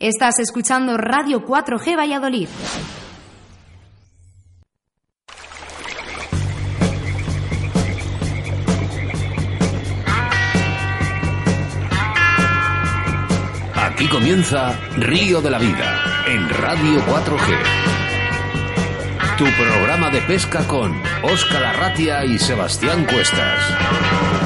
Estás 0.00 0.38
escuchando 0.38 0.96
Radio 0.96 1.44
4G 1.44 1.94
Valladolid. 1.94 2.48
Aquí 13.74 14.08
comienza 14.08 14.72
Río 14.96 15.42
de 15.42 15.50
la 15.50 15.58
Vida 15.58 16.24
en 16.28 16.48
Radio 16.48 17.00
4G. 17.04 17.58
Tu 19.36 19.44
programa 19.44 20.08
de 20.08 20.22
pesca 20.22 20.66
con 20.66 20.98
Óscar 21.22 21.62
Arratia 21.62 22.24
y 22.24 22.38
Sebastián 22.38 23.04
Cuestas. 23.04 24.39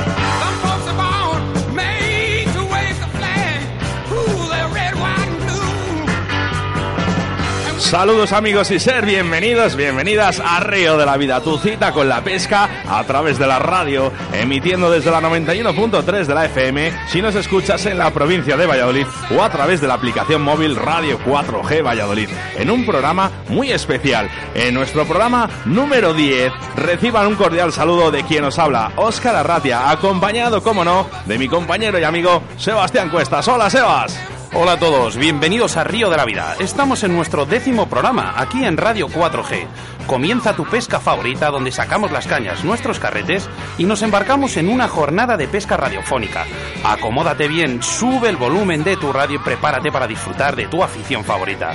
Saludos 7.94 8.32
amigos 8.32 8.72
y 8.72 8.80
ser 8.80 9.06
bienvenidos, 9.06 9.76
bienvenidas 9.76 10.40
a 10.44 10.58
Río 10.58 10.98
de 10.98 11.06
la 11.06 11.16
Vida, 11.16 11.40
tu 11.40 11.58
cita 11.58 11.92
con 11.92 12.08
la 12.08 12.24
pesca 12.24 12.68
a 12.88 13.04
través 13.04 13.38
de 13.38 13.46
la 13.46 13.60
radio, 13.60 14.10
emitiendo 14.32 14.90
desde 14.90 15.12
la 15.12 15.20
91.3 15.20 16.24
de 16.24 16.34
la 16.34 16.46
FM 16.46 16.92
si 17.06 17.22
nos 17.22 17.36
escuchas 17.36 17.86
en 17.86 17.96
la 17.96 18.12
provincia 18.12 18.56
de 18.56 18.66
Valladolid 18.66 19.06
o 19.30 19.40
a 19.40 19.48
través 19.48 19.80
de 19.80 19.86
la 19.86 19.94
aplicación 19.94 20.42
móvil 20.42 20.74
Radio 20.74 21.20
4G 21.20 21.86
Valladolid, 21.86 22.30
en 22.56 22.68
un 22.68 22.84
programa 22.84 23.30
muy 23.48 23.70
especial. 23.70 24.28
En 24.56 24.74
nuestro 24.74 25.04
programa 25.04 25.48
número 25.64 26.14
10 26.14 26.52
reciban 26.74 27.28
un 27.28 27.36
cordial 27.36 27.72
saludo 27.72 28.10
de 28.10 28.24
quien 28.24 28.42
os 28.42 28.58
habla, 28.58 28.90
Óscar 28.96 29.36
Arratia, 29.36 29.88
acompañado, 29.92 30.64
como 30.64 30.84
no, 30.84 31.08
de 31.26 31.38
mi 31.38 31.46
compañero 31.46 31.96
y 32.00 32.02
amigo 32.02 32.42
Sebastián 32.58 33.08
Cuestas. 33.08 33.46
Hola 33.46 33.70
Sebas. 33.70 34.33
Hola 34.56 34.74
a 34.74 34.78
todos, 34.78 35.16
bienvenidos 35.16 35.76
a 35.76 35.82
Río 35.82 36.10
de 36.10 36.16
la 36.16 36.24
Vida. 36.24 36.54
Estamos 36.60 37.02
en 37.02 37.12
nuestro 37.12 37.44
décimo 37.44 37.88
programa, 37.88 38.34
aquí 38.36 38.64
en 38.64 38.76
Radio 38.76 39.08
4G. 39.08 39.66
Comienza 40.06 40.54
tu 40.54 40.64
pesca 40.64 41.00
favorita 41.00 41.50
donde 41.50 41.72
sacamos 41.72 42.12
las 42.12 42.28
cañas, 42.28 42.64
nuestros 42.64 43.00
carretes 43.00 43.50
y 43.78 43.84
nos 43.84 44.02
embarcamos 44.02 44.56
en 44.56 44.68
una 44.68 44.86
jornada 44.86 45.36
de 45.36 45.48
pesca 45.48 45.76
radiofónica. 45.76 46.46
Acomódate 46.84 47.48
bien, 47.48 47.82
sube 47.82 48.28
el 48.28 48.36
volumen 48.36 48.84
de 48.84 48.96
tu 48.96 49.12
radio 49.12 49.40
y 49.40 49.44
prepárate 49.44 49.90
para 49.90 50.06
disfrutar 50.06 50.54
de 50.54 50.68
tu 50.68 50.84
afición 50.84 51.24
favorita. 51.24 51.74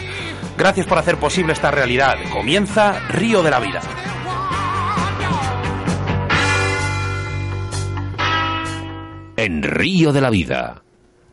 Gracias 0.57 0.85
por 0.87 0.99
hacer 0.99 1.17
posible 1.17 1.51
esta 1.51 1.71
realidad. 1.71 2.15
Comienza 2.31 2.97
Río 3.09 3.43
de 3.43 3.51
la 3.51 3.59
Vida. 3.59 3.81
En 9.35 9.63
Río 9.63 10.13
de 10.13 10.21
la 10.21 10.29
Vida 10.29 10.83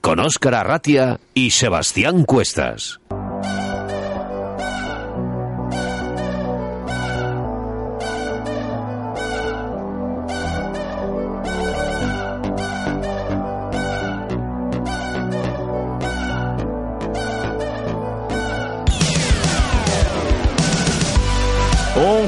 con 0.07 0.21
Óscar 0.21 0.55
Arratia 0.55 1.19
y 1.35 1.51
Sebastián 1.51 2.23
Cuestas. 2.23 3.01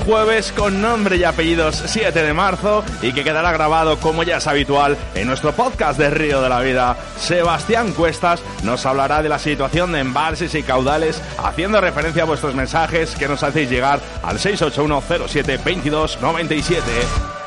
Jueves 0.08 0.52
con 0.52 0.80
nombre 0.80 1.18
y 1.18 1.24
apellidos 1.24 1.82
7 1.84 2.22
de 2.22 2.32
marzo 2.32 2.82
y 3.02 3.12
que 3.12 3.24
quedará 3.24 3.52
grabado 3.52 3.98
como 4.00 4.22
ya 4.22 4.38
es 4.38 4.46
habitual 4.46 4.96
en 5.14 5.26
nuestro 5.26 5.52
podcast 5.52 5.98
de 5.98 6.08
Río 6.08 6.40
de 6.40 6.48
la 6.48 6.60
Vida. 6.60 6.96
Sebastián 7.18 7.92
Cuestas 7.92 8.42
nos 8.62 8.86
hablará 8.86 9.22
de 9.22 9.28
la 9.28 9.38
situación 9.38 9.92
de 9.92 10.00
embalses 10.00 10.54
y 10.54 10.62
caudales 10.62 11.22
haciendo 11.36 11.78
referencia 11.82 12.22
a 12.22 12.26
vuestros 12.26 12.54
mensajes 12.54 13.16
que 13.16 13.28
nos 13.28 13.42
hacéis 13.42 13.68
llegar 13.68 14.00
al 14.22 14.38
681 14.38 15.28
07 15.28 15.60
22 15.62 16.22
97. 16.22 17.37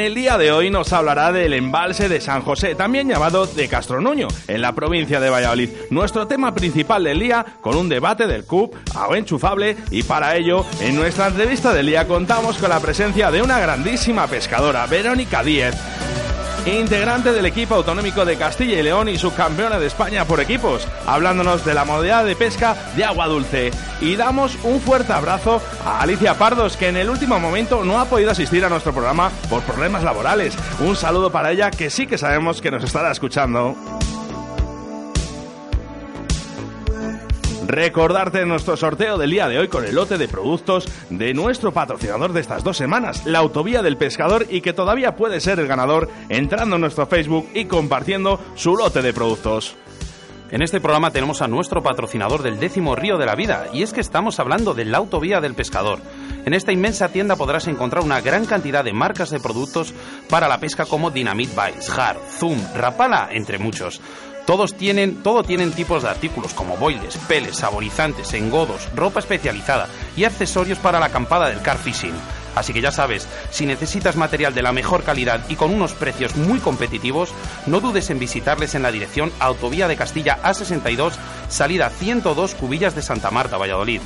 El 0.00 0.14
día 0.14 0.38
de 0.38 0.50
hoy 0.52 0.70
nos 0.70 0.92
hablará 0.92 1.32
del 1.32 1.52
embalse 1.52 2.08
de 2.08 2.20
San 2.20 2.42
José, 2.42 2.74
también 2.74 3.08
llamado 3.08 3.46
de 3.46 3.68
Castronuño, 3.68 4.28
en 4.48 4.62
la 4.62 4.74
provincia 4.74 5.20
de 5.20 5.30
Valladolid. 5.30 5.70
Nuestro 5.90 6.26
tema 6.26 6.54
principal 6.54 7.04
del 7.04 7.20
día, 7.20 7.44
con 7.60 7.76
un 7.76 7.88
debate 7.88 8.26
del 8.26 8.44
CUP 8.44 8.74
a 8.94 9.16
enchufable, 9.16 9.76
y 9.90 10.02
para 10.02 10.36
ello, 10.36 10.64
en 10.80 10.96
nuestra 10.96 11.28
entrevista 11.28 11.74
del 11.74 11.86
día 11.86 12.06
contamos 12.06 12.58
con 12.58 12.70
la 12.70 12.80
presencia 12.80 13.30
de 13.30 13.42
una 13.42 13.58
grandísima 13.58 14.26
pescadora, 14.26 14.86
Verónica 14.86 15.42
Díez 15.42 15.74
integrante 16.66 17.32
del 17.32 17.46
equipo 17.46 17.74
autonómico 17.74 18.24
de 18.24 18.36
Castilla 18.36 18.78
y 18.78 18.82
León 18.82 19.08
y 19.08 19.18
subcampeona 19.18 19.78
de 19.78 19.86
España 19.86 20.24
por 20.24 20.40
equipos, 20.40 20.86
hablándonos 21.06 21.64
de 21.64 21.74
la 21.74 21.84
modalidad 21.84 22.24
de 22.24 22.36
pesca 22.36 22.76
de 22.96 23.04
agua 23.04 23.26
dulce. 23.26 23.70
Y 24.00 24.16
damos 24.16 24.56
un 24.62 24.80
fuerte 24.80 25.12
abrazo 25.12 25.62
a 25.84 26.00
Alicia 26.00 26.34
Pardos, 26.34 26.76
que 26.76 26.88
en 26.88 26.96
el 26.96 27.10
último 27.10 27.38
momento 27.40 27.84
no 27.84 28.00
ha 28.00 28.04
podido 28.04 28.30
asistir 28.30 28.64
a 28.64 28.68
nuestro 28.68 28.92
programa 28.92 29.30
por 29.48 29.62
problemas 29.62 30.02
laborales. 30.02 30.56
Un 30.80 30.96
saludo 30.96 31.30
para 31.30 31.52
ella, 31.52 31.70
que 31.70 31.90
sí 31.90 32.06
que 32.06 32.18
sabemos 32.18 32.60
que 32.60 32.70
nos 32.70 32.84
estará 32.84 33.10
escuchando. 33.10 33.76
Recordarte 37.70 38.44
nuestro 38.46 38.76
sorteo 38.76 39.16
del 39.16 39.30
día 39.30 39.46
de 39.46 39.60
hoy 39.60 39.68
con 39.68 39.84
el 39.84 39.94
lote 39.94 40.18
de 40.18 40.26
productos 40.26 40.88
de 41.08 41.32
nuestro 41.34 41.70
patrocinador 41.70 42.32
de 42.32 42.40
estas 42.40 42.64
dos 42.64 42.76
semanas, 42.76 43.24
la 43.26 43.38
Autovía 43.38 43.80
del 43.80 43.96
Pescador, 43.96 44.44
y 44.50 44.60
que 44.60 44.72
todavía 44.72 45.14
puede 45.14 45.40
ser 45.40 45.60
el 45.60 45.68
ganador 45.68 46.08
entrando 46.28 46.74
en 46.74 46.80
nuestro 46.80 47.06
Facebook 47.06 47.48
y 47.54 47.66
compartiendo 47.66 48.40
su 48.56 48.74
lote 48.74 49.02
de 49.02 49.12
productos. 49.12 49.76
En 50.50 50.62
este 50.62 50.80
programa 50.80 51.12
tenemos 51.12 51.42
a 51.42 51.46
nuestro 51.46 51.80
patrocinador 51.80 52.42
del 52.42 52.58
décimo 52.58 52.96
Río 52.96 53.18
de 53.18 53.26
la 53.26 53.36
Vida, 53.36 53.68
y 53.72 53.84
es 53.84 53.92
que 53.92 54.00
estamos 54.00 54.40
hablando 54.40 54.74
de 54.74 54.84
la 54.84 54.98
Autovía 54.98 55.40
del 55.40 55.54
Pescador. 55.54 56.00
En 56.44 56.54
esta 56.54 56.72
inmensa 56.72 57.10
tienda 57.10 57.36
podrás 57.36 57.68
encontrar 57.68 58.02
una 58.02 58.20
gran 58.20 58.46
cantidad 58.46 58.82
de 58.82 58.92
marcas 58.92 59.30
de 59.30 59.38
productos 59.38 59.94
para 60.28 60.48
la 60.48 60.58
pesca 60.58 60.86
como 60.86 61.12
Dynamite 61.12 61.52
Bites, 61.54 61.88
Har, 61.90 62.16
Zoom, 62.36 62.58
Rapala, 62.74 63.28
entre 63.30 63.60
muchos. 63.60 64.00
Todos 64.50 64.74
tienen, 64.74 65.22
todo 65.22 65.44
tienen 65.44 65.70
tipos 65.70 66.02
de 66.02 66.08
artículos 66.08 66.54
como 66.54 66.76
boiles, 66.76 67.16
peles, 67.28 67.58
saborizantes, 67.58 68.34
engodos, 68.34 68.88
ropa 68.96 69.20
especializada 69.20 69.86
y 70.16 70.24
accesorios 70.24 70.76
para 70.80 70.98
la 70.98 71.06
acampada 71.06 71.48
del 71.48 71.62
car 71.62 71.78
fishing. 71.78 72.14
Así 72.56 72.72
que 72.72 72.80
ya 72.80 72.90
sabes, 72.90 73.28
si 73.52 73.64
necesitas 73.64 74.16
material 74.16 74.52
de 74.52 74.62
la 74.62 74.72
mejor 74.72 75.04
calidad 75.04 75.40
y 75.48 75.54
con 75.54 75.72
unos 75.72 75.92
precios 75.92 76.34
muy 76.34 76.58
competitivos, 76.58 77.30
no 77.66 77.78
dudes 77.78 78.10
en 78.10 78.18
visitarles 78.18 78.74
en 78.74 78.82
la 78.82 78.90
dirección 78.90 79.30
Autovía 79.38 79.86
de 79.86 79.94
Castilla 79.94 80.40
A62, 80.42 81.12
salida 81.48 81.88
102 81.88 82.56
Cubillas 82.56 82.96
de 82.96 83.02
Santa 83.02 83.30
Marta, 83.30 83.56
Valladolid 83.56 84.00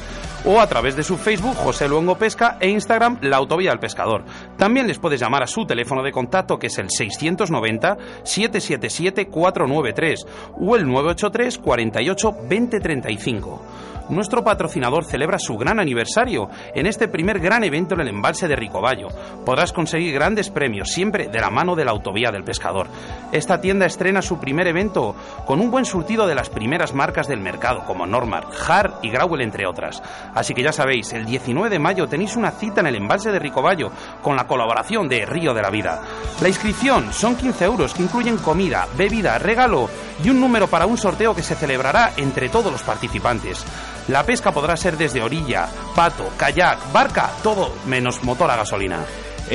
o 0.44 0.60
a 0.60 0.66
través 0.66 0.96
de 0.96 1.02
su 1.02 1.16
Facebook 1.16 1.56
José 1.56 1.88
Luengo 1.88 2.16
Pesca 2.16 2.56
e 2.60 2.68
Instagram 2.68 3.18
La 3.22 3.38
Autovía 3.38 3.70
del 3.70 3.78
Pescador. 3.78 4.24
También 4.56 4.86
les 4.86 4.98
puedes 4.98 5.20
llamar 5.20 5.42
a 5.42 5.46
su 5.46 5.66
teléfono 5.66 6.02
de 6.02 6.12
contacto 6.12 6.58
que 6.58 6.66
es 6.68 6.78
el 6.78 6.90
690 6.90 7.96
777 8.22 9.28
493 9.28 10.26
o 10.60 10.76
el 10.76 10.86
983 10.86 11.58
48 11.58 12.30
2035 12.30 13.62
nuestro 14.08 14.44
patrocinador 14.44 15.04
celebra 15.04 15.38
su 15.38 15.56
gran 15.56 15.80
aniversario 15.80 16.50
en 16.74 16.86
este 16.86 17.08
primer 17.08 17.40
gran 17.40 17.64
evento 17.64 17.94
en 17.94 18.02
el 18.02 18.08
embalse 18.08 18.48
de 18.48 18.56
Ricoballo. 18.56 19.08
Podrás 19.46 19.72
conseguir 19.72 20.12
grandes 20.12 20.50
premios 20.50 20.90
siempre 20.90 21.28
de 21.28 21.40
la 21.40 21.48
mano 21.48 21.74
de 21.74 21.86
la 21.86 21.92
Autovía 21.92 22.30
del 22.30 22.44
Pescador. 22.44 22.88
Esta 23.32 23.62
tienda 23.62 23.86
estrena 23.86 24.20
su 24.20 24.38
primer 24.38 24.66
evento 24.66 25.16
con 25.46 25.60
un 25.60 25.70
buen 25.70 25.86
surtido 25.86 26.26
de 26.26 26.34
las 26.34 26.50
primeras 26.50 26.92
marcas 26.92 27.28
del 27.28 27.40
mercado 27.40 27.84
como 27.86 28.06
Normar, 28.06 28.46
Har 28.68 28.98
y 29.02 29.08
Grauel 29.08 29.40
entre 29.40 29.66
otras. 29.66 30.02
Así 30.34 30.54
que 30.54 30.62
ya 30.62 30.72
sabéis, 30.72 31.12
el 31.12 31.24
19 31.24 31.70
de 31.70 31.78
mayo 31.78 32.06
tenéis 32.06 32.36
una 32.36 32.50
cita 32.50 32.80
en 32.80 32.88
el 32.88 32.96
embalse 32.96 33.30
de 33.30 33.38
Ricoballo 33.38 33.90
con 34.22 34.36
la 34.36 34.46
colaboración 34.46 35.08
de 35.08 35.24
Río 35.26 35.54
de 35.54 35.62
la 35.62 35.70
Vida. 35.70 36.02
La 36.40 36.48
inscripción 36.48 37.12
son 37.12 37.36
15 37.36 37.64
euros 37.64 37.94
que 37.94 38.02
incluyen 38.02 38.38
comida, 38.38 38.86
bebida, 38.96 39.38
regalo 39.38 39.88
y 40.22 40.30
un 40.30 40.40
número 40.40 40.66
para 40.66 40.86
un 40.86 40.98
sorteo 40.98 41.34
que 41.34 41.42
se 41.42 41.54
celebrará 41.54 42.12
entre 42.16 42.48
todos 42.48 42.72
los 42.72 42.82
participantes. 42.82 43.64
La 44.08 44.24
pesca 44.24 44.52
podrá 44.52 44.76
ser 44.76 44.96
desde 44.96 45.22
orilla, 45.22 45.68
pato, 45.94 46.30
kayak, 46.36 46.92
barca, 46.92 47.30
todo 47.42 47.74
menos 47.86 48.22
motor 48.22 48.50
a 48.50 48.56
gasolina. 48.56 49.00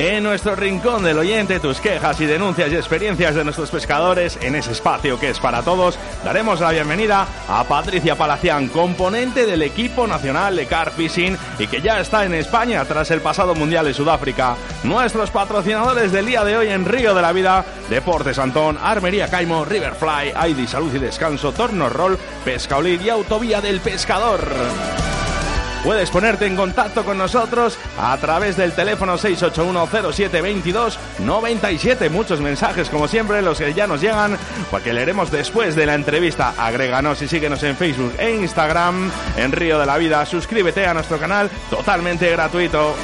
En 0.02 0.22
nuestro 0.22 0.56
rincón 0.56 1.02
del 1.02 1.18
oyente, 1.18 1.60
tus 1.60 1.78
quejas 1.78 2.18
y 2.22 2.24
denuncias 2.24 2.72
y 2.72 2.74
experiencias 2.74 3.34
de 3.34 3.44
nuestros 3.44 3.70
pescadores 3.70 4.38
en 4.40 4.54
ese 4.54 4.72
espacio 4.72 5.20
que 5.20 5.28
es 5.28 5.38
para 5.38 5.60
todos, 5.60 5.98
daremos 6.24 6.58
la 6.60 6.70
bienvenida 6.70 7.28
a 7.46 7.64
Patricia 7.64 8.16
Palacián, 8.16 8.68
componente 8.68 9.44
del 9.44 9.60
equipo 9.60 10.06
nacional 10.06 10.56
de 10.56 10.64
Car 10.64 10.90
Fishing 10.90 11.36
y 11.58 11.66
que 11.66 11.82
ya 11.82 12.00
está 12.00 12.24
en 12.24 12.32
España 12.32 12.82
tras 12.86 13.10
el 13.10 13.20
pasado 13.20 13.54
Mundial 13.54 13.84
de 13.84 13.92
Sudáfrica. 13.92 14.56
Nuestros 14.84 15.30
patrocinadores 15.30 16.12
del 16.12 16.24
día 16.24 16.44
de 16.44 16.56
hoy 16.56 16.68
en 16.68 16.86
Río 16.86 17.14
de 17.14 17.20
la 17.20 17.32
Vida, 17.32 17.66
Deportes 17.90 18.38
Antón, 18.38 18.78
Armería 18.82 19.28
Caimo, 19.28 19.66
Riverfly, 19.66 20.32
ID 20.48 20.66
Salud 20.66 20.94
y 20.94 20.98
Descanso, 20.98 21.52
Torno 21.52 21.90
Roll, 21.90 22.18
Pescaolid 22.42 23.02
y 23.02 23.10
Autovía 23.10 23.60
del 23.60 23.80
Pescador. 23.80 24.40
Puedes 25.84 26.10
ponerte 26.10 26.46
en 26.46 26.56
contacto 26.56 27.04
con 27.04 27.16
nosotros 27.16 27.78
a 27.98 28.16
través 28.18 28.56
del 28.56 28.72
teléfono 28.72 29.16
681072297. 29.16 32.10
Muchos 32.10 32.40
mensajes, 32.40 32.90
como 32.90 33.06
siempre, 33.08 33.40
los 33.40 33.56
que 33.58 33.72
ya 33.72 33.86
nos 33.86 34.02
llegan, 34.02 34.36
porque 34.70 34.92
leeremos 34.92 35.30
después 35.30 35.76
de 35.76 35.86
la 35.86 35.94
entrevista. 35.94 36.52
Agréganos 36.58 37.22
y 37.22 37.28
síguenos 37.28 37.62
en 37.62 37.76
Facebook 37.76 38.12
e 38.18 38.34
Instagram 38.34 39.10
en 39.36 39.52
Río 39.52 39.78
de 39.78 39.86
la 39.86 39.96
Vida. 39.96 40.26
Suscríbete 40.26 40.84
a 40.86 40.92
nuestro 40.92 41.18
canal 41.18 41.48
totalmente 41.70 42.28
gratuito. 42.30 42.94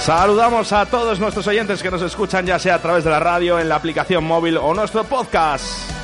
Saludamos 0.00 0.72
a 0.72 0.86
todos 0.86 1.20
nuestros 1.20 1.46
oyentes 1.46 1.80
que 1.80 1.92
nos 1.92 2.02
escuchan 2.02 2.44
ya 2.44 2.58
sea 2.58 2.74
a 2.74 2.82
través 2.82 3.04
de 3.04 3.10
la 3.10 3.20
radio, 3.20 3.60
en 3.60 3.68
la 3.68 3.76
aplicación 3.76 4.24
móvil 4.24 4.56
o 4.56 4.74
nuestro 4.74 5.04
podcast. 5.04 6.01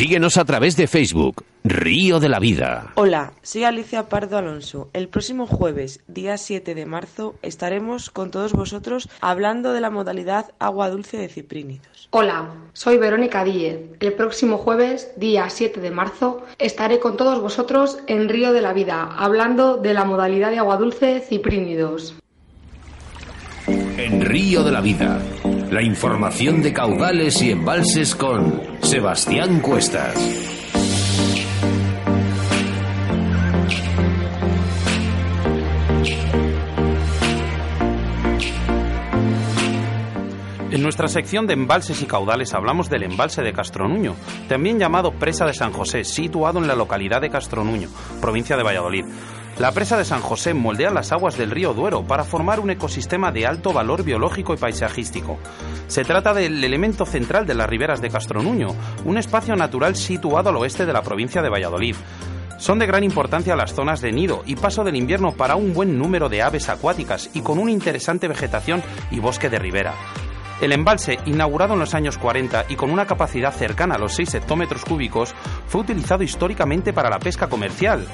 Síguenos 0.00 0.38
a 0.38 0.46
través 0.46 0.78
de 0.78 0.86
Facebook, 0.86 1.44
Río 1.62 2.20
de 2.20 2.30
la 2.30 2.38
Vida. 2.38 2.92
Hola, 2.94 3.34
soy 3.42 3.64
Alicia 3.64 4.08
Pardo 4.08 4.38
Alonso. 4.38 4.88
El 4.94 5.08
próximo 5.08 5.46
jueves, 5.46 6.00
día 6.08 6.38
7 6.38 6.74
de 6.74 6.86
marzo, 6.86 7.34
estaremos 7.42 8.08
con 8.08 8.30
todos 8.30 8.54
vosotros 8.54 9.10
hablando 9.20 9.74
de 9.74 9.82
la 9.82 9.90
modalidad 9.90 10.52
agua 10.58 10.88
dulce 10.88 11.18
de 11.18 11.28
ciprínidos. 11.28 12.08
Hola, 12.12 12.48
soy 12.72 12.96
Verónica 12.96 13.44
Díez. 13.44 13.78
El 14.00 14.14
próximo 14.14 14.56
jueves, 14.56 15.12
día 15.18 15.50
7 15.50 15.82
de 15.82 15.90
marzo, 15.90 16.46
estaré 16.58 16.98
con 16.98 17.18
todos 17.18 17.38
vosotros 17.42 17.98
en 18.06 18.30
Río 18.30 18.54
de 18.54 18.62
la 18.62 18.72
Vida 18.72 19.02
hablando 19.18 19.76
de 19.76 19.92
la 19.92 20.06
modalidad 20.06 20.50
de 20.50 20.60
agua 20.60 20.78
dulce 20.78 21.20
ciprínidos. 21.20 22.14
En 23.66 24.22
Río 24.22 24.64
de 24.64 24.72
la 24.72 24.80
Vida, 24.80 25.20
la 25.70 25.82
información 25.82 26.62
de 26.62 26.72
caudales 26.72 27.40
y 27.42 27.52
embalses 27.52 28.16
con 28.16 28.60
Sebastián 28.82 29.60
Cuestas. 29.60 30.16
En 40.72 40.82
nuestra 40.82 41.06
sección 41.06 41.46
de 41.46 41.52
embalses 41.52 42.02
y 42.02 42.06
caudales 42.06 42.52
hablamos 42.52 42.90
del 42.90 43.04
embalse 43.04 43.42
de 43.42 43.52
Castronuño, 43.52 44.16
también 44.48 44.80
llamado 44.80 45.12
Presa 45.12 45.46
de 45.46 45.54
San 45.54 45.72
José, 45.72 46.02
situado 46.02 46.58
en 46.58 46.66
la 46.66 46.74
localidad 46.74 47.20
de 47.20 47.30
Castronuño, 47.30 47.88
provincia 48.20 48.56
de 48.56 48.64
Valladolid. 48.64 49.04
La 49.60 49.72
presa 49.72 49.98
de 49.98 50.06
San 50.06 50.22
José 50.22 50.54
moldea 50.54 50.90
las 50.90 51.12
aguas 51.12 51.36
del 51.36 51.50
río 51.50 51.74
Duero 51.74 52.02
para 52.02 52.24
formar 52.24 52.60
un 52.60 52.70
ecosistema 52.70 53.30
de 53.30 53.46
alto 53.46 53.74
valor 53.74 54.04
biológico 54.04 54.54
y 54.54 54.56
paisajístico. 54.56 55.38
Se 55.86 56.02
trata 56.02 56.32
del 56.32 56.64
elemento 56.64 57.04
central 57.04 57.44
de 57.44 57.52
las 57.52 57.68
riberas 57.68 58.00
de 58.00 58.08
Castronuño, 58.08 58.74
un 59.04 59.18
espacio 59.18 59.56
natural 59.56 59.96
situado 59.96 60.48
al 60.48 60.56
oeste 60.56 60.86
de 60.86 60.94
la 60.94 61.02
provincia 61.02 61.42
de 61.42 61.50
Valladolid. 61.50 61.94
Son 62.56 62.78
de 62.78 62.86
gran 62.86 63.04
importancia 63.04 63.54
las 63.54 63.74
zonas 63.74 64.00
de 64.00 64.12
nido 64.12 64.44
y 64.46 64.56
paso 64.56 64.82
del 64.82 64.96
invierno 64.96 65.32
para 65.32 65.56
un 65.56 65.74
buen 65.74 65.98
número 65.98 66.30
de 66.30 66.40
aves 66.40 66.70
acuáticas 66.70 67.28
y 67.34 67.42
con 67.42 67.58
una 67.58 67.70
interesante 67.70 68.28
vegetación 68.28 68.82
y 69.10 69.20
bosque 69.20 69.50
de 69.50 69.58
ribera. 69.58 69.92
El 70.62 70.72
embalse, 70.72 71.18
inaugurado 71.26 71.74
en 71.74 71.80
los 71.80 71.94
años 71.94 72.16
40 72.16 72.64
y 72.70 72.76
con 72.76 72.90
una 72.90 73.04
capacidad 73.04 73.52
cercana 73.52 73.96
a 73.96 73.98
los 73.98 74.14
6 74.14 74.36
hectómetros 74.36 74.86
cúbicos, 74.86 75.34
fue 75.66 75.82
utilizado 75.82 76.22
históricamente 76.22 76.94
para 76.94 77.10
la 77.10 77.18
pesca 77.18 77.48
comercial. 77.48 78.06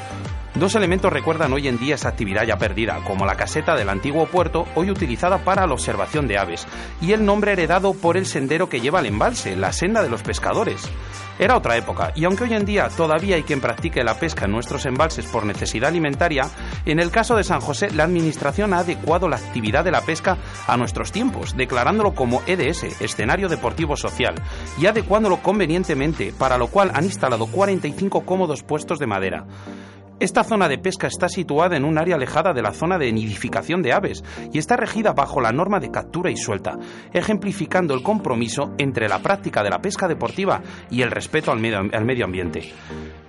Dos 0.58 0.74
elementos 0.74 1.12
recuerdan 1.12 1.52
hoy 1.52 1.68
en 1.68 1.78
día 1.78 1.96
esa 1.96 2.08
actividad 2.08 2.44
ya 2.44 2.56
perdida, 2.56 3.00
como 3.06 3.26
la 3.26 3.36
caseta 3.36 3.76
del 3.76 3.90
antiguo 3.90 4.24
puerto, 4.24 4.66
hoy 4.74 4.90
utilizada 4.90 5.44
para 5.44 5.66
la 5.66 5.74
observación 5.74 6.26
de 6.26 6.38
aves, 6.38 6.66
y 7.02 7.12
el 7.12 7.26
nombre 7.26 7.52
heredado 7.52 7.92
por 7.92 8.16
el 8.16 8.24
sendero 8.24 8.70
que 8.70 8.80
lleva 8.80 9.00
al 9.00 9.06
embalse, 9.06 9.54
la 9.54 9.74
senda 9.74 10.02
de 10.02 10.08
los 10.08 10.22
pescadores. 10.22 10.88
Era 11.38 11.58
otra 11.58 11.76
época, 11.76 12.12
y 12.14 12.24
aunque 12.24 12.44
hoy 12.44 12.54
en 12.54 12.64
día 12.64 12.88
todavía 12.88 13.36
hay 13.36 13.42
quien 13.42 13.60
practique 13.60 14.02
la 14.02 14.18
pesca 14.18 14.46
en 14.46 14.52
nuestros 14.52 14.86
embalses 14.86 15.26
por 15.26 15.44
necesidad 15.44 15.90
alimentaria, 15.90 16.48
en 16.86 17.00
el 17.00 17.10
caso 17.10 17.36
de 17.36 17.44
San 17.44 17.60
José 17.60 17.90
la 17.90 18.04
Administración 18.04 18.72
ha 18.72 18.78
adecuado 18.78 19.28
la 19.28 19.36
actividad 19.36 19.84
de 19.84 19.90
la 19.90 20.00
pesca 20.00 20.38
a 20.66 20.78
nuestros 20.78 21.12
tiempos, 21.12 21.54
declarándolo 21.54 22.14
como 22.14 22.40
EDS, 22.46 23.02
escenario 23.02 23.50
deportivo 23.50 23.94
social, 23.94 24.36
y 24.80 24.86
adecuándolo 24.86 25.42
convenientemente, 25.42 26.32
para 26.32 26.56
lo 26.56 26.68
cual 26.68 26.92
han 26.94 27.04
instalado 27.04 27.46
45 27.46 28.24
cómodos 28.24 28.62
puestos 28.62 28.98
de 28.98 29.06
madera. 29.06 29.44
Esta 30.18 30.44
zona 30.44 30.66
de 30.66 30.78
pesca 30.78 31.08
está 31.08 31.28
situada 31.28 31.76
en 31.76 31.84
un 31.84 31.98
área 31.98 32.14
alejada 32.14 32.54
de 32.54 32.62
la 32.62 32.72
zona 32.72 32.96
de 32.96 33.12
nidificación 33.12 33.82
de 33.82 33.92
aves 33.92 34.24
y 34.50 34.58
está 34.58 34.74
regida 34.74 35.12
bajo 35.12 35.42
la 35.42 35.52
norma 35.52 35.78
de 35.78 35.90
captura 35.90 36.30
y 36.30 36.38
suelta, 36.38 36.78
ejemplificando 37.12 37.92
el 37.92 38.02
compromiso 38.02 38.72
entre 38.78 39.08
la 39.08 39.18
práctica 39.18 39.62
de 39.62 39.68
la 39.68 39.80
pesca 39.80 40.08
deportiva 40.08 40.62
y 40.90 41.02
el 41.02 41.10
respeto 41.10 41.52
al 41.52 41.60
medio, 41.60 42.24
ambiente. 42.24 42.72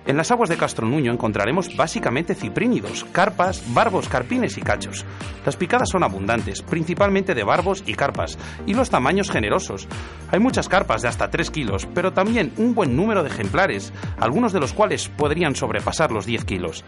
En 0.08 0.16
las 0.16 0.30
aguas 0.30 0.48
de 0.48 0.56
Castronuño 0.56 1.12
encontraremos 1.12 1.76
básicamente 1.76 2.34
ciprínidos, 2.34 3.04
carpas, 3.12 3.62
barbos, 3.74 4.08
carpines 4.08 4.56
y 4.56 4.62
cachos. 4.62 5.04
Las 5.44 5.56
picadas 5.56 5.90
son 5.90 6.02
abundantes, 6.02 6.62
principalmente 6.62 7.34
de 7.34 7.44
barbos 7.44 7.84
y 7.84 7.92
carpas, 7.92 8.38
y 8.66 8.72
los 8.72 8.88
tamaños 8.88 9.30
generosos. 9.30 9.86
Hay 10.30 10.40
muchas 10.40 10.66
carpas 10.66 11.02
de 11.02 11.08
hasta 11.08 11.28
3 11.28 11.50
kilos, 11.50 11.86
pero 11.94 12.14
también 12.14 12.54
un 12.56 12.74
buen 12.74 12.96
número 12.96 13.22
de 13.22 13.28
ejemplares, 13.28 13.92
algunos 14.18 14.54
de 14.54 14.60
los 14.60 14.72
cuales 14.72 15.10
podrían 15.10 15.54
sobrepasar 15.54 16.10
los 16.10 16.24
10 16.24 16.46
kilos. 16.46 16.84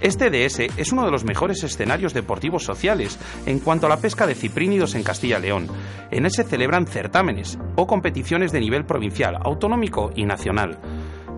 Este 0.00 0.30
DS 0.30 0.60
es 0.76 0.92
uno 0.92 1.04
de 1.04 1.10
los 1.10 1.24
mejores 1.24 1.64
escenarios 1.64 2.14
deportivos 2.14 2.62
sociales 2.62 3.18
en 3.44 3.58
cuanto 3.58 3.86
a 3.86 3.88
la 3.88 3.96
pesca 3.96 4.24
de 4.24 4.36
ciprínidos 4.36 4.94
en 4.94 5.02
Castilla 5.02 5.40
y 5.40 5.42
León. 5.42 5.66
En 6.12 6.26
él 6.26 6.30
se 6.30 6.44
celebran 6.44 6.86
certámenes 6.86 7.58
o 7.74 7.88
competiciones 7.88 8.52
de 8.52 8.60
nivel 8.60 8.84
provincial, 8.84 9.36
autonómico 9.42 10.12
y 10.14 10.26
nacional. 10.26 10.78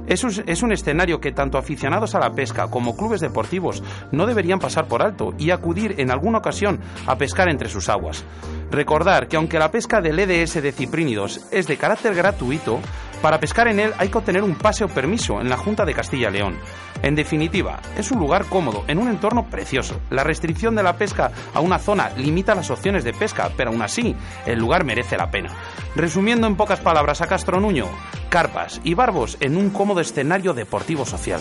Es 0.06 0.22
un, 0.22 0.32
es 0.46 0.62
un, 0.62 0.72
escenario 0.72 1.20
que 1.20 1.32
tanto 1.32 1.56
aficionados 1.56 2.14
a 2.14 2.20
la 2.20 2.32
pesca 2.32 2.68
como 2.68 2.96
clubes 2.96 3.20
deportivos 3.20 3.82
no 4.12 4.26
deberían 4.26 4.58
pasar 4.58 4.86
por 4.86 5.02
alto 5.02 5.34
y 5.38 5.50
acudir 5.50 5.94
en 5.98 6.10
alguna 6.10 6.38
ocasión 6.38 6.78
a 7.06 7.16
pescar 7.16 7.48
entre 7.48 7.68
sus 7.68 7.88
aguas. 7.88 8.24
Recordar 8.70 9.28
que 9.28 9.36
aunque 9.36 9.58
la 9.58 9.70
pesca 9.70 10.00
del 10.00 10.18
EDS 10.18 10.62
de 10.62 10.72
ciprínidos 10.72 11.46
es 11.50 11.66
de 11.66 11.76
carácter 11.76 12.14
gratuito, 12.14 12.80
para 13.24 13.40
pescar 13.40 13.68
en 13.68 13.80
él 13.80 13.94
hay 13.96 14.10
que 14.10 14.18
obtener 14.18 14.42
un 14.42 14.54
pase 14.54 14.84
o 14.84 14.88
permiso 14.88 15.40
en 15.40 15.48
la 15.48 15.56
Junta 15.56 15.86
de 15.86 15.94
Castilla 15.94 16.28
y 16.28 16.32
León. 16.34 16.58
En 17.02 17.14
definitiva, 17.14 17.80
es 17.96 18.10
un 18.10 18.18
lugar 18.18 18.44
cómodo, 18.50 18.84
en 18.86 18.98
un 18.98 19.08
entorno 19.08 19.48
precioso. 19.48 19.98
La 20.10 20.24
restricción 20.24 20.74
de 20.74 20.82
la 20.82 20.98
pesca 20.98 21.32
a 21.54 21.60
una 21.60 21.78
zona 21.78 22.10
limita 22.18 22.54
las 22.54 22.70
opciones 22.70 23.02
de 23.02 23.14
pesca, 23.14 23.50
pero 23.56 23.70
aún 23.70 23.80
así, 23.80 24.14
el 24.44 24.58
lugar 24.58 24.84
merece 24.84 25.16
la 25.16 25.30
pena. 25.30 25.48
Resumiendo 25.96 26.46
en 26.46 26.56
pocas 26.56 26.80
palabras 26.80 27.22
a 27.22 27.26
Castro 27.26 27.60
Nuño, 27.60 27.86
carpas 28.28 28.82
y 28.84 28.92
barbos 28.92 29.38
en 29.40 29.56
un 29.56 29.70
cómodo 29.70 30.00
escenario 30.00 30.52
deportivo 30.52 31.06
social. 31.06 31.40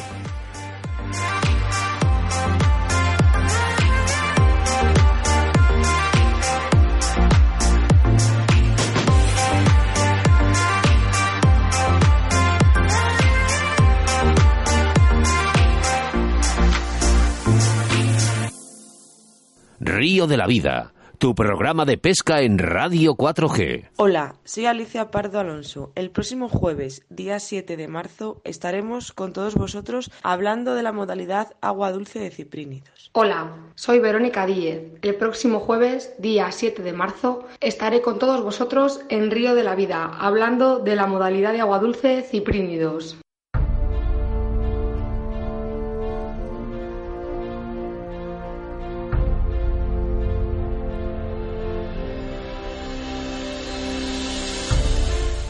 Río 19.86 20.28
de 20.28 20.38
la 20.38 20.48
Vida, 20.48 20.94
tu 21.18 21.36
programa 21.36 21.84
de 21.84 21.98
pesca 21.98 22.40
en 22.42 22.58
Radio 22.58 23.16
4G. 23.16 23.90
Hola, 23.98 24.36
soy 24.46 24.66
Alicia 24.66 25.12
Pardo 25.12 25.40
Alonso. 25.40 25.92
El 25.96 26.10
próximo 26.10 26.48
jueves, 26.48 27.06
día 27.10 27.38
7 27.42 27.75
de 27.75 27.90
marzo, 27.90 28.40
estaremos 28.46 29.12
con 29.12 29.34
todos 29.34 29.56
vosotros 29.56 30.10
hablando 30.22 30.74
de 30.75 30.84
la 30.84 30.94
modalidad 30.94 31.52
agua 31.60 31.92
dulce 31.92 32.20
de 32.20 32.32
ciprínidos. 32.32 33.10
Hola, 33.12 33.58
soy 33.75 34.00
Verónica 34.00 34.46
Díez. 34.46 34.84
El 35.02 35.16
próximo 35.16 35.60
jueves, 35.60 36.13
día 36.18 36.50
7 36.50 36.82
de 36.82 36.94
marzo, 36.94 37.46
estaré 37.60 38.02
con 38.02 38.20
todos 38.20 38.42
vosotros 38.42 39.02
en 39.10 39.32
Río 39.32 39.54
de 39.54 39.66
la 39.66 39.75
Vida 39.75 40.06
hablando 40.06 40.80
de 40.80 40.96
la 40.96 41.08
modalidad 41.08 41.52
de 41.52 41.60
agua 41.60 41.80
dulce 41.80 42.22
ciprínidos. 42.22 43.18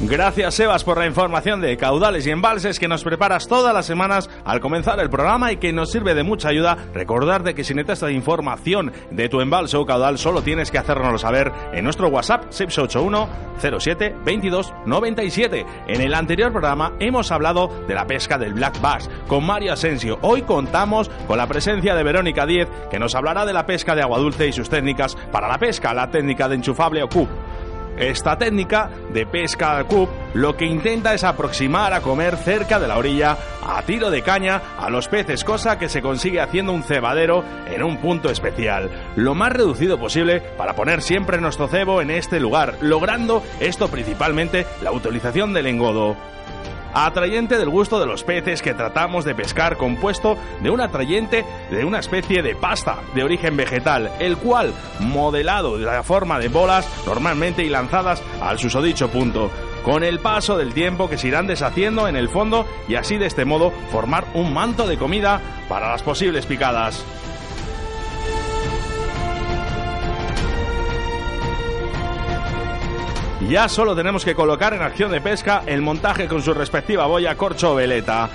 Gracias, 0.05 0.55
Sebas, 0.55 0.83
por 0.83 0.98
la 0.98 1.05
información 1.05 1.62
de 1.62 1.77
caudales 1.77 2.27
y 2.27 2.29
embalses 2.29 2.77
que 2.77 2.89
nos 2.89 3.05
preparas 3.05 3.48
todas 3.48 3.74
las 3.74 3.86
semanas 3.86 4.29
al 4.43 4.60
comenzar 4.60 5.00
el 5.00 5.10
programa 5.10 5.53
y 5.53 5.57
que 5.57 5.72
nos 5.72 5.91
sirve 5.91 6.13
de 6.13 6.24
mucha 6.24 6.50
ayuda. 6.50 6.77
Recordarte 6.93 7.55
que 7.55 7.63
si 7.63 7.74
necesitas 7.74 8.12
información 8.12 8.91
de 9.12 9.29
tu 9.29 9.39
embalse 9.39 9.77
o 9.77 9.86
caudal, 9.86 10.17
solo 10.17 10.41
tienes 10.41 10.72
que 10.72 10.77
hacérnoslo 10.77 11.17
saber 11.17 11.53
en 11.72 11.86
nuestro 11.86 12.10
WhatsApp 12.10 12.48
681 12.50 13.29
07 13.79 14.15
22 14.25 14.74
97. 14.86 15.65
En 15.88 16.01
el 16.01 16.13
anterior 16.13 16.51
programa 16.51 16.91
hemos 17.00 17.31
hablado 17.31 17.69
de 17.88 17.95
la 17.95 18.05
pesca 18.05 18.38
del 18.38 18.53
Black 18.53 18.81
Bass 18.81 19.10
con 19.27 19.45
Mario 19.45 19.72
Asensio. 19.72 20.19
Hoy 20.22 20.41
contamos 20.41 21.10
con 21.27 21.38
la 21.38 21.48
presencia 21.48 21.95
de 21.95 22.03
Verónica 22.03 22.45
Díez, 22.45 22.67
que 22.91 23.00
nos 23.00 23.15
hablará 23.15 23.45
de 23.45 23.53
la 23.53 23.65
pesca 23.65 23.95
de 23.95 24.01
agua 24.01 24.19
dulce 24.19 24.48
y 24.48 24.51
sus 24.51 24.69
técnicas 24.69 25.15
para 25.31 25.48
la 25.48 25.57
pesca, 25.57 25.93
la 25.93 26.12
técnica 26.12 26.50
de 26.50 26.55
enchufable 26.55 27.03
o 27.03 27.07
CUP. 27.07 27.29
Esta 27.97 28.38
técnica 28.38 28.89
de 29.13 29.25
pesca 29.25 29.77
al 29.77 29.85
cup 29.85 30.09
lo 30.33 30.57
que 30.57 30.65
intenta 30.65 31.13
es 31.13 31.23
aproximar 31.23 31.93
a 31.93 32.01
comer 32.01 32.38
cerca 32.38 32.79
de 32.79 32.88
la 32.88 32.97
orilla 32.97 33.38
a 33.65 33.81
tiro 33.83 34.09
de 34.09 34.23
caña 34.23 34.62
a 34.77 34.89
los 34.89 35.07
peces, 35.07 35.43
cosa 35.43 35.77
que 35.77 35.89
se 35.89 36.01
consigue 36.01 36.41
haciendo 36.41 36.73
un 36.73 36.83
cebadero 36.83 37.43
en 37.67 37.83
un 37.83 37.97
punto 37.97 38.29
especial, 38.29 38.89
lo 39.15 39.35
más 39.35 39.53
reducido 39.53 40.00
posible 40.00 40.41
para 40.57 40.75
poner 40.75 41.01
siempre 41.01 41.39
nuestro 41.39 41.67
cebo 41.67 42.01
en 42.01 42.12
este 42.12 42.39
lugar, 42.39 42.75
logrando 42.81 43.43
esto 43.59 43.88
principalmente 43.89 44.65
la 44.81 44.91
utilización 44.91 45.53
del 45.53 45.67
engodo 45.67 46.15
atrayente 46.93 47.57
del 47.57 47.69
gusto 47.69 48.00
de 48.00 48.05
los 48.05 48.23
peces 48.23 48.62
que 48.62 48.73
tratamos 48.73 49.25
de 49.25 49.35
pescar 49.35 49.77
compuesto 49.77 50.38
de 50.62 50.69
un 50.69 50.81
atrayente 50.81 51.45
de 51.71 51.85
una 51.85 52.00
especie 52.00 52.41
de 52.41 52.55
pasta 52.55 53.00
de 53.15 53.23
origen 53.23 53.57
vegetal, 53.57 54.12
el 54.19 54.38
cual, 54.38 54.73
modelado 55.00 55.77
de 55.77 55.85
la 55.85 56.03
forma 56.03 56.39
de 56.39 56.50
bolas 56.50 56.88
normalmente 57.05 57.63
y 57.63 57.69
lanzadas 57.69 58.21
al 58.41 58.59
susodicho 58.59 59.09
punto, 59.09 59.50
con 59.83 60.03
el 60.03 60.19
paso 60.19 60.57
del 60.57 60.73
tiempo 60.73 61.09
que 61.09 61.17
se 61.17 61.27
irán 61.27 61.47
deshaciendo 61.47 62.07
en 62.07 62.15
el 62.15 62.29
fondo 62.29 62.65
y 62.88 62.95
así 62.95 63.17
de 63.17 63.25
este 63.25 63.45
modo 63.45 63.71
formar 63.91 64.25
un 64.33 64.53
manto 64.53 64.88
de 64.88 64.97
comida 64.97 65.41
para 65.67 65.89
las 65.89 66.03
posibles 66.03 66.45
picadas. 66.45 67.03
Ya 73.50 73.67
solo 73.67 73.95
tenemos 73.95 74.23
que 74.23 74.35
colocar 74.35 74.73
en 74.73 74.81
acción 74.81 75.12
de 75.12 75.21
pesca 75.21 75.63
el 75.65 75.81
montaje 75.81 76.27
con 76.27 76.41
su 76.41 76.53
respectiva 76.53 77.05
boya 77.07 77.35
corcho 77.35 77.73
o 77.73 77.75
veleta. 77.75 78.29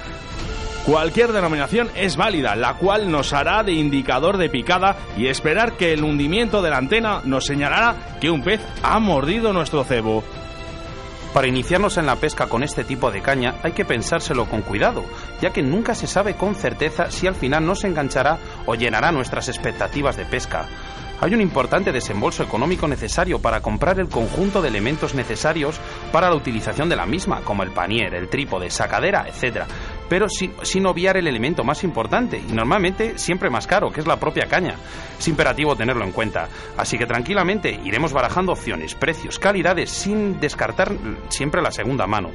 Cualquier 0.84 1.32
denominación 1.32 1.90
es 1.94 2.16
válida, 2.16 2.56
la 2.56 2.74
cual 2.74 3.10
nos 3.10 3.32
hará 3.32 3.62
de 3.62 3.72
indicador 3.72 4.36
de 4.36 4.48
picada 4.48 4.96
y 5.16 5.26
esperar 5.26 5.72
que 5.72 5.92
el 5.92 6.04
hundimiento 6.04 6.62
de 6.62 6.70
la 6.70 6.78
antena 6.78 7.20
nos 7.24 7.46
señalará 7.46 8.18
que 8.20 8.30
un 8.30 8.42
pez 8.42 8.60
ha 8.82 8.98
mordido 8.98 9.52
nuestro 9.52 9.84
cebo. 9.84 10.22
Para 11.34 11.46
iniciarnos 11.46 11.98
en 11.98 12.06
la 12.06 12.16
pesca 12.16 12.46
con 12.46 12.62
este 12.62 12.84
tipo 12.84 13.10
de 13.10 13.20
caña 13.20 13.56
hay 13.62 13.72
que 13.72 13.84
pensárselo 13.84 14.46
con 14.46 14.62
cuidado, 14.62 15.04
ya 15.40 15.50
que 15.50 15.62
nunca 15.62 15.94
se 15.94 16.06
sabe 16.06 16.34
con 16.34 16.54
certeza 16.54 17.10
si 17.10 17.26
al 17.26 17.34
final 17.34 17.66
nos 17.66 17.84
enganchará 17.84 18.38
o 18.66 18.74
llenará 18.74 19.12
nuestras 19.12 19.48
expectativas 19.48 20.16
de 20.16 20.24
pesca. 20.24 20.66
Hay 21.20 21.34
un 21.34 21.40
importante 21.40 21.90
desembolso 21.90 22.44
económico 22.44 22.86
necesario 22.86 23.40
para 23.40 23.60
comprar 23.60 23.98
el 23.98 24.08
conjunto 24.08 24.62
de 24.62 24.68
elementos 24.68 25.14
necesarios 25.16 25.80
para 26.12 26.30
la 26.30 26.36
utilización 26.36 26.88
de 26.88 26.94
la 26.94 27.06
misma, 27.06 27.40
como 27.40 27.64
el 27.64 27.72
panier, 27.72 28.14
el 28.14 28.28
trípode, 28.28 28.70
sacadera, 28.70 29.26
etc. 29.26 29.64
Pero 30.08 30.28
sin, 30.28 30.52
sin 30.62 30.86
obviar 30.86 31.16
el 31.16 31.26
elemento 31.26 31.64
más 31.64 31.82
importante, 31.82 32.38
y 32.38 32.52
normalmente 32.52 33.18
siempre 33.18 33.50
más 33.50 33.66
caro, 33.66 33.90
que 33.90 34.00
es 34.00 34.06
la 34.06 34.20
propia 34.20 34.46
caña. 34.46 34.76
Es 35.18 35.26
imperativo 35.26 35.74
tenerlo 35.74 36.04
en 36.04 36.12
cuenta. 36.12 36.48
Así 36.76 36.96
que 36.96 37.06
tranquilamente 37.06 37.80
iremos 37.84 38.12
barajando 38.12 38.52
opciones, 38.52 38.94
precios, 38.94 39.40
calidades, 39.40 39.90
sin 39.90 40.38
descartar 40.38 40.92
siempre 41.30 41.60
la 41.60 41.72
segunda 41.72 42.06
mano. 42.06 42.30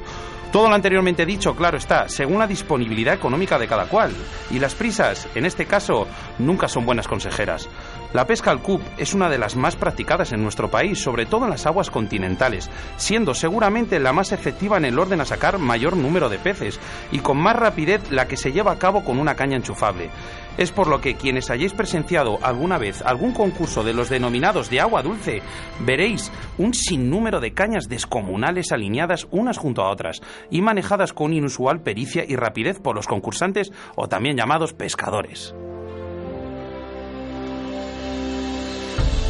Todo 0.54 0.68
lo 0.68 0.74
anteriormente 0.76 1.26
dicho, 1.26 1.56
claro 1.56 1.78
está, 1.78 2.08
según 2.08 2.38
la 2.38 2.46
disponibilidad 2.46 3.12
económica 3.12 3.58
de 3.58 3.66
cada 3.66 3.86
cual. 3.86 4.12
Y 4.52 4.60
las 4.60 4.76
prisas, 4.76 5.26
en 5.34 5.46
este 5.46 5.66
caso, 5.66 6.06
nunca 6.38 6.68
son 6.68 6.86
buenas 6.86 7.08
consejeras. 7.08 7.68
La 8.14 8.28
pesca 8.28 8.52
al 8.52 8.62
cup 8.62 8.80
es 8.96 9.12
una 9.12 9.28
de 9.28 9.38
las 9.38 9.56
más 9.56 9.74
practicadas 9.74 10.32
en 10.32 10.40
nuestro 10.40 10.70
país, 10.70 11.02
sobre 11.02 11.26
todo 11.26 11.46
en 11.46 11.50
las 11.50 11.66
aguas 11.66 11.90
continentales, 11.90 12.70
siendo 12.96 13.34
seguramente 13.34 13.98
la 13.98 14.12
más 14.12 14.30
efectiva 14.30 14.76
en 14.76 14.84
el 14.84 15.00
orden 15.00 15.20
a 15.20 15.24
sacar 15.24 15.58
mayor 15.58 15.96
número 15.96 16.28
de 16.28 16.38
peces 16.38 16.78
y 17.10 17.18
con 17.18 17.38
más 17.38 17.56
rapidez 17.56 18.12
la 18.12 18.28
que 18.28 18.36
se 18.36 18.52
lleva 18.52 18.70
a 18.70 18.78
cabo 18.78 19.02
con 19.02 19.18
una 19.18 19.34
caña 19.34 19.56
enchufable. 19.56 20.10
Es 20.56 20.70
por 20.70 20.86
lo 20.86 21.00
que 21.00 21.16
quienes 21.16 21.50
hayáis 21.50 21.72
presenciado 21.72 22.38
alguna 22.40 22.78
vez 22.78 23.02
algún 23.02 23.32
concurso 23.32 23.82
de 23.82 23.94
los 23.94 24.10
denominados 24.10 24.70
de 24.70 24.80
agua 24.80 25.02
dulce, 25.02 25.42
veréis 25.80 26.30
un 26.56 26.72
sinnúmero 26.72 27.40
de 27.40 27.52
cañas 27.52 27.88
descomunales 27.88 28.70
alineadas 28.70 29.26
unas 29.32 29.58
junto 29.58 29.82
a 29.82 29.90
otras 29.90 30.20
y 30.52 30.62
manejadas 30.62 31.12
con 31.12 31.32
inusual 31.32 31.80
pericia 31.80 32.24
y 32.24 32.36
rapidez 32.36 32.78
por 32.78 32.94
los 32.94 33.08
concursantes 33.08 33.72
o 33.96 34.06
también 34.06 34.36
llamados 34.36 34.72
pescadores. 34.72 35.52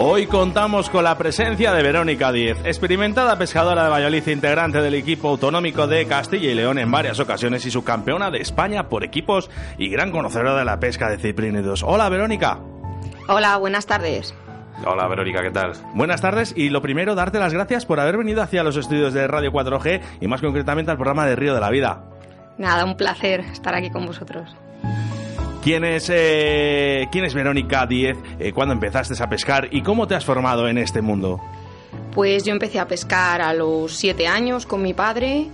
Hoy 0.00 0.26
contamos 0.26 0.90
con 0.90 1.02
la 1.02 1.18
presencia 1.18 1.72
de 1.72 1.82
Verónica 1.82 2.30
Díez, 2.30 2.56
experimentada 2.64 3.36
pescadora 3.36 3.82
de 3.82 3.90
Valladolid, 3.90 4.28
integrante 4.28 4.80
del 4.80 4.94
equipo 4.94 5.30
autonómico 5.30 5.88
de 5.88 6.06
Castilla 6.06 6.52
y 6.52 6.54
León 6.54 6.78
en 6.78 6.88
varias 6.88 7.18
ocasiones 7.18 7.66
y 7.66 7.72
subcampeona 7.72 8.30
de 8.30 8.38
España 8.38 8.88
por 8.88 9.02
equipos 9.02 9.50
y 9.76 9.88
gran 9.88 10.12
conocedora 10.12 10.54
de 10.54 10.64
la 10.64 10.78
pesca 10.78 11.10
de 11.10 11.18
ciprínidos. 11.18 11.82
Hola 11.82 12.08
Verónica. 12.10 12.60
Hola, 13.26 13.56
buenas 13.56 13.86
tardes. 13.86 14.36
Hola 14.86 15.08
Verónica, 15.08 15.42
¿qué 15.42 15.50
tal? 15.50 15.72
Buenas 15.94 16.20
tardes 16.20 16.54
y 16.56 16.68
lo 16.68 16.80
primero, 16.80 17.16
darte 17.16 17.40
las 17.40 17.52
gracias 17.52 17.84
por 17.84 17.98
haber 17.98 18.18
venido 18.18 18.40
hacia 18.40 18.62
los 18.62 18.76
estudios 18.76 19.12
de 19.14 19.26
Radio 19.26 19.50
4G 19.50 20.00
y 20.20 20.28
más 20.28 20.40
concretamente 20.40 20.92
al 20.92 20.96
programa 20.96 21.26
de 21.26 21.34
Río 21.34 21.54
de 21.54 21.60
la 21.60 21.70
Vida. 21.70 22.04
Nada, 22.56 22.84
un 22.84 22.96
placer 22.96 23.40
estar 23.40 23.74
aquí 23.74 23.90
con 23.90 24.06
vosotros. 24.06 24.54
¿Quién 25.68 25.84
es, 25.84 26.08
eh, 26.10 27.08
¿quién 27.12 27.26
es 27.26 27.34
Verónica 27.34 27.84
Díez? 27.84 28.16
Eh, 28.40 28.54
¿Cuándo 28.54 28.72
empezaste 28.72 29.22
a 29.22 29.28
pescar 29.28 29.68
y 29.70 29.82
cómo 29.82 30.08
te 30.08 30.14
has 30.14 30.24
formado 30.24 30.66
en 30.66 30.78
este 30.78 31.02
mundo? 31.02 31.42
Pues 32.14 32.44
yo 32.44 32.52
empecé 32.52 32.80
a 32.80 32.88
pescar 32.88 33.42
a 33.42 33.52
los 33.52 33.92
siete 33.92 34.26
años 34.26 34.64
con 34.64 34.80
mi 34.80 34.94
padre. 34.94 35.48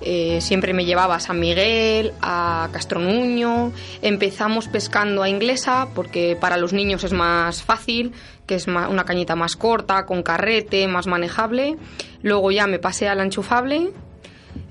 Eh, 0.00 0.38
siempre 0.40 0.72
me 0.72 0.86
llevaba 0.86 1.16
a 1.16 1.20
San 1.20 1.38
Miguel, 1.38 2.14
a 2.22 2.70
Castronuño. 2.72 3.70
Empezamos 4.00 4.68
pescando 4.68 5.22
a 5.22 5.28
inglesa 5.28 5.88
porque 5.94 6.34
para 6.40 6.56
los 6.56 6.72
niños 6.72 7.04
es 7.04 7.12
más 7.12 7.62
fácil, 7.62 8.12
que 8.46 8.54
es 8.54 8.66
una 8.68 9.04
cañita 9.04 9.36
más 9.36 9.54
corta, 9.54 10.06
con 10.06 10.22
carrete, 10.22 10.88
más 10.88 11.06
manejable. 11.06 11.76
Luego 12.22 12.50
ya 12.52 12.66
me 12.66 12.78
pasé 12.78 13.06
a 13.06 13.14
la 13.14 13.22
enchufable 13.22 13.90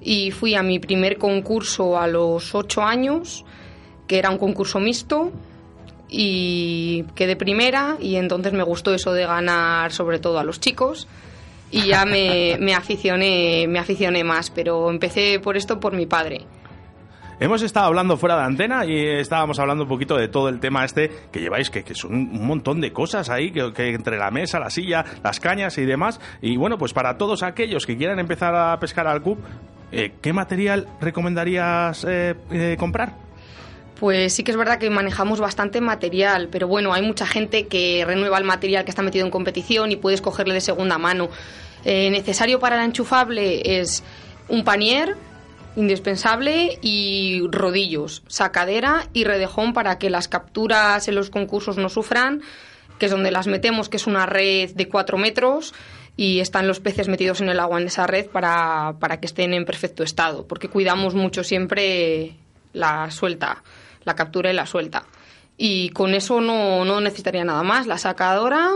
y 0.01 0.31
fui 0.31 0.55
a 0.55 0.63
mi 0.63 0.79
primer 0.79 1.19
concurso 1.19 1.99
a 1.99 2.07
los 2.07 2.55
ocho 2.55 2.81
años, 2.81 3.45
que 4.07 4.17
era 4.17 4.29
un 4.29 4.37
concurso 4.37 4.79
mixto 4.79 5.31
y 6.09 7.03
quedé 7.15 7.35
primera 7.35 7.97
y 7.99 8.15
entonces 8.15 8.53
me 8.53 8.63
gustó 8.63 8.93
eso 8.93 9.13
de 9.13 9.25
ganar 9.25 9.91
sobre 9.91 10.19
todo 10.19 10.39
a 10.39 10.43
los 10.43 10.59
chicos 10.59 11.07
y 11.69 11.87
ya 11.87 12.05
me, 12.05 12.57
me 12.61 12.73
aficioné 12.73 13.65
me 13.67 13.79
aficioné 13.79 14.23
más 14.23 14.49
pero 14.49 14.89
empecé 14.89 15.39
por 15.39 15.57
esto 15.57 15.79
por 15.79 15.93
mi 15.93 16.05
padre 16.05 16.45
Hemos 17.39 17.61
estado 17.61 17.85
hablando 17.85 18.17
fuera 18.17 18.35
de 18.35 18.45
antena 18.45 18.83
y 18.83 19.05
estábamos 19.05 19.59
hablando 19.59 19.83
un 19.83 19.89
poquito 19.89 20.17
de 20.17 20.27
todo 20.27 20.49
el 20.49 20.59
tema 20.59 20.83
este 20.83 21.11
que 21.31 21.39
lleváis, 21.39 21.69
que, 21.69 21.83
que 21.83 21.93
son 21.93 22.13
un 22.13 22.47
montón 22.47 22.81
de 22.81 22.91
cosas 22.91 23.29
ahí, 23.29 23.51
que, 23.51 23.71
que 23.73 23.93
entre 23.93 24.17
la 24.17 24.31
mesa, 24.31 24.59
la 24.59 24.71
silla, 24.71 25.05
las 25.23 25.39
cañas 25.39 25.77
y 25.77 25.85
demás. 25.85 26.19
Y 26.41 26.57
bueno, 26.57 26.79
pues 26.79 26.93
para 26.93 27.15
todos 27.19 27.43
aquellos 27.43 27.85
que 27.85 27.95
quieran 27.95 28.17
empezar 28.17 28.55
a 28.55 28.79
pescar 28.79 29.05
al 29.05 29.21
cup, 29.21 29.37
eh, 29.91 30.13
¿qué 30.19 30.33
material 30.33 30.87
recomendarías 30.99 32.03
eh, 32.09 32.33
eh, 32.49 32.75
comprar? 32.79 33.26
Pues 33.99 34.33
sí 34.33 34.43
que 34.43 34.51
es 34.51 34.57
verdad 34.57 34.77
que 34.77 34.89
manejamos 34.89 35.39
bastante 35.39 35.81
material, 35.81 36.49
pero 36.51 36.67
bueno, 36.67 36.93
hay 36.93 37.01
mucha 37.01 37.25
gente 37.25 37.67
que 37.67 38.03
renueva 38.05 38.37
el 38.37 38.43
material 38.43 38.85
que 38.85 38.91
está 38.91 39.01
metido 39.01 39.25
en 39.25 39.31
competición 39.31 39.91
y 39.91 39.95
puedes 39.95 40.21
cogerle 40.21 40.53
de 40.53 40.61
segunda 40.61 40.97
mano. 40.99 41.29
Eh, 41.83 42.09
necesario 42.11 42.59
para 42.59 42.77
el 42.77 42.85
enchufable 42.85 43.79
es 43.79 44.03
un 44.49 44.63
panier 44.63 45.15
indispensable 45.75 46.79
y 46.81 47.41
rodillos, 47.51 48.23
sacadera 48.27 49.07
y 49.13 49.23
redejón 49.23 49.73
para 49.73 49.97
que 49.97 50.09
las 50.09 50.27
capturas 50.27 51.07
en 51.07 51.15
los 51.15 51.29
concursos 51.29 51.77
no 51.77 51.89
sufran, 51.89 52.41
que 52.99 53.05
es 53.05 53.11
donde 53.11 53.31
las 53.31 53.47
metemos, 53.47 53.89
que 53.89 53.97
es 53.97 54.07
una 54.07 54.25
red 54.25 54.71
de 54.73 54.89
4 54.89 55.17
metros 55.17 55.73
y 56.15 56.39
están 56.39 56.67
los 56.67 56.79
peces 56.79 57.07
metidos 57.07 57.41
en 57.41 57.49
el 57.49 57.59
agua 57.59 57.79
en 57.79 57.87
esa 57.87 58.07
red 58.07 58.25
para, 58.27 58.95
para 58.99 59.19
que 59.19 59.27
estén 59.27 59.53
en 59.53 59.65
perfecto 59.65 60.03
estado, 60.03 60.47
porque 60.47 60.67
cuidamos 60.67 61.13
mucho 61.13 61.43
siempre 61.43 62.35
la 62.73 63.11
suelta, 63.11 63.63
la 64.07 64.15
captura 64.15 64.49
y 64.49 64.55
la 64.55 64.65
suelta. 64.65 65.03
Y 65.57 65.89
con 65.89 66.15
eso 66.15 66.41
no, 66.41 66.85
no 66.85 67.01
necesitaría 67.01 67.43
nada 67.43 67.61
más, 67.61 67.85
la 67.87 67.97
sacadora, 67.97 68.71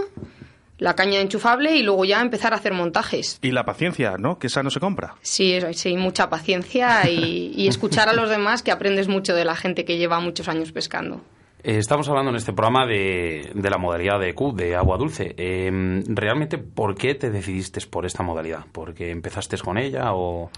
la 0.78 0.96
caña 0.96 1.20
enchufable 1.22 1.76
y 1.76 1.84
luego 1.84 2.06
ya 2.06 2.22
empezar 2.22 2.54
a 2.54 2.58
hacer 2.58 2.74
montajes. 2.74 3.40
Y 3.42 3.52
la 3.52 3.66
paciencia, 3.66 4.18
¿no? 4.18 4.38
Que 4.38 4.48
esa 4.48 4.62
no 4.62 4.70
se 4.70 4.80
compra. 4.80 5.16
Sí, 5.22 5.60
sí, 5.74 5.96
mucha 5.96 6.30
paciencia 6.30 7.10
y, 7.10 7.54
y 7.56 7.68
escuchar 7.68 8.10
a 8.10 8.14
los 8.14 8.30
demás, 8.30 8.62
que 8.62 8.72
aprendes 8.72 9.08
mucho 9.08 9.34
de 9.34 9.46
la 9.46 9.56
gente 9.56 9.86
que 9.86 9.98
lleva 9.98 10.20
muchos 10.20 10.48
años 10.48 10.72
pescando. 10.72 11.22
Eh, 11.64 11.78
estamos 11.78 12.10
hablando 12.10 12.32
en 12.32 12.38
este 12.38 12.52
programa 12.54 12.88
de, 12.88 13.52
de 13.54 13.70
la 13.70 13.78
modalidad 13.78 14.20
de 14.20 14.34
Q, 14.34 14.54
de 14.56 14.76
agua 14.76 14.98
dulce. 14.98 15.36
Eh, 15.38 15.70
¿Realmente 16.08 16.58
por 16.58 16.96
qué 16.96 17.14
te 17.16 17.30
decidiste 17.30 17.80
por 17.88 18.06
esta 18.06 18.24
modalidad? 18.24 18.66
¿Porque 18.72 19.12
empezaste 19.12 19.58
con 19.60 19.78
ella 19.78 20.14
o...? 20.14 20.50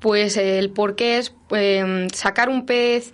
Pues 0.00 0.36
el 0.36 0.70
porqué 0.70 1.18
es 1.18 1.32
eh, 1.50 2.08
sacar 2.12 2.48
un 2.48 2.66
pez 2.66 3.12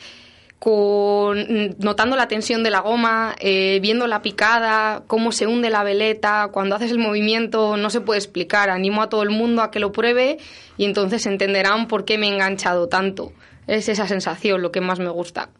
con 0.58 1.76
notando 1.78 2.16
la 2.16 2.26
tensión 2.26 2.62
de 2.62 2.70
la 2.70 2.80
goma, 2.80 3.36
eh, 3.38 3.78
viendo 3.80 4.06
la 4.06 4.22
picada, 4.22 5.02
cómo 5.06 5.30
se 5.30 5.46
hunde 5.46 5.70
la 5.70 5.84
veleta, 5.84 6.48
cuando 6.52 6.74
haces 6.74 6.90
el 6.90 6.98
movimiento 6.98 7.76
no 7.76 7.90
se 7.90 8.00
puede 8.00 8.18
explicar. 8.18 8.70
Animo 8.70 9.02
a 9.02 9.08
todo 9.08 9.22
el 9.22 9.30
mundo 9.30 9.62
a 9.62 9.70
que 9.70 9.78
lo 9.78 9.92
pruebe 9.92 10.38
y 10.76 10.84
entonces 10.84 11.26
entenderán 11.26 11.86
por 11.86 12.04
qué 12.04 12.18
me 12.18 12.28
he 12.28 12.32
enganchado 12.32 12.88
tanto. 12.88 13.32
Es 13.66 13.88
esa 13.88 14.08
sensación 14.08 14.62
lo 14.62 14.72
que 14.72 14.80
más 14.80 14.98
me 14.98 15.10
gusta. 15.10 15.50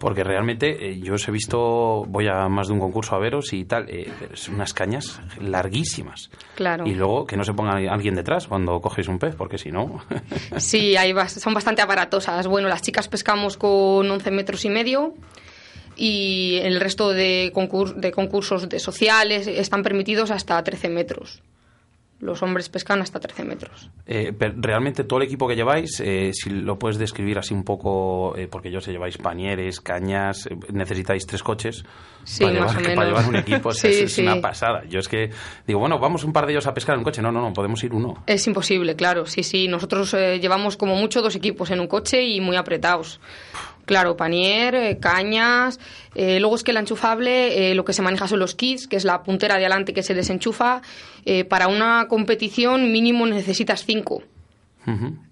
Porque 0.00 0.24
realmente 0.24 0.88
eh, 0.88 0.98
yo 0.98 1.12
os 1.12 1.28
he 1.28 1.30
visto, 1.30 2.04
voy 2.08 2.26
a 2.26 2.48
más 2.48 2.68
de 2.68 2.72
un 2.72 2.80
concurso 2.80 3.14
a 3.14 3.18
veros 3.18 3.52
y 3.52 3.66
tal, 3.66 3.84
eh, 3.90 4.10
unas 4.50 4.72
cañas 4.72 5.20
larguísimas. 5.38 6.30
Claro. 6.54 6.86
Y 6.86 6.94
luego 6.94 7.26
que 7.26 7.36
no 7.36 7.44
se 7.44 7.52
ponga 7.52 7.72
alguien 7.72 8.14
detrás 8.14 8.48
cuando 8.48 8.80
coges 8.80 9.08
un 9.08 9.18
pez, 9.18 9.34
porque 9.36 9.58
si 9.58 9.70
no... 9.70 10.00
sí, 10.56 10.96
hay 10.96 11.14
son 11.28 11.52
bastante 11.52 11.82
aparatosas. 11.82 12.46
Bueno, 12.46 12.66
las 12.66 12.80
chicas 12.80 13.08
pescamos 13.08 13.58
con 13.58 14.10
11 14.10 14.30
metros 14.30 14.64
y 14.64 14.70
medio 14.70 15.12
y 15.96 16.60
el 16.62 16.80
resto 16.80 17.10
de, 17.10 17.52
de 17.96 18.10
concursos 18.12 18.70
de 18.70 18.78
sociales 18.78 19.46
están 19.46 19.82
permitidos 19.82 20.30
hasta 20.30 20.64
13 20.64 20.88
metros 20.88 21.42
los 22.20 22.42
hombres 22.42 22.68
pescan 22.68 23.00
hasta 23.00 23.18
13 23.18 23.44
metros. 23.44 23.90
Eh, 24.06 24.32
realmente 24.56 25.04
todo 25.04 25.20
el 25.20 25.26
equipo 25.26 25.48
que 25.48 25.56
lleváis, 25.56 26.00
eh, 26.00 26.30
si 26.34 26.50
lo 26.50 26.78
puedes 26.78 26.98
describir 26.98 27.38
así 27.38 27.54
un 27.54 27.64
poco, 27.64 28.36
eh, 28.36 28.46
porque 28.46 28.70
yo 28.70 28.80
sé, 28.80 28.92
lleváis 28.92 29.16
pañeres, 29.16 29.80
cañas, 29.80 30.48
necesitáis 30.70 31.26
tres 31.26 31.42
coches 31.42 31.84
sí, 32.24 32.44
para, 32.44 32.60
más 32.60 32.76
llevar, 32.76 32.76
o 32.76 32.80
menos. 32.88 32.96
para 32.96 33.08
llevar 33.08 33.28
un 33.28 33.36
equipo, 33.36 33.72
sí, 33.72 33.88
es, 33.88 34.12
sí. 34.12 34.22
una 34.22 34.40
pasada. 34.40 34.84
Yo 34.88 35.00
es 35.00 35.08
que 35.08 35.30
digo, 35.66 35.80
bueno, 35.80 35.98
vamos 35.98 36.22
un 36.24 36.32
par 36.32 36.46
de 36.46 36.52
ellos 36.52 36.66
a 36.66 36.74
pescar 36.74 36.94
en 36.94 37.00
un 37.00 37.04
coche. 37.04 37.22
No, 37.22 37.32
no, 37.32 37.40
no, 37.40 37.52
podemos 37.52 37.82
ir 37.84 37.94
uno. 37.94 38.22
Es 38.26 38.46
imposible, 38.46 38.94
claro, 38.96 39.24
sí, 39.24 39.42
sí. 39.42 39.66
Nosotros 39.66 40.12
llevamos 40.12 40.76
como 40.76 40.96
mucho 40.96 41.22
dos 41.22 41.34
equipos 41.36 41.70
en 41.70 41.80
un 41.80 41.86
coche 41.86 42.22
y 42.22 42.40
muy 42.40 42.56
apretados. 42.56 43.20
Claro, 43.90 44.16
panier, 44.16 45.00
cañas. 45.00 45.80
Eh, 46.14 46.38
luego 46.38 46.54
es 46.54 46.62
que 46.62 46.70
el 46.70 46.76
enchufable, 46.76 47.72
eh, 47.72 47.74
lo 47.74 47.84
que 47.84 47.92
se 47.92 48.02
maneja 48.02 48.28
son 48.28 48.38
los 48.38 48.54
kits, 48.54 48.86
que 48.86 48.94
es 48.94 49.04
la 49.04 49.24
puntera 49.24 49.56
de 49.56 49.62
adelante 49.64 49.92
que 49.92 50.04
se 50.04 50.14
desenchufa. 50.14 50.80
Eh, 51.24 51.44
para 51.44 51.66
una 51.66 52.06
competición 52.06 52.92
mínimo 52.92 53.26
necesitas 53.26 53.84
cinco. 53.84 54.22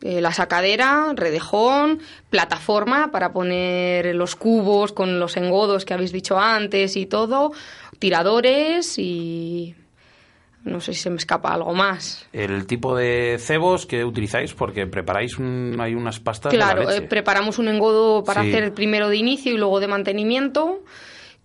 la 0.02 0.32
sacadera, 0.32 1.12
redejón, 1.14 2.00
plataforma 2.30 3.12
para 3.12 3.32
poner 3.32 4.12
los 4.16 4.34
cubos 4.34 4.90
con 4.90 5.20
los 5.20 5.36
engodos 5.36 5.84
que 5.84 5.94
habéis 5.94 6.10
dicho 6.10 6.36
antes 6.36 6.96
y 6.96 7.06
todo, 7.06 7.52
tiradores 8.00 8.98
y 8.98 9.76
no 10.64 10.80
sé 10.80 10.92
si 10.92 11.00
se 11.00 11.10
me 11.10 11.16
escapa 11.16 11.52
algo 11.54 11.72
más. 11.74 12.26
El 12.32 12.66
tipo 12.66 12.94
de 12.96 13.36
cebos 13.38 13.86
que 13.86 14.04
utilizáis, 14.04 14.52
porque 14.54 14.86
preparáis 14.86 15.38
un, 15.38 15.76
hay 15.80 15.94
unas 15.94 16.20
pastas. 16.20 16.52
Claro, 16.52 16.80
de 16.80 16.86
la 16.86 16.92
leche. 16.92 17.04
eh, 17.04 17.08
preparamos 17.08 17.58
un 17.58 17.68
engodo 17.68 18.24
para 18.24 18.42
Sí. 18.42 18.48
hacer 18.50 18.64
el 18.64 18.72
primero 18.72 19.08
de 19.08 19.16
inicio 19.16 19.52
y 19.52 19.56
luego 19.56 19.80
de 19.80 19.88
mantenimiento. 19.88 20.82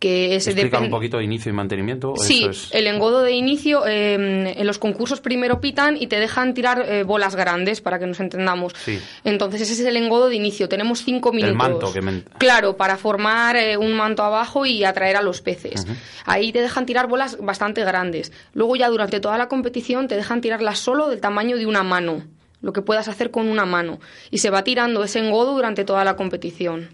Que 0.03 0.36
es 0.36 0.48
Explica 0.48 0.81
un 0.81 0.89
poquito 0.89 1.19
de 1.19 1.24
inicio 1.24 1.50
y 1.50 1.53
mantenimiento. 1.53 2.15
Sí, 2.17 2.43
es... 2.43 2.67
el 2.74 2.88
engodo 2.88 3.22
de 3.22 3.31
inicio, 3.31 3.88
eh, 3.88 4.53
en 4.57 4.67
los 4.67 4.77
concursos 4.77 5.22
primero 5.22 5.62
pitan 5.62 5.95
y 5.95 6.07
te 6.07 6.19
dejan 6.19 6.53
tirar 6.53 6.83
eh, 6.86 7.03
bolas 7.03 7.38
grandes, 7.38 7.79
para 7.79 8.00
que 8.00 8.05
nos 8.05 8.19
entendamos. 8.19 8.74
Sí. 8.83 9.00
Entonces 9.24 9.62
ese 9.62 9.72
es 9.72 9.79
el 9.88 9.95
engodo 9.95 10.27
de 10.27 10.36
inicio. 10.36 10.67
Tenemos 10.67 11.05
cinco 11.05 11.31
minutos. 11.31 11.95
El 11.95 12.03
manto 12.03 12.25
que 12.25 12.38
Claro, 12.38 12.75
para 12.75 12.98
formar 12.98 13.55
eh, 13.55 13.77
un 13.77 13.93
manto 13.93 14.24
abajo 14.24 14.65
y 14.65 14.83
atraer 14.83 15.15
a 15.15 15.22
los 15.22 15.41
peces. 15.41 15.88
Ahí 16.25 16.51
te 16.51 16.62
dejan 16.62 16.86
tirar 16.86 17.07
bolas 17.07 17.38
bastante 17.39 17.86
grandes. 17.86 18.33
Luego 18.53 18.75
ya 18.75 18.89
durante 18.89 19.22
toda 19.22 19.38
la 19.38 19.48
competición 19.48 20.10
te 20.10 20.17
dejan 20.17 20.41
tirarlas 20.41 20.79
solo 20.79 21.07
del 21.07 21.22
tamaño 21.22 21.55
de 21.55 21.65
una 21.65 21.83
mano. 21.83 22.25
Lo 22.60 22.74
que 22.74 22.81
puedas 22.81 23.07
hacer 23.07 23.31
con 23.31 23.48
una 23.48 23.65
mano. 23.65 24.01
Y 24.31 24.39
se 24.39 24.50
va 24.50 24.65
tirando 24.65 25.01
ese 25.01 25.19
engodo 25.19 25.53
durante 25.53 25.86
toda 25.86 26.03
la 26.03 26.17
competición. 26.17 26.89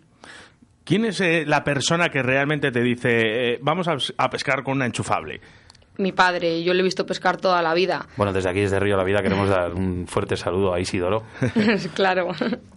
¿Quién 0.90 1.06
es 1.06 1.22
eh, 1.22 1.44
la 1.46 1.64
persona 1.64 2.10
que 2.10 2.24
realmente 2.24 2.72
te 2.72 2.82
dice, 2.82 3.10
eh, 3.54 3.60
vamos 3.62 3.88
a, 3.88 3.96
a 4.18 4.30
pescar 4.32 4.64
con 4.64 4.74
una 4.78 4.88
enchufable? 4.88 5.40
Mi 5.98 6.14
padre, 6.14 6.64
yo 6.64 6.74
le 6.74 6.80
he 6.80 6.84
visto 6.84 7.06
pescar 7.06 7.38
toda 7.38 7.62
la 7.62 7.76
vida. 7.76 8.08
Bueno, 8.18 8.34
desde 8.34 8.50
aquí, 8.50 8.62
desde 8.62 8.80
Río 8.80 8.96
de 8.96 8.98
la 8.98 9.04
Vida, 9.04 9.22
queremos 9.22 9.48
dar 9.50 9.72
un 9.76 10.08
fuerte 10.08 10.36
saludo 10.36 10.74
a 10.74 10.80
Isidoro, 10.80 11.26
claro. 11.94 12.30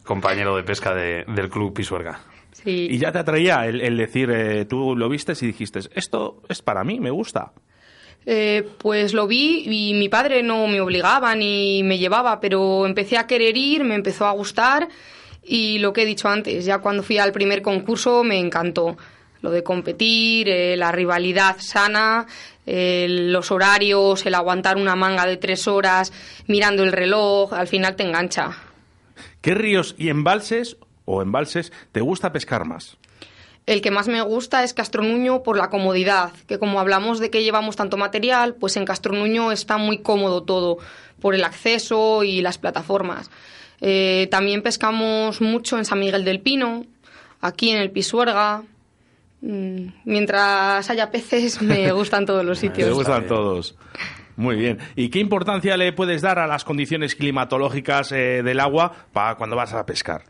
compañero 0.04 0.54
de 0.56 0.62
pesca 0.62 0.94
de- 0.94 1.24
del 1.26 1.48
Club 1.48 1.72
Pisuerga. 1.72 2.20
Sí. 2.52 2.88
Y 2.90 2.98
ya 2.98 3.12
te 3.12 3.18
atraía 3.20 3.64
el, 3.66 3.80
el 3.80 3.96
decir, 3.96 4.28
eh, 4.30 4.66
tú 4.66 4.94
lo 4.94 5.08
viste 5.08 5.32
y 5.40 5.46
dijiste, 5.46 5.80
esto 5.94 6.42
es 6.50 6.60
para 6.60 6.84
mí, 6.84 7.00
me 7.00 7.10
gusta. 7.10 7.52
Eh, 8.26 8.68
pues 8.78 9.14
lo 9.14 9.26
vi 9.26 9.62
y 9.66 9.94
mi 9.94 10.10
padre 10.10 10.42
no 10.42 10.66
me 10.68 10.82
obligaba 10.82 11.34
ni 11.34 11.82
me 11.82 11.96
llevaba, 11.96 12.40
pero 12.40 12.84
empecé 12.86 13.16
a 13.16 13.26
querer 13.26 13.56
ir, 13.56 13.84
me 13.84 13.94
empezó 13.94 14.26
a 14.26 14.32
gustar 14.32 14.86
y 15.42 15.78
lo 15.78 15.92
que 15.92 16.02
he 16.02 16.06
dicho 16.06 16.28
antes, 16.28 16.64
ya 16.64 16.78
cuando 16.78 17.02
fui 17.02 17.18
al 17.18 17.32
primer 17.32 17.62
concurso 17.62 18.22
me 18.22 18.38
encantó. 18.38 18.96
Lo 19.40 19.50
de 19.50 19.64
competir, 19.64 20.48
eh, 20.48 20.76
la 20.76 20.92
rivalidad 20.92 21.56
sana, 21.58 22.26
eh, 22.64 23.06
los 23.08 23.50
horarios, 23.50 24.24
el 24.24 24.36
aguantar 24.36 24.76
una 24.76 24.94
manga 24.94 25.26
de 25.26 25.36
tres 25.36 25.66
horas 25.66 26.12
mirando 26.46 26.84
el 26.84 26.92
reloj, 26.92 27.52
al 27.52 27.66
final 27.66 27.96
te 27.96 28.04
engancha. 28.04 28.56
¿Qué 29.40 29.54
ríos 29.54 29.96
y 29.98 30.10
embalses 30.10 30.76
o 31.04 31.22
embalses 31.22 31.72
te 31.90 32.00
gusta 32.00 32.32
pescar 32.32 32.64
más? 32.64 32.96
El 33.66 33.80
que 33.80 33.90
más 33.90 34.08
me 34.08 34.22
gusta 34.22 34.64
es 34.64 34.74
Castronuño 34.74 35.42
por 35.42 35.56
la 35.56 35.70
comodidad, 35.70 36.32
que 36.46 36.58
como 36.58 36.80
hablamos 36.80 37.20
de 37.20 37.30
que 37.30 37.44
llevamos 37.44 37.76
tanto 37.76 37.96
material, 37.96 38.54
pues 38.54 38.76
en 38.76 38.84
Castronuño 38.84 39.52
está 39.52 39.76
muy 39.76 39.98
cómodo 39.98 40.42
todo, 40.42 40.78
por 41.20 41.34
el 41.34 41.44
acceso 41.44 42.24
y 42.24 42.42
las 42.42 42.58
plataformas. 42.58 43.30
Eh, 43.84 44.28
también 44.30 44.62
pescamos 44.62 45.40
mucho 45.40 45.76
en 45.76 45.84
San 45.84 45.98
Miguel 45.98 46.24
del 46.24 46.40
Pino, 46.40 46.86
aquí 47.40 47.70
en 47.70 47.78
el 47.78 47.90
Pisuerga. 47.90 48.62
Mm, 49.40 49.86
Mientras 50.04 50.88
haya 50.88 51.10
peces, 51.10 51.60
me 51.60 51.90
gustan 51.92 52.24
todos 52.24 52.44
los 52.44 52.62
Me 52.62 52.68
sitios. 52.68 52.94
gustan 52.94 53.26
todos. 53.26 53.74
Muy 54.36 54.54
bien. 54.56 54.78
¿Y 54.96 55.10
qué 55.10 55.18
importancia 55.18 55.76
le 55.76 55.92
puedes 55.92 56.22
dar 56.22 56.38
a 56.38 56.46
las 56.46 56.64
condiciones 56.64 57.16
climatológicas 57.16 58.12
eh, 58.12 58.42
del 58.44 58.60
agua 58.60 58.92
para 59.12 59.34
cuando 59.34 59.56
vas 59.56 59.74
a 59.74 59.84
pescar? 59.84 60.22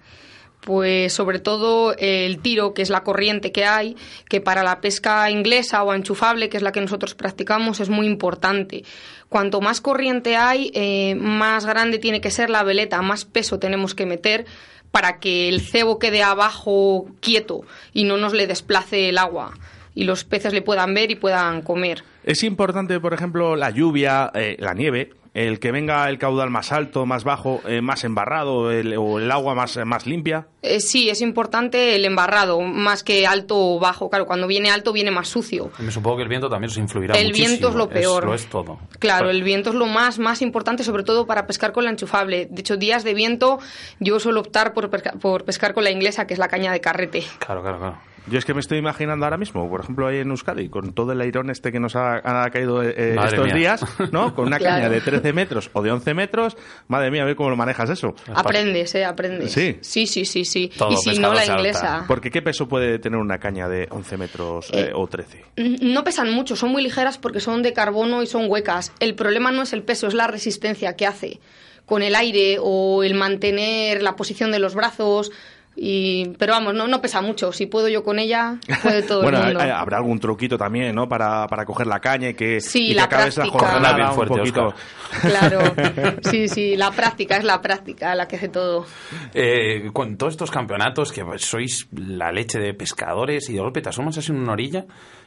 Pues 0.63 1.13
sobre 1.13 1.41
todo 1.41 1.93
el 1.99 2.39
tiro, 2.39 2.73
que 2.73 2.83
es 2.83 2.89
la 2.91 3.03
corriente 3.03 3.51
que 3.51 3.65
hay, 3.65 3.97
que 4.29 4.41
para 4.41 4.63
la 4.63 4.81
pesca 4.81 5.29
inglesa 5.29 5.83
o 5.83 5.93
enchufable, 5.93 6.49
que 6.49 6.57
es 6.57 6.63
la 6.63 6.71
que 6.71 6.81
nosotros 6.81 7.15
practicamos, 7.17 7.81
es 7.81 7.91
muy 7.91 8.07
importante. 8.07 8.85
Cuanto 9.33 9.63
más 9.63 9.81
corriente 9.81 10.37
hay, 10.37 10.71
eh, 10.75 11.15
más 11.15 11.65
grande 11.65 11.99
tiene 11.99 12.21
que 12.21 12.31
ser 12.31 12.51
la 12.51 12.65
veleta, 12.65 13.01
más 13.01 13.25
peso 13.25 13.59
tenemos 13.59 13.95
que 13.95 14.05
meter 14.05 14.45
para 14.91 15.21
que 15.21 15.49
el 15.49 15.63
cebo 15.63 15.99
quede 15.99 16.23
abajo 16.23 17.07
quieto 17.21 17.63
y 17.95 18.05
no 18.05 18.19
nos 18.19 18.35
le 18.35 18.47
desplace 18.47 19.09
el 19.09 19.17
agua 19.17 19.55
y 19.95 20.05
los 20.05 20.25
peces 20.25 20.53
le 20.53 20.61
puedan 20.61 20.93
ver 20.93 21.11
y 21.11 21.15
puedan 21.15 21.63
comer. 21.63 22.05
Es 22.25 22.43
importante, 22.43 23.01
por 23.01 23.15
ejemplo, 23.15 23.57
la 23.57 23.71
lluvia, 23.71 24.31
eh, 24.35 24.57
la 24.59 24.75
nieve, 24.75 25.15
el 25.35 25.61
que 25.61 25.73
venga 25.73 26.09
el 26.11 26.19
caudal 26.19 26.51
más 26.51 26.73
alto, 26.73 27.07
más 27.07 27.25
bajo, 27.25 27.61
eh, 27.67 27.81
más 27.81 28.05
embarrado 28.05 28.71
el- 28.71 28.95
o 28.99 29.19
el 29.19 29.31
agua 29.31 29.55
más, 29.55 29.79
más 29.87 30.07
limpia. 30.07 30.47
Eh, 30.61 30.81
sí, 30.81 31.09
es 31.09 31.21
importante 31.23 31.97
el 31.97 32.05
embarrado, 32.05 32.61
más 32.61 33.03
que 33.03 33.27
alto 33.27 33.57
o 33.57 33.81
bajo. 33.81 34.11
Claro, 34.11 34.27
cuando 34.27 34.47
viene 34.47 34.71
alto 34.71 34.93
viene 34.93 35.11
más 35.11 35.29
sucio. 35.29 35.71
Me 35.79 35.91
supongo 35.91 36.19
que 36.19 36.23
el 36.25 36.29
viento 36.29 36.49
también 36.51 36.71
os 36.71 36.77
influirá 36.77 37.15
El 37.19 37.29
muchísimo. 37.29 37.49
viento 37.49 37.69
es 37.71 37.75
lo 37.75 37.89
peor. 37.89 38.25
lo 38.27 38.35
es 38.35 38.47
todo. 38.49 38.79
Claro, 38.99 39.31
el 39.31 39.43
viento 39.43 39.71
es 39.71 39.75
lo 39.77 39.87
más, 39.87 40.19
más 40.19 40.43
importante, 40.43 40.85
sobre 40.85 41.03
todo 41.03 41.27
para 41.27 41.47
pescar 41.47 41.73
con 41.73 41.85
la 41.85 41.91
enchufable. 41.91 42.47
De 42.51 42.61
hecho, 42.61 42.77
días 42.77 43.03
de 43.03 43.15
viento, 43.15 43.59
yo 44.01 44.21
suelo 44.21 44.41
optar 44.41 44.75
por, 44.75 44.91
pesca- 44.91 45.13
por 45.21 45.45
pescar 45.45 45.73
con 45.75 45.85
la 45.85 45.91
inglesa, 45.91 46.27
que 46.27 46.35
es 46.35 46.39
la 46.39 46.49
caña 46.49 46.73
de 46.73 46.81
carrete. 46.81 47.25
Claro, 47.39 47.63
claro, 47.63 47.79
claro. 47.79 47.97
Yo 48.29 48.39
es 48.39 48.45
que 48.45 48.55
me 48.55 48.61
estoy 48.61 48.79
imaginando 48.79 49.27
ahora 49.27 49.37
mismo, 49.37 49.69
por 49.69 49.81
ejemplo, 49.81 50.07
ahí 50.07 50.19
en 50.19 50.31
Euskadi, 50.31 50.69
con 50.69 50.93
todo 50.93 51.11
el 51.13 51.21
airón 51.21 51.51
este 51.51 51.73
que 51.73 51.81
nos 51.81 51.97
ha, 51.97 52.45
ha 52.45 52.51
caído 52.51 52.83
eh, 52.83 53.15
Madre 53.17 53.31
estos 53.31 53.47
mía. 53.47 53.55
días, 53.55 53.85
¿no? 54.13 54.35
Con 54.37 54.47
una 54.47 54.59
Claro. 54.59 54.77
caña 54.77 54.89
de 54.89 55.01
13 55.01 55.33
metros 55.33 55.71
o 55.73 55.83
de 55.83 55.91
11 55.91 56.15
metros. 56.15 56.57
Madre 56.87 57.11
mía, 57.11 57.23
a 57.23 57.25
ver 57.27 57.35
cómo 57.35 57.51
lo 57.51 57.57
manejas 57.57 57.91
eso. 57.91 58.15
Aprendes, 58.33 58.95
¿eh? 58.95 59.05
Aprendes. 59.05 59.51
Sí. 59.53 59.79
Sí, 59.81 60.07
sí, 60.07 60.25
sí, 60.25 60.45
sí. 60.45 60.71
Todo 60.79 60.93
y 60.93 60.97
si 60.99 61.19
no, 61.19 61.33
la 61.35 61.45
inglesa. 61.45 62.05
Porque 62.07 62.31
¿qué 62.31 62.43
peso 62.43 62.69
puede 62.69 62.99
tener 63.01 63.19
una 63.19 63.39
caña 63.39 63.69
de 63.69 63.89
11 63.91 64.17
metros 64.17 64.71
eh, 64.73 64.89
Eh, 64.89 64.93
o 64.95 65.07
13? 65.09 65.45
Mm, 65.57 65.93
No 65.93 66.05
pesan 66.05 66.31
mucho, 66.33 66.55
son 66.55 66.71
muy 66.71 66.83
ligeras 66.83 67.19
porque 67.19 67.41
son 67.41 67.63
de 67.63 67.73
carbono 67.73 68.23
y 68.23 68.27
son 68.29 68.49
huecas. 68.49 68.93
El 69.01 69.15
problema 69.17 69.51
no 69.51 69.63
es 69.63 69.73
el 69.73 69.83
peso, 69.83 70.07
es 70.07 70.15
la 70.15 70.29
resistencia 70.29 70.95
que 70.97 71.07
hace 71.07 71.41
con 71.87 72.03
el 72.03 72.15
aire 72.15 72.59
o 72.61 73.03
el 73.03 73.15
mantener 73.15 74.03
la 74.03 74.15
posición 74.15 74.53
de 74.53 74.61
los 74.61 74.75
brazos. 74.77 75.33
Y, 75.75 76.29
pero 76.39 76.53
vamos, 76.53 76.75
no, 76.75 76.87
no 76.87 77.01
pesa 77.01 77.23
mucho. 77.23 77.51
Si 77.53 77.67
puedo 77.67 77.89
yo 77.89 78.05
con 78.05 78.19
ella, 78.19 78.59
puede 78.83 79.03
todo 79.09 79.23
bueno, 79.23 79.39
el 79.39 79.45
mundo. 79.47 79.61
hay- 79.61 79.71
habrá 79.71 79.97
algún 79.97 80.21
truquito 80.21 80.59
también, 80.59 80.95
¿no? 80.95 81.09
Para, 81.09 81.47
para 81.47 81.65
coger 81.65 81.87
la 81.87 81.99
caña 82.01 82.29
y 82.31 82.35
que, 82.35 82.61
Sí, 82.61 82.85
y 82.85 82.89
que 82.91 82.95
la 82.97 83.05
acabes 83.05 83.37
la 83.39 83.47
jornada 83.47 83.95
Bien 83.97 84.09
un 84.09 84.15
fuerte, 84.15 84.37
poquito. 84.39 84.75
Claro, 85.23 85.61
sí, 86.31 86.49
sí, 86.49 86.77
la 86.77 86.91
práctica 86.91 87.37
es 87.37 87.45
la 87.45 87.61
práctica 87.61 88.15
la 88.15 88.27
que 88.29 88.37
hace 88.37 88.49
todo. 88.49 88.87
Eh, 89.35 89.91
con 89.93 90.17
todos 90.17 90.35
estos 90.35 90.51
campeonatos 90.51 91.11
que 91.13 91.23
sois 91.39 91.87
la 91.95 92.33
leche 92.33 92.59
de 92.59 92.75
pescadores 92.75 93.49
y 93.51 93.55
de 93.55 93.61
golpe 93.61 93.81
te 93.83 93.89
asomas 93.91 94.17
así 94.19 94.33
en 94.33 94.39
una 94.41 94.53
orilla, 94.53 94.85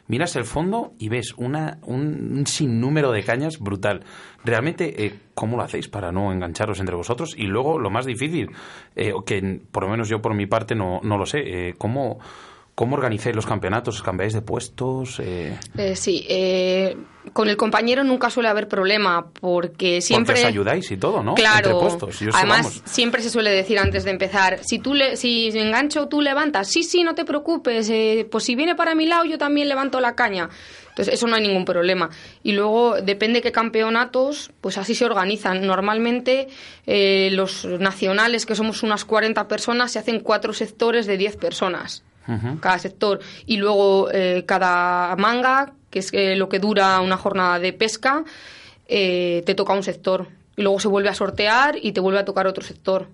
miras 0.08 0.36
el 0.36 0.44
fondo 0.44 0.92
y 0.98 1.08
ves 1.08 1.34
una, 1.36 1.78
un, 1.82 2.36
un 2.38 2.46
sinnúmero 2.46 3.12
de 3.12 3.22
cañas 3.22 3.58
brutal. 3.58 4.04
Realmente, 4.44 5.06
eh, 5.06 5.14
¿cómo 5.34 5.56
lo 5.56 5.62
hacéis 5.62 5.88
para 5.88 6.12
no 6.12 6.32
engancharos 6.32 6.80
entre 6.80 6.96
vosotros? 6.96 7.34
Y 7.36 7.46
luego, 7.46 7.78
lo 7.78 7.90
más 7.90 8.06
difícil, 8.06 8.50
eh, 8.94 9.12
que 9.24 9.60
por 9.70 9.84
lo 9.84 9.90
menos 9.90 10.08
yo 10.08 10.22
por 10.22 10.34
mi 10.34 10.46
parte 10.46 10.74
no, 10.74 11.00
no 11.02 11.18
lo 11.18 11.26
sé, 11.26 11.40
eh, 11.44 11.74
¿cómo, 11.76 12.18
¿cómo 12.76 12.94
organizáis 12.94 13.34
los 13.34 13.46
campeonatos? 13.46 13.96
¿Os 13.96 14.02
cambiáis 14.02 14.32
de 14.32 14.42
puestos? 14.42 15.18
Eh... 15.18 15.58
sí, 15.96 16.24
con 17.32 17.48
el 17.48 17.56
compañero 17.56 18.04
nunca 18.04 18.30
suele 18.30 18.48
haber 18.48 18.68
problema 18.68 19.30
porque 19.40 20.00
siempre... 20.00 20.34
Porque 20.34 20.46
os 20.46 20.48
ayudáis 20.48 20.90
y 20.90 20.96
todo, 20.96 21.22
¿no? 21.22 21.34
Claro. 21.34 21.70
Entre 21.70 21.88
puestos. 21.88 22.22
Además, 22.34 22.82
siempre 22.84 23.22
se 23.22 23.30
suele 23.30 23.50
decir 23.50 23.78
antes 23.78 24.04
de 24.04 24.10
empezar, 24.10 24.60
si 24.62 24.78
tú 24.78 24.94
le, 24.94 25.16
si 25.16 25.48
engancho, 25.48 26.06
tú 26.06 26.20
levantas. 26.20 26.68
Sí, 26.68 26.82
sí, 26.82 27.02
no 27.02 27.14
te 27.14 27.24
preocupes. 27.24 27.90
pues 28.30 28.44
si 28.44 28.54
viene 28.54 28.74
para 28.74 28.94
mi 28.94 29.06
lado, 29.06 29.24
yo 29.24 29.38
también 29.38 29.68
levanto 29.68 30.00
la 30.00 30.14
caña. 30.14 30.48
Entonces, 30.90 31.14
eso 31.14 31.26
no 31.26 31.36
hay 31.36 31.42
ningún 31.42 31.64
problema. 31.64 32.08
Y 32.42 32.52
luego, 32.52 33.00
depende 33.02 33.42
qué 33.42 33.52
campeonatos, 33.52 34.50
pues 34.60 34.78
así 34.78 34.94
se 34.94 35.04
organizan. 35.04 35.66
Normalmente, 35.66 36.48
eh, 36.86 37.28
los 37.32 37.66
nacionales, 37.66 38.46
que 38.46 38.54
somos 38.54 38.82
unas 38.82 39.04
40 39.04 39.46
personas, 39.46 39.92
se 39.92 39.98
hacen 39.98 40.20
cuatro 40.20 40.54
sectores 40.54 41.06
de 41.06 41.18
10 41.18 41.36
personas. 41.36 42.02
Cada 42.60 42.78
sector. 42.78 43.20
Y 43.46 43.56
luego, 43.56 44.10
eh, 44.12 44.44
cada 44.46 45.14
manga, 45.16 45.72
que 45.90 46.00
es 46.00 46.12
eh, 46.12 46.36
lo 46.36 46.48
que 46.48 46.58
dura 46.58 47.00
una 47.00 47.16
jornada 47.16 47.58
de 47.58 47.72
pesca, 47.72 48.24
te 48.86 49.54
toca 49.56 49.72
un 49.72 49.82
sector. 49.82 50.28
Y 50.56 50.62
luego 50.62 50.80
se 50.80 50.88
vuelve 50.88 51.08
a 51.08 51.14
sortear 51.14 51.76
y 51.80 51.92
te 51.92 52.00
vuelve 52.00 52.18
a 52.18 52.24
tocar 52.24 52.46
otro 52.46 52.64
sector. 52.64 53.08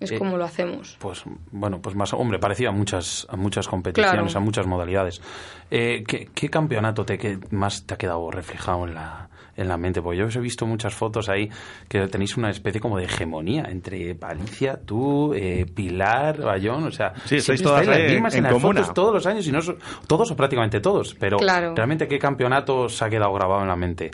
Es 0.00 0.12
eh, 0.12 0.18
como 0.18 0.36
lo 0.36 0.44
hacemos. 0.44 0.96
Pues 1.00 1.22
bueno, 1.50 1.80
pues 1.80 1.94
más, 1.94 2.12
hombre, 2.12 2.38
parecía 2.38 2.68
a 2.68 2.72
muchas, 2.72 3.26
a 3.30 3.36
muchas 3.36 3.68
competiciones, 3.68 4.36
a 4.36 4.40
muchas 4.40 4.66
modalidades. 4.66 5.20
Eh, 5.70 6.04
¿qué, 6.06 6.50
campeonato 6.50 7.04
te, 7.04 7.18
que 7.18 7.38
más 7.50 7.86
te 7.86 7.94
ha 7.94 7.96
quedado 7.96 8.30
reflejado 8.30 8.86
en 8.86 8.94
la, 8.94 9.28
en 9.56 9.68
la 9.68 9.76
mente? 9.76 10.02
Porque 10.02 10.18
yo 10.18 10.26
os 10.26 10.36
he 10.36 10.40
visto 10.40 10.66
muchas 10.66 10.94
fotos 10.94 11.28
ahí 11.28 11.50
que 11.88 12.06
tenéis 12.08 12.36
una 12.36 12.50
especie 12.50 12.80
como 12.80 12.98
de 12.98 13.04
hegemonía 13.04 13.64
entre 13.70 14.14
Valicia, 14.14 14.78
tú, 14.84 15.32
eh, 15.34 15.66
Pilar, 15.72 16.40
Bayón, 16.40 16.84
o 16.84 16.90
sea, 16.90 17.12
sí, 17.24 17.36
estáis 17.36 17.62
todas 17.62 17.86
las 17.86 17.98
mismas 17.98 18.34
en, 18.34 18.44
las 18.44 18.60
fotos 18.60 18.94
todos 18.94 19.14
los 19.14 19.26
años 19.26 19.46
y 19.46 19.52
no 19.52 19.60
todos 20.06 20.30
o 20.30 20.36
prácticamente 20.36 20.80
todos, 20.80 21.14
pero 21.14 21.38
realmente 21.38 22.08
qué 22.08 22.18
campeonato 22.18 22.82
os 22.82 23.02
ha 23.02 23.10
quedado 23.10 23.32
grabado 23.32 23.62
en 23.62 23.68
la 23.68 23.76
mente? 23.76 24.10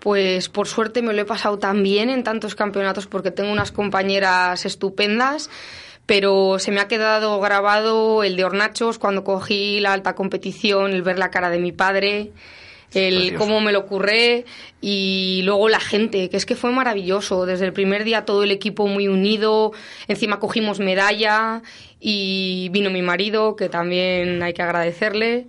Pues 0.00 0.48
por 0.48 0.66
suerte 0.66 1.02
me 1.02 1.12
lo 1.12 1.20
he 1.20 1.26
pasado 1.26 1.58
tan 1.58 1.82
bien 1.82 2.08
en 2.08 2.24
tantos 2.24 2.54
campeonatos 2.54 3.06
porque 3.06 3.30
tengo 3.30 3.52
unas 3.52 3.70
compañeras 3.70 4.64
estupendas, 4.64 5.50
pero 6.06 6.58
se 6.58 6.72
me 6.72 6.80
ha 6.80 6.88
quedado 6.88 7.38
grabado 7.38 8.24
el 8.24 8.34
de 8.36 8.44
Hornachos 8.44 8.98
cuando 8.98 9.24
cogí 9.24 9.78
la 9.78 9.92
alta 9.92 10.14
competición, 10.14 10.92
el 10.92 11.02
ver 11.02 11.18
la 11.18 11.30
cara 11.30 11.50
de 11.50 11.58
mi 11.58 11.72
padre, 11.72 12.32
el 12.94 13.34
cómo 13.34 13.60
me 13.60 13.72
lo 13.72 13.80
ocurré 13.80 14.44
y 14.80 15.42
luego 15.44 15.68
la 15.68 15.80
gente, 15.80 16.28
que 16.28 16.36
es 16.36 16.46
que 16.46 16.56
fue 16.56 16.72
maravilloso. 16.72 17.46
Desde 17.46 17.66
el 17.66 17.72
primer 17.72 18.04
día 18.04 18.24
todo 18.24 18.42
el 18.42 18.50
equipo 18.50 18.86
muy 18.86 19.08
unido, 19.08 19.72
encima 20.08 20.40
cogimos 20.40 20.80
medalla 20.80 21.62
y 22.00 22.68
vino 22.70 22.90
mi 22.90 23.02
marido, 23.02 23.56
que 23.56 23.68
también 23.68 24.42
hay 24.42 24.52
que 24.52 24.62
agradecerle. 24.62 25.46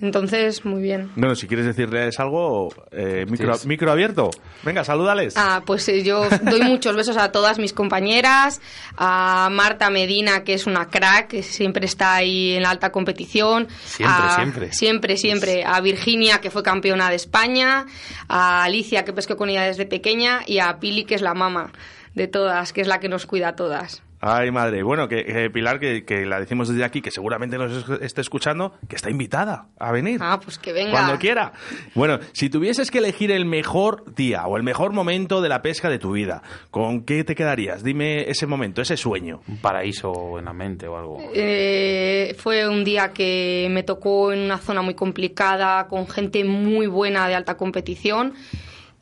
Entonces, 0.00 0.64
muy 0.64 0.82
bien. 0.82 1.12
Bueno, 1.14 1.36
si 1.36 1.46
quieres 1.46 1.66
decirles 1.66 2.18
algo, 2.18 2.68
eh, 2.90 3.26
micro, 3.64 3.92
abierto. 3.92 4.30
Venga, 4.62 4.84
salúdales. 4.84 5.34
Ah, 5.36 5.62
pues 5.64 5.88
eh, 5.88 6.02
yo 6.02 6.28
doy 6.42 6.62
muchos 6.62 6.96
besos 6.96 7.16
a 7.16 7.32
todas 7.32 7.58
mis 7.58 7.72
compañeras, 7.72 8.60
a 8.96 9.48
Marta 9.50 9.90
Medina, 9.90 10.44
que 10.44 10.54
es 10.54 10.66
una 10.66 10.88
crack, 10.88 11.28
que 11.28 11.42
siempre 11.42 11.86
está 11.86 12.16
ahí 12.16 12.52
en 12.54 12.62
la 12.64 12.70
alta 12.70 12.90
competición. 12.92 13.68
Siempre, 13.84 14.30
siempre. 14.34 14.72
Siempre, 14.72 15.16
siempre. 15.16 15.64
A 15.64 15.80
Virginia, 15.80 16.40
que 16.40 16.50
fue 16.50 16.62
campeona 16.62 17.08
de 17.08 17.16
España, 17.16 17.86
a 18.28 18.64
Alicia, 18.64 19.04
que 19.04 19.12
pescó 19.12 19.36
con 19.36 19.48
ella 19.48 19.62
desde 19.62 19.86
pequeña, 19.86 20.40
y 20.46 20.58
a 20.58 20.80
Pili, 20.80 21.04
que 21.04 21.14
es 21.14 21.22
la 21.22 21.34
mamá 21.34 21.72
de 22.14 22.28
todas, 22.28 22.72
que 22.72 22.80
es 22.80 22.88
la 22.88 23.00
que 23.00 23.08
nos 23.08 23.26
cuida 23.26 23.48
a 23.48 23.56
todas. 23.56 24.03
Ay, 24.26 24.50
madre. 24.50 24.82
Bueno, 24.82 25.06
que, 25.06 25.50
Pilar, 25.52 25.78
que, 25.78 26.24
la 26.24 26.40
decimos 26.40 26.68
desde 26.68 26.82
aquí, 26.82 27.02
que 27.02 27.10
seguramente 27.10 27.58
nos 27.58 27.86
esté 28.00 28.22
escuchando, 28.22 28.72
que 28.88 28.96
está 28.96 29.10
invitada 29.10 29.66
a 29.78 29.92
venir. 29.92 30.18
Ah, 30.22 30.40
pues 30.42 30.58
que 30.58 30.72
venga. 30.72 30.92
Cuando 30.92 31.18
quiera. 31.18 31.52
Bueno, 31.94 32.18
si 32.32 32.48
tuvieses 32.48 32.90
que 32.90 32.98
elegir 32.98 33.30
el 33.30 33.44
mejor 33.44 34.14
día 34.14 34.46
o 34.46 34.56
el 34.56 34.62
mejor 34.62 34.94
momento 34.94 35.42
de 35.42 35.50
la 35.50 35.60
pesca 35.60 35.90
de 35.90 35.98
tu 35.98 36.12
vida, 36.12 36.42
¿con 36.70 37.04
qué 37.04 37.22
te 37.22 37.34
quedarías? 37.34 37.84
Dime 37.84 38.30
ese 38.30 38.46
momento, 38.46 38.80
ese 38.80 38.96
sueño. 38.96 39.42
Un 39.46 39.58
paraíso 39.58 40.38
en 40.38 40.46
la 40.46 40.54
mente 40.54 40.88
o 40.88 40.96
algo. 40.96 41.18
Eh, 41.34 42.34
fue 42.38 42.66
un 42.66 42.82
día 42.82 43.12
que 43.12 43.68
me 43.70 43.82
tocó 43.82 44.32
en 44.32 44.38
una 44.38 44.56
zona 44.56 44.80
muy 44.80 44.94
complicada, 44.94 45.86
con 45.86 46.08
gente 46.08 46.44
muy 46.44 46.86
buena 46.86 47.28
de 47.28 47.34
alta 47.34 47.58
competición 47.58 48.32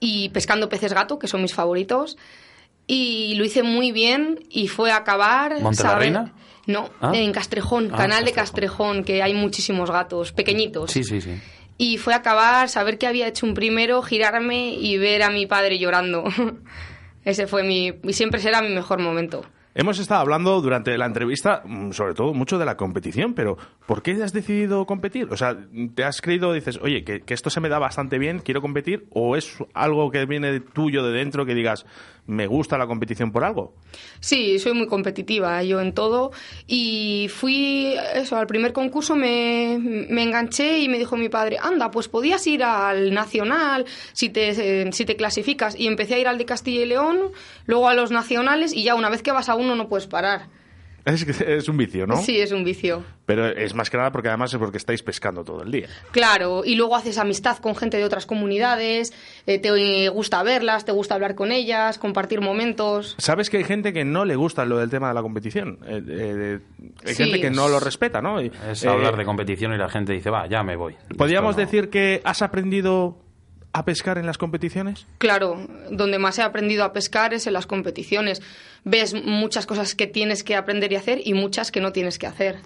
y 0.01 0.31
pescando 0.31 0.69
peces 0.69 0.93
gato, 0.93 1.21
que 1.21 1.29
son 1.29 1.43
mis 1.43 1.55
favoritos 1.55 2.17
y 2.87 3.35
lo 3.35 3.45
hice 3.45 3.62
muy 3.62 3.92
bien 3.92 4.40
y 4.51 4.68
fue 4.68 4.90
a 4.90 4.97
acabar. 4.97 5.61
¿Monte 5.61 5.83
la 5.83 5.99
Reina? 5.99 6.33
No, 6.66 6.90
ah. 7.01 7.12
en 7.14 7.33
Castrejón, 7.33 7.90
ah, 7.92 7.97
canal 7.97 8.25
de 8.25 8.33
Castrejón, 8.33 9.05
que 9.05 9.23
hay 9.23 9.35
muchísimos 9.35 9.90
gatos, 9.90 10.33
pequeñitos. 10.33 10.92
Sí, 10.92 11.03
sí, 11.03 11.21
sí. 11.21 11.40
Y 11.77 11.99
fue 11.99 12.14
a 12.14 12.18
acabar, 12.18 12.68
saber 12.68 12.99
que 12.99 13.07
había 13.07 13.27
hecho 13.27 13.47
un 13.47 13.55
primero, 13.55 14.03
girarme 14.03 14.75
y 14.75 14.99
ver 14.99 15.23
a 15.23 15.31
mi 15.31 15.47
padre 15.47 15.79
llorando. 15.79 16.25
Ese 17.25 17.47
fue 17.47 17.62
mi. 17.64 17.92
y 18.03 18.12
siempre 18.12 18.40
será 18.40 18.62
mi 18.62 18.68
mejor 18.68 19.01
momento. 19.01 19.45
Hemos 19.75 19.99
estado 19.99 20.21
hablando 20.21 20.61
durante 20.61 20.99
la 20.99 21.07
entrevista, 21.07 21.62
mm, 21.64 21.92
sobre 21.92 22.12
todo 22.12 22.35
mucho 22.35 22.59
de 22.59 22.66
la 22.66 22.77
competición, 22.77 23.33
pero 23.33 23.57
¿por 23.87 24.03
qué 24.03 24.12
has 24.23 24.35
decidido 24.35 24.85
competir? 24.85 25.29
O 25.31 25.37
sea, 25.37 25.57
¿te 25.95 26.05
has 26.05 26.21
creído, 26.21 26.53
dices, 26.53 26.79
oye, 26.83 27.05
que, 27.05 27.23
esto 27.29 27.49
se 27.49 27.61
me 27.61 27.71
da 27.71 27.79
bastante 27.79 28.18
bien, 28.18 28.40
quiero 28.40 28.61
competir? 28.61 29.07
¿O 29.11 29.35
es 29.35 29.57
algo 29.73 30.11
que 30.11 30.27
viene 30.27 30.61
tuyo 30.61 31.03
de 31.03 31.12
dentro 31.12 31.47
que 31.47 31.55
digas, 31.55 31.87
me 32.27 32.47
gusta 32.47 32.79
la 32.79 32.87
competición 32.87 33.33
por 33.33 33.45
algo? 33.45 33.75
Sí, 34.21 34.59
soy 34.59 34.75
muy 34.75 34.87
competitiva, 34.87 35.63
yo 35.63 35.81
en 35.81 35.93
todo. 35.93 36.31
Y 36.67 37.29
fui, 37.35 37.95
eso, 38.15 38.37
al 38.37 38.47
primer 38.47 38.73
concurso 38.73 39.17
me, 39.17 39.79
me 39.81 40.23
enganché 40.23 40.79
y 40.79 40.89
me 40.89 40.99
dijo 40.99 41.17
mi 41.17 41.29
padre, 41.29 41.59
anda, 41.61 41.91
pues 41.91 42.09
podías 42.09 42.47
ir 42.47 42.63
al 42.63 43.13
nacional 43.13 43.87
si 44.13 44.29
te, 44.29 44.93
si 44.93 45.05
te 45.05 45.17
clasificas. 45.17 45.79
Y 45.79 45.87
empecé 45.87 46.15
a 46.15 46.19
ir 46.19 46.29
al 46.29 46.39
de 46.39 46.45
Castilla 46.45 46.83
y 46.83 46.87
León, 46.87 47.33
luego 47.67 47.89
a 47.89 47.95
los 47.95 48.11
nacionales 48.11 48.73
y 48.73 48.85
ya 48.85 48.95
una 48.95 49.11
vez 49.11 49.23
que 49.23 49.33
vas 49.33 49.49
a 49.49 49.55
uno 49.55 49.75
no 49.75 49.89
puedes 49.89 50.07
parar. 50.07 50.62
Es, 51.12 51.41
es 51.41 51.69
un 51.69 51.77
vicio, 51.77 52.07
¿no? 52.07 52.17
Sí, 52.17 52.41
es 52.41 52.53
un 52.53 52.65
vicio. 52.65 53.03
Pero 53.27 53.47
es 53.47 53.75
más 53.75 53.91
que 53.91 53.97
nada 53.97 54.12
porque 54.12 54.29
además 54.29 54.53
es 54.53 54.59
porque 54.59 54.79
estáis 54.79 55.03
pescando 55.03 55.45
todo 55.45 55.62
el 55.62 55.71
día. 55.71 55.88
Claro, 56.11 56.65
y 56.65 56.75
luego 56.75 56.97
haces 56.97 57.19
amistad 57.19 57.59
con 57.59 57.75
gente 57.75 57.97
de 57.97 58.05
otras 58.05 58.27
comunidades, 58.27 59.12
eh, 59.47 59.59
te 59.59 60.09
gusta 60.09 60.43
verlas, 60.43 60.85
te 60.85 60.93
gusta 60.93 61.15
hablar 61.15 61.35
con 61.35 61.51
ellas, 61.51 61.99
compartir 61.99 62.41
momentos. 62.41 63.17
¿Sabes 63.19 63.51
que 63.51 63.59
hay 63.59 63.65
gente 63.65 63.93
que 63.93 64.05
no 64.05 64.25
le 64.25 64.37
gusta 64.37 64.65
lo 64.65 64.79
del 64.79 64.91
tema 64.91 65.09
de 65.09 65.15
la 65.15 65.23
competición? 65.23 65.79
Eh, 65.87 66.03
eh, 66.09 66.59
hay 67.05 67.15
gente 67.15 67.41
que 67.41 67.51
no 67.51 67.69
lo 67.69 67.81
respeta, 67.81 68.21
¿no? 68.21 68.41
es 68.41 68.85
hablar 68.85 69.17
de 69.17 69.25
competición 69.25 69.73
y 69.73 69.79
la 69.79 69.88
gente 69.88 70.12
dice, 70.12 70.31
va, 70.31 70.47
ya 70.47 70.62
me 70.62 70.77
voy. 70.77 70.97
¿Podríamos 71.17 71.57
decir 71.57 71.91
que 71.91 72.21
has 72.25 72.43
aprendido 72.43 73.22
a 73.73 73.85
pescar 73.85 74.19
en 74.19 74.27
las 74.27 74.39
competiciones? 74.39 75.07
Claro, 75.19 75.67
donde 75.91 76.19
más 76.19 76.39
he 76.39 76.43
aprendido 76.43 76.85
a 76.85 76.93
pescar 76.93 77.35
es 77.35 77.47
en 77.47 77.55
las 77.55 77.67
competiciones. 77.67 78.43
Ves 78.85 79.15
muchas 79.15 79.67
cosas 79.67 79.95
que 79.95 80.07
tienes 80.07 80.45
que 80.45 80.57
aprender 80.57 80.93
y 80.93 80.97
hacer 80.97 81.21
y 81.25 81.35
muchas 81.35 81.71
que 81.71 81.81
no 81.81 81.93
tienes 81.93 82.19
que 82.19 82.27
hacer. 82.27 82.61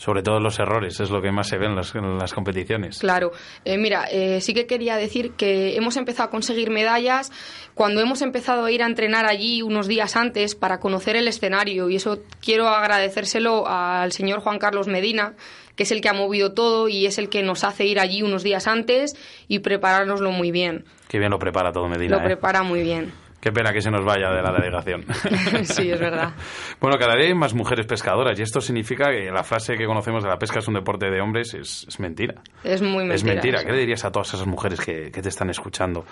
Sobre 0.00 0.22
todo 0.22 0.40
los 0.40 0.58
errores, 0.58 0.98
es 0.98 1.10
lo 1.10 1.20
que 1.20 1.30
más 1.30 1.48
se 1.48 1.58
ve 1.58 1.66
en 1.66 1.76
las, 1.76 2.32
competiciones. 2.32 3.00
Claro. 3.00 3.32
Eh, 3.66 3.76
mira, 3.76 4.06
eh, 4.10 4.40
sí 4.40 4.54
que 4.54 4.66
quería 4.66 4.96
decir 4.96 5.32
que 5.32 5.76
hemos 5.76 5.98
empezado 5.98 6.28
a 6.28 6.30
conseguir 6.30 6.70
medallas 6.70 7.30
cuando 7.74 8.00
hemos 8.00 8.22
empezado 8.22 8.64
a 8.64 8.72
ir 8.72 8.82
a 8.82 8.86
entrenar 8.86 9.26
allí 9.26 9.60
unos 9.60 9.88
días 9.88 10.16
antes 10.16 10.54
para 10.54 10.80
conocer 10.80 11.16
el 11.16 11.28
escenario. 11.28 11.90
Y 11.90 11.96
eso 11.96 12.20
quiero 12.40 12.68
agradecérselo 12.68 13.68
al 13.68 14.12
señor 14.12 14.40
Juan 14.40 14.58
Carlos 14.58 14.86
Medina, 14.86 15.34
que 15.76 15.84
es 15.84 15.92
el 15.92 16.00
que 16.00 16.08
ha 16.08 16.12
movido 16.12 16.52
todo 16.52 16.88
y 16.88 17.06
es 17.06 17.18
el 17.18 17.28
que 17.28 17.42
nos 17.42 17.64
hace 17.64 17.86
ir 17.86 18.00
allí 18.00 18.22
unos 18.22 18.42
días 18.42 18.66
antes 18.66 19.16
y 19.48 19.60
preparárnoslo 19.60 20.30
muy 20.30 20.50
bien. 20.50 20.84
Qué 21.08 21.18
bien 21.18 21.30
lo 21.30 21.38
prepara 21.38 21.72
todo 21.72 21.88
Medina. 21.88 22.16
Lo 22.16 22.22
¿eh? 22.22 22.26
prepara 22.26 22.62
muy 22.62 22.82
bien. 22.82 23.12
Qué 23.40 23.52
pena 23.52 23.72
que 23.72 23.80
se 23.80 23.90
nos 23.90 24.04
vaya 24.04 24.30
de 24.30 24.42
la 24.42 24.52
delegación. 24.52 25.06
sí, 25.64 25.90
es 25.90 25.98
verdad. 25.98 26.34
bueno, 26.80 26.98
cada 26.98 27.16
día 27.16 27.28
hay 27.28 27.34
más 27.34 27.54
mujeres 27.54 27.86
pescadoras 27.86 28.38
y 28.38 28.42
esto 28.42 28.60
significa 28.60 29.10
que 29.10 29.30
la 29.30 29.42
frase 29.42 29.76
que 29.76 29.86
conocemos 29.86 30.22
de 30.22 30.28
la 30.28 30.38
pesca 30.38 30.58
es 30.58 30.68
un 30.68 30.74
deporte 30.74 31.10
de 31.10 31.20
hombres 31.22 31.54
es, 31.54 31.98
mentira. 31.98 32.34
Es 32.62 32.82
muy 32.82 33.04
mentira. 33.04 33.14
Es 33.14 33.24
mentira. 33.24 33.64
¿Qué 33.64 33.72
le 33.72 33.78
dirías 33.78 34.04
a 34.04 34.12
todas 34.12 34.34
esas 34.34 34.46
mujeres 34.46 34.78
que, 34.80 35.10
que 35.10 35.22
te 35.22 35.30
están 35.30 35.48
escuchando 35.48 36.04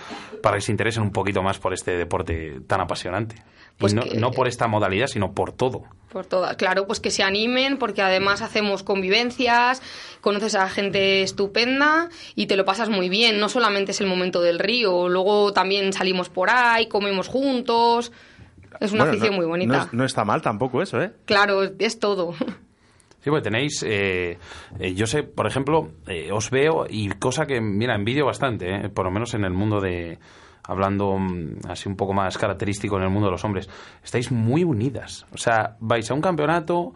para 0.42 0.56
que 0.56 0.62
se 0.62 0.72
interesen 0.72 1.02
un 1.02 1.12
poquito 1.12 1.42
más 1.42 1.58
por 1.58 1.74
este 1.74 1.98
deporte 1.98 2.60
tan 2.66 2.80
apasionante? 2.80 3.36
Pues 3.78 3.94
no, 3.94 4.30
por 4.32 4.48
esta 4.48 4.66
modalidad, 4.66 5.06
sino 5.06 5.32
por 5.32 5.52
todo. 5.52 5.84
Por 6.10 6.26
todas, 6.26 6.56
claro, 6.56 6.86
pues 6.86 6.98
que 6.98 7.10
se 7.10 7.22
animen, 7.22 7.78
porque 7.78 8.02
además 8.02 8.42
hacemos 8.42 8.82
convivencias, 8.82 9.82
conoces 10.20 10.56
a 10.56 10.68
gente 10.68 11.22
estupenda 11.22 12.08
y 12.34 12.46
te 12.46 12.56
lo 12.56 12.64
pasas 12.64 12.88
muy 12.88 13.08
bien. 13.08 13.38
No 13.38 13.48
solamente 13.48 13.92
es 13.92 14.00
el 14.00 14.08
momento 14.08 14.40
del 14.40 14.58
río, 14.58 15.08
luego 15.08 15.52
también 15.52 15.92
salimos 15.92 16.28
por 16.28 16.50
ahí, 16.50 16.88
comemos 16.88 17.28
juntos. 17.28 18.10
Es 18.80 18.92
una 18.92 19.04
afición 19.04 19.36
muy 19.36 19.46
bonita. 19.46 19.88
No, 19.92 20.04
está 20.04 20.24
mal 20.24 20.42
tampoco 20.42 20.82
eso, 20.82 21.00
¿eh? 21.00 21.12
Claro, 21.24 21.62
es 21.78 21.98
todo. 22.00 22.34
Sí, 23.20 23.30
pues 23.30 23.42
tenéis, 23.42 23.82
eh, 23.84 24.38
eh, 24.78 24.94
yo 24.94 25.06
sé, 25.06 25.24
por 25.24 25.46
ejemplo, 25.46 25.90
eh, 26.06 26.30
os 26.32 26.50
veo 26.50 26.86
y 26.88 27.08
cosa 27.10 27.46
que, 27.46 27.60
mira, 27.60 27.96
envidio 27.96 28.24
bastante, 28.24 28.88
por 28.90 29.06
lo 29.06 29.10
menos 29.10 29.34
en 29.34 29.44
el 29.44 29.52
mundo 29.52 29.80
de, 29.80 30.18
hablando 30.68 31.18
mm, 31.18 31.68
así 31.68 31.88
un 31.88 31.96
poco 31.96 32.12
más 32.12 32.38
característico 32.38 32.96
en 32.98 33.02
el 33.02 33.10
mundo 33.10 33.26
de 33.26 33.32
los 33.32 33.44
hombres, 33.44 33.68
estáis 34.04 34.30
muy 34.30 34.62
unidas. 34.62 35.26
O 35.32 35.38
sea, 35.38 35.76
vais 35.80 36.08
a 36.08 36.14
un 36.14 36.20
campeonato 36.20 36.92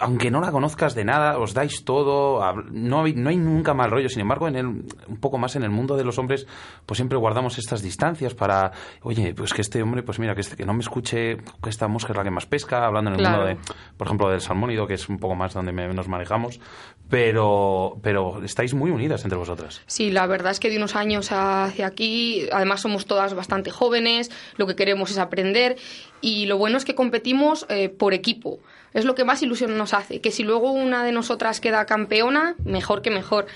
aunque 0.00 0.30
no 0.30 0.40
la 0.40 0.50
conozcas 0.50 0.94
de 0.94 1.04
nada, 1.04 1.38
os 1.38 1.54
dais 1.54 1.84
todo, 1.84 2.40
no 2.70 3.04
hay, 3.04 3.14
no 3.14 3.30
hay 3.30 3.36
nunca 3.36 3.74
mal 3.74 3.90
rollo. 3.90 4.08
Sin 4.08 4.20
embargo, 4.20 4.48
en 4.48 4.56
el, 4.56 4.66
un 4.66 5.16
poco 5.20 5.38
más 5.38 5.56
en 5.56 5.62
el 5.62 5.70
mundo 5.70 5.96
de 5.96 6.04
los 6.04 6.18
hombres, 6.18 6.46
pues 6.84 6.98
siempre 6.98 7.18
guardamos 7.18 7.58
estas 7.58 7.82
distancias 7.82 8.34
para, 8.34 8.72
oye, 9.02 9.34
pues 9.34 9.52
que 9.54 9.62
este 9.62 9.82
hombre, 9.82 10.02
pues 10.02 10.18
mira, 10.18 10.34
que, 10.34 10.42
este, 10.42 10.56
que 10.56 10.66
no 10.66 10.74
me 10.74 10.80
escuche, 10.80 11.36
que 11.62 11.70
esta 11.70 11.88
mosca 11.88 12.12
es 12.12 12.16
la 12.16 12.24
que 12.24 12.30
más 12.30 12.46
pesca, 12.46 12.86
hablando 12.86 13.12
en 13.12 13.20
el 13.20 13.22
mundo 13.22 13.44
de, 13.44 13.56
por 13.96 14.06
ejemplo, 14.06 14.28
del 14.30 14.40
salmónido, 14.40 14.86
que 14.86 14.94
es 14.94 15.08
un 15.08 15.18
poco 15.18 15.34
más 15.34 15.54
donde 15.54 15.72
nos 15.72 16.08
manejamos, 16.08 16.60
pero, 17.08 17.98
pero 18.02 18.42
estáis 18.44 18.74
muy 18.74 18.90
unidas 18.90 19.24
entre 19.24 19.38
vosotras. 19.38 19.82
Sí, 19.86 20.10
la 20.10 20.26
verdad 20.26 20.52
es 20.52 20.60
que 20.60 20.70
de 20.70 20.76
unos 20.76 20.96
años 20.96 21.30
hacia 21.30 21.86
aquí, 21.86 22.46
además 22.52 22.80
somos 22.80 23.06
todas 23.06 23.34
bastante 23.34 23.70
jóvenes, 23.70 24.30
lo 24.56 24.66
que 24.66 24.76
queremos 24.76 25.10
es 25.10 25.18
aprender 25.18 25.76
y 26.20 26.46
lo 26.46 26.58
bueno 26.58 26.76
es 26.76 26.84
que 26.84 26.94
competimos 26.94 27.66
eh, 27.68 27.88
por 27.88 28.14
equipo 28.14 28.60
es 28.94 29.04
lo 29.04 29.14
que 29.14 29.24
más 29.24 29.42
ilusión 29.42 29.76
nos 29.76 29.94
hace. 29.94 30.20
Que 30.20 30.30
si 30.30 30.42
luego 30.42 30.72
una 30.72 31.04
de 31.04 31.12
nosotras 31.12 31.60
queda 31.60 31.86
campeona, 31.86 32.54
mejor 32.64 33.02
que 33.02 33.10
mejor. 33.10 33.46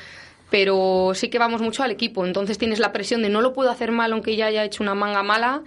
Pero 0.51 1.13
sí 1.15 1.29
que 1.29 1.39
vamos 1.39 1.61
mucho 1.61 1.83
al 1.83 1.91
equipo. 1.91 2.25
Entonces 2.25 2.59
tienes 2.59 2.79
la 2.79 2.93
presión 2.93 3.23
de 3.23 3.29
no 3.29 3.41
lo 3.41 3.53
puedo 3.53 3.71
hacer 3.71 3.93
mal 3.93 4.13
aunque 4.13 4.37
ya 4.37 4.47
haya 4.47 4.65
hecho 4.65 4.83
una 4.83 4.95
manga 4.95 5.23
mala, 5.23 5.63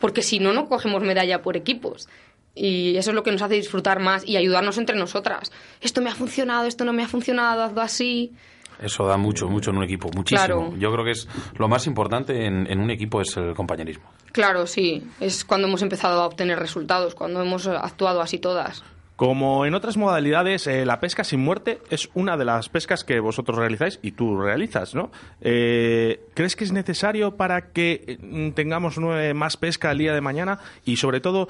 porque 0.00 0.22
si 0.22 0.38
no, 0.38 0.52
no 0.52 0.68
cogemos 0.68 1.02
medalla 1.02 1.42
por 1.42 1.56
equipos. 1.56 2.08
Y 2.54 2.96
eso 2.96 3.10
es 3.10 3.14
lo 3.14 3.22
que 3.22 3.30
nos 3.30 3.42
hace 3.42 3.54
disfrutar 3.54 4.00
más 4.00 4.26
y 4.26 4.36
ayudarnos 4.36 4.78
entre 4.78 4.96
nosotras. 4.96 5.52
Esto 5.80 6.02
me 6.02 6.10
ha 6.10 6.14
funcionado, 6.14 6.66
esto 6.66 6.84
no 6.84 6.92
me 6.92 7.04
ha 7.04 7.08
funcionado, 7.08 7.62
hazlo 7.62 7.80
así. 7.80 8.32
Eso 8.80 9.06
da 9.06 9.16
mucho, 9.16 9.48
mucho 9.48 9.70
en 9.70 9.78
un 9.78 9.84
equipo, 9.84 10.08
muchísimo. 10.14 10.74
Yo 10.76 10.92
creo 10.92 11.04
que 11.04 11.12
es 11.12 11.28
lo 11.56 11.68
más 11.68 11.86
importante 11.86 12.46
en, 12.46 12.70
en, 12.70 12.80
un 12.80 12.90
equipo 12.90 13.20
es 13.20 13.36
el 13.36 13.54
compañerismo. 13.54 14.10
Claro, 14.32 14.66
sí. 14.66 15.04
Es 15.20 15.44
cuando 15.44 15.66
hemos 15.66 15.82
empezado 15.82 16.20
a 16.20 16.26
obtener 16.26 16.58
resultados, 16.58 17.14
cuando 17.14 17.40
hemos 17.42 17.66
actuado 17.66 18.20
así 18.20 18.38
todas. 18.38 18.84
Como 19.18 19.66
en 19.66 19.74
otras 19.74 19.96
modalidades, 19.96 20.68
eh, 20.68 20.86
la 20.86 21.00
pesca 21.00 21.24
sin 21.24 21.40
muerte 21.40 21.80
es 21.90 22.08
una 22.14 22.36
de 22.36 22.44
las 22.44 22.68
pescas 22.68 23.02
que 23.02 23.18
vosotros 23.18 23.58
realizáis 23.58 23.98
y 24.00 24.12
tú 24.12 24.40
realizas, 24.40 24.94
¿no? 24.94 25.10
Eh, 25.40 26.20
¿Crees 26.34 26.54
que 26.54 26.62
es 26.62 26.70
necesario 26.70 27.34
para 27.34 27.72
que 27.72 28.16
mm, 28.22 28.50
tengamos 28.50 28.96
más 29.34 29.56
pesca 29.56 29.90
el 29.90 29.98
día 29.98 30.14
de 30.14 30.20
mañana? 30.20 30.60
Y 30.84 30.98
sobre 30.98 31.18
todo, 31.18 31.48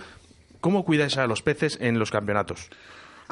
¿cómo 0.63 0.83
cuidáis 0.87 1.19
a 1.19 1.27
los 1.27 1.43
peces 1.43 1.77
en 1.79 1.99
los 1.99 2.11
campeonatos? 2.11 2.71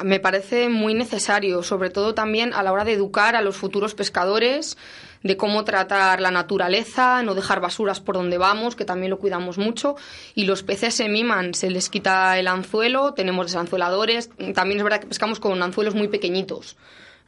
Me 0.03 0.19
parece 0.19 0.69
muy 0.69 0.93
necesario, 0.93 1.63
sobre 1.63 1.89
todo 1.89 2.13
también 2.13 2.53
a 2.53 2.61
la 2.61 2.71
hora 2.71 2.85
de 2.85 2.93
educar 2.93 3.35
a 3.35 3.41
los 3.41 3.55
futuros 3.55 3.95
pescadores 3.95 4.77
de 5.23 5.37
cómo 5.37 5.63
tratar 5.63 6.21
la 6.21 6.31
naturaleza, 6.31 7.23
no 7.23 7.33
dejar 7.33 7.59
basuras 7.59 7.99
por 7.99 8.15
donde 8.15 8.37
vamos, 8.37 8.75
que 8.75 8.85
también 8.85 9.09
lo 9.09 9.17
cuidamos 9.17 9.57
mucho. 9.57 9.95
Y 10.35 10.45
los 10.45 10.63
peces 10.63 10.93
se 10.93 11.09
miman, 11.09 11.53
se 11.53 11.69
les 11.69 11.89
quita 11.89 12.37
el 12.37 12.47
anzuelo, 12.47 13.13
tenemos 13.13 13.47
desanzueladores. 13.47 14.29
También 14.53 14.77
es 14.77 14.83
verdad 14.83 14.99
que 14.99 15.07
pescamos 15.07 15.39
con 15.39 15.61
anzuelos 15.63 15.95
muy 15.95 16.07
pequeñitos. 16.07 16.77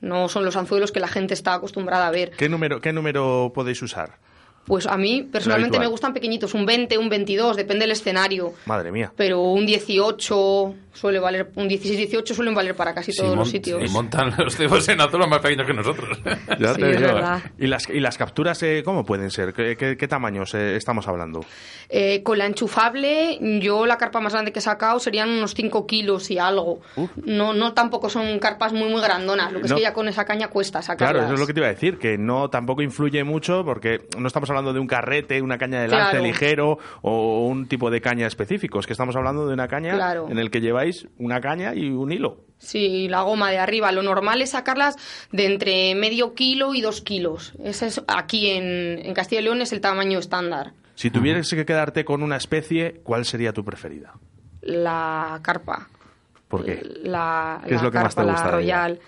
No 0.01 0.29
son 0.29 0.45
los 0.45 0.55
anzuelos 0.55 0.91
que 0.91 0.99
la 0.99 1.07
gente 1.07 1.33
está 1.33 1.55
acostumbrada 1.55 2.07
a 2.07 2.11
ver. 2.11 2.31
¿Qué 2.31 2.49
número, 2.49 2.79
qué 2.79 2.93
número 2.93 3.51
podéis 3.53 3.81
usar? 3.81 4.17
Pues 4.69 4.85
a 4.85 4.97
mí 4.97 5.23
personalmente 5.23 5.79
me 5.79 5.87
gustan 5.87 6.13
pequeñitos, 6.13 6.53
un 6.53 6.63
20, 6.63 6.99
un 6.99 7.09
22, 7.09 7.57
depende 7.57 7.85
del 7.85 7.91
escenario. 7.93 8.53
Madre 8.67 8.91
mía. 8.91 9.11
Pero 9.15 9.41
un 9.41 9.65
18 9.65 10.75
suele 10.93 11.17
valer, 11.17 11.49
un 11.55 11.67
16-18 11.67 12.33
suelen 12.35 12.53
valer 12.53 12.75
para 12.75 12.93
casi 12.93 13.15
todos 13.15 13.35
los 13.35 13.49
sitios. 13.49 13.83
Y 13.83 13.89
montan 13.89 14.31
los 14.37 14.55
cebos 14.55 14.87
en 14.89 15.01
azul 15.01 15.27
más 15.27 15.39
pequeños 15.39 15.65
que 15.65 15.73
nosotros. 15.73 16.19
Ya 16.59 16.73
sí, 16.73 16.81
es 16.81 17.01
verdad. 17.01 17.41
¿Y 17.57 17.67
las, 17.67 17.89
¿Y 17.89 17.99
las 17.99 18.17
capturas 18.17 18.61
eh, 18.63 18.81
cómo 18.83 19.05
pueden 19.05 19.31
ser? 19.31 19.53
¿Qué, 19.53 20.07
tamaños 20.07 20.53
eh, 20.53 20.75
estamos 20.75 21.07
hablando? 21.07 21.43
Eh, 21.89 22.21
con 22.21 22.37
la 22.37 22.45
enchufable, 22.45 23.39
yo 23.61 23.85
la 23.85 23.97
carpa 23.97 24.19
más 24.19 24.33
grande 24.33 24.51
que 24.51 24.59
he 24.59 24.61
sacado 24.61 24.99
serían 24.99 25.29
unos 25.29 25.53
5 25.53 25.87
kilos 25.87 26.29
y 26.29 26.37
algo. 26.37 26.81
No, 27.23 27.53
no 27.53 27.73
tampoco 27.73 28.09
son 28.09 28.37
carpas 28.39 28.73
muy, 28.73 28.89
muy 28.89 29.01
grandonas. 29.01 29.51
Lo 29.51 29.61
que 29.61 29.67
es 29.67 29.73
que 29.73 29.81
ya 29.81 29.93
con 29.93 30.07
esa 30.07 30.25
caña 30.25 30.49
cuesta 30.49 30.81
sacarlas. 30.81 31.11
Claro, 31.11 31.25
eso 31.25 31.33
es 31.35 31.39
lo 31.39 31.47
que 31.47 31.53
te 31.53 31.59
iba 31.59 31.67
a 31.67 31.71
decir, 31.71 31.97
que 31.97 32.17
no 32.17 32.49
tampoco 32.49 32.81
influye 32.81 33.23
mucho 33.23 33.63
porque 33.63 34.01
no 34.17 34.27
estamos 34.27 34.49
hablando 34.49 34.58
de 34.61 34.79
un 34.79 34.87
carrete, 34.87 35.41
una 35.41 35.57
caña 35.57 35.81
de 35.81 35.87
lance 35.87 36.19
ligero 36.19 36.77
o 37.01 37.45
un 37.47 37.67
tipo 37.67 37.89
de 37.89 38.01
caña 38.01 38.27
específico. 38.27 38.79
Es 38.79 38.87
que 38.87 38.93
estamos 38.93 39.15
hablando 39.15 39.47
de 39.47 39.53
una 39.53 39.67
caña 39.67 40.13
en 40.29 40.37
el 40.37 40.51
que 40.51 40.61
lleváis 40.61 41.07
una 41.17 41.41
caña 41.41 41.73
y 41.73 41.89
un 41.89 42.11
hilo. 42.11 42.45
Sí, 42.57 43.07
la 43.07 43.21
goma 43.21 43.51
de 43.51 43.57
arriba. 43.57 43.91
Lo 43.91 44.03
normal 44.03 44.41
es 44.41 44.51
sacarlas 44.51 44.97
de 45.31 45.45
entre 45.45 45.95
medio 45.95 46.33
kilo 46.33 46.75
y 46.75 46.81
dos 46.81 47.01
kilos. 47.01 47.53
Ese 47.63 47.87
es, 47.87 48.01
aquí 48.07 48.49
en, 48.49 48.99
en 48.99 49.13
Castilla 49.13 49.41
y 49.41 49.43
León 49.45 49.61
es 49.61 49.71
el 49.71 49.81
tamaño 49.81 50.19
estándar. 50.19 50.73
Si 50.95 51.09
tuvieras 51.09 51.49
que 51.49 51.65
quedarte 51.65 52.03
con 52.03 52.21
una 52.21 52.35
especie, 52.35 52.99
¿cuál 53.03 53.23
sería 53.23 53.53
tu 53.53 53.63
preferida? 53.63 54.15
La 54.61 55.39
carpa. 55.41 55.87
¿Por 56.49 56.65
qué? 56.65 56.81
La, 57.03 57.61
¿Qué 57.65 57.75
es 57.75 57.81
lo 57.81 57.91
que 57.91 57.99
más 57.99 58.15
te 58.15 58.23
gusta? 58.23 58.45
La 58.45 58.51
royal. 58.51 58.99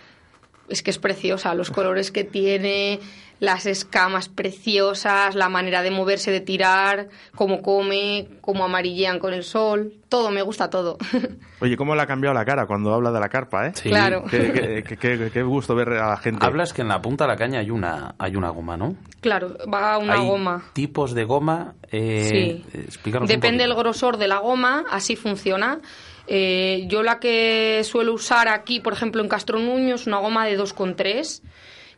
Es 0.70 0.84
que 0.84 0.92
es 0.92 1.00
preciosa, 1.00 1.54
los 1.54 1.70
colores 1.70 2.12
que 2.12 2.24
tiene, 2.24 3.02
las 3.42 3.66
escamas 3.66 4.30
preciosas, 4.30 5.34
la 5.34 5.50
manera 5.50 5.82
de 5.82 5.90
moverse, 5.90 6.30
de 6.30 6.42
tirar, 6.42 7.10
cómo 7.36 7.64
come, 7.64 8.28
cómo 8.40 8.64
amarillean 8.64 9.18
con 9.18 9.34
el 9.34 9.44
sol, 9.44 9.94
todo, 10.10 10.30
me 10.30 10.44
gusta 10.44 10.70
todo. 10.70 11.00
Oye, 11.60 11.76
¿cómo 11.76 11.96
le 11.96 12.04
ha 12.04 12.06
cambiado 12.06 12.36
la 12.36 12.46
cara 12.46 12.68
cuando 12.68 12.94
habla 12.94 13.12
de 13.12 13.20
la 13.20 13.30
carpa, 13.30 13.66
eh? 13.66 13.72
Sí. 13.74 13.90
Claro. 13.90 14.26
Qué, 14.30 15.44
gusto 15.44 15.74
ver 15.74 15.90
a 15.90 16.10
la 16.10 16.18
gente. 16.18 16.46
Hablas 16.46 16.72
que 16.72 16.84
en 16.84 16.88
la 16.88 17.02
punta 17.02 17.24
de 17.24 17.30
la 17.30 17.36
caña 17.36 17.60
hay 17.62 17.72
una, 17.72 18.14
hay 18.20 18.36
una 18.36 18.52
goma, 18.52 18.78
¿no? 18.78 18.96
Claro, 19.22 19.58
va 19.74 19.98
una 19.98 20.14
hay 20.14 20.28
goma. 20.28 20.64
tipos 20.74 21.16
de 21.16 21.24
goma. 21.24 21.74
Eh, 21.92 22.62
sí. 22.72 23.10
Depende 23.26 23.64
del 23.64 23.74
grosor 23.74 24.18
de 24.18 24.28
la 24.28 24.38
goma, 24.38 24.86
así 24.92 25.16
funciona. 25.16 25.80
Eh, 26.28 26.86
yo 26.88 27.02
la 27.02 27.20
que 27.20 27.82
suelo 27.86 28.14
usar 28.14 28.50
aquí, 28.50 28.82
por 28.82 28.94
ejemplo, 28.94 29.20
en 29.24 29.28
Castro 29.28 29.58
Nuño, 29.58 29.96
es 29.96 30.06
una 30.06 30.20
goma 30.20 30.46
de 30.46 30.60
2,3 30.60 31.42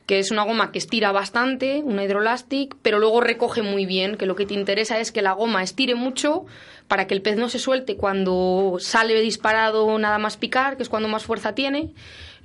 que 0.06 0.20
es 0.20 0.32
una 0.32 0.44
goma 0.44 0.72
que 0.72 0.80
estira 0.80 1.12
bastante, 1.12 1.82
una 1.84 2.04
hidrolastic, 2.04 2.76
pero 2.82 3.00
luego 3.00 3.22
recoge 3.22 3.62
muy 3.62 3.86
bien, 3.86 4.18
que 4.18 4.26
lo 4.26 4.36
que 4.36 4.46
te 4.46 4.54
interesa 4.54 5.00
es 5.00 5.12
que 5.12 5.22
la 5.22 5.32
goma 5.32 5.64
estire 5.64 5.96
mucho 5.96 6.46
para 6.88 7.08
que 7.08 7.14
el 7.14 7.22
pez 7.22 7.38
no 7.38 7.48
se 7.50 7.60
suelte 7.60 7.96
cuando 7.96 8.78
sale 8.80 9.20
disparado 9.22 9.98
nada 9.98 10.18
más 10.18 10.38
picar, 10.38 10.76
que 10.76 10.84
es 10.84 10.90
cuando 10.90 11.08
más 11.08 11.24
fuerza 11.24 11.56
tiene, 11.56 11.94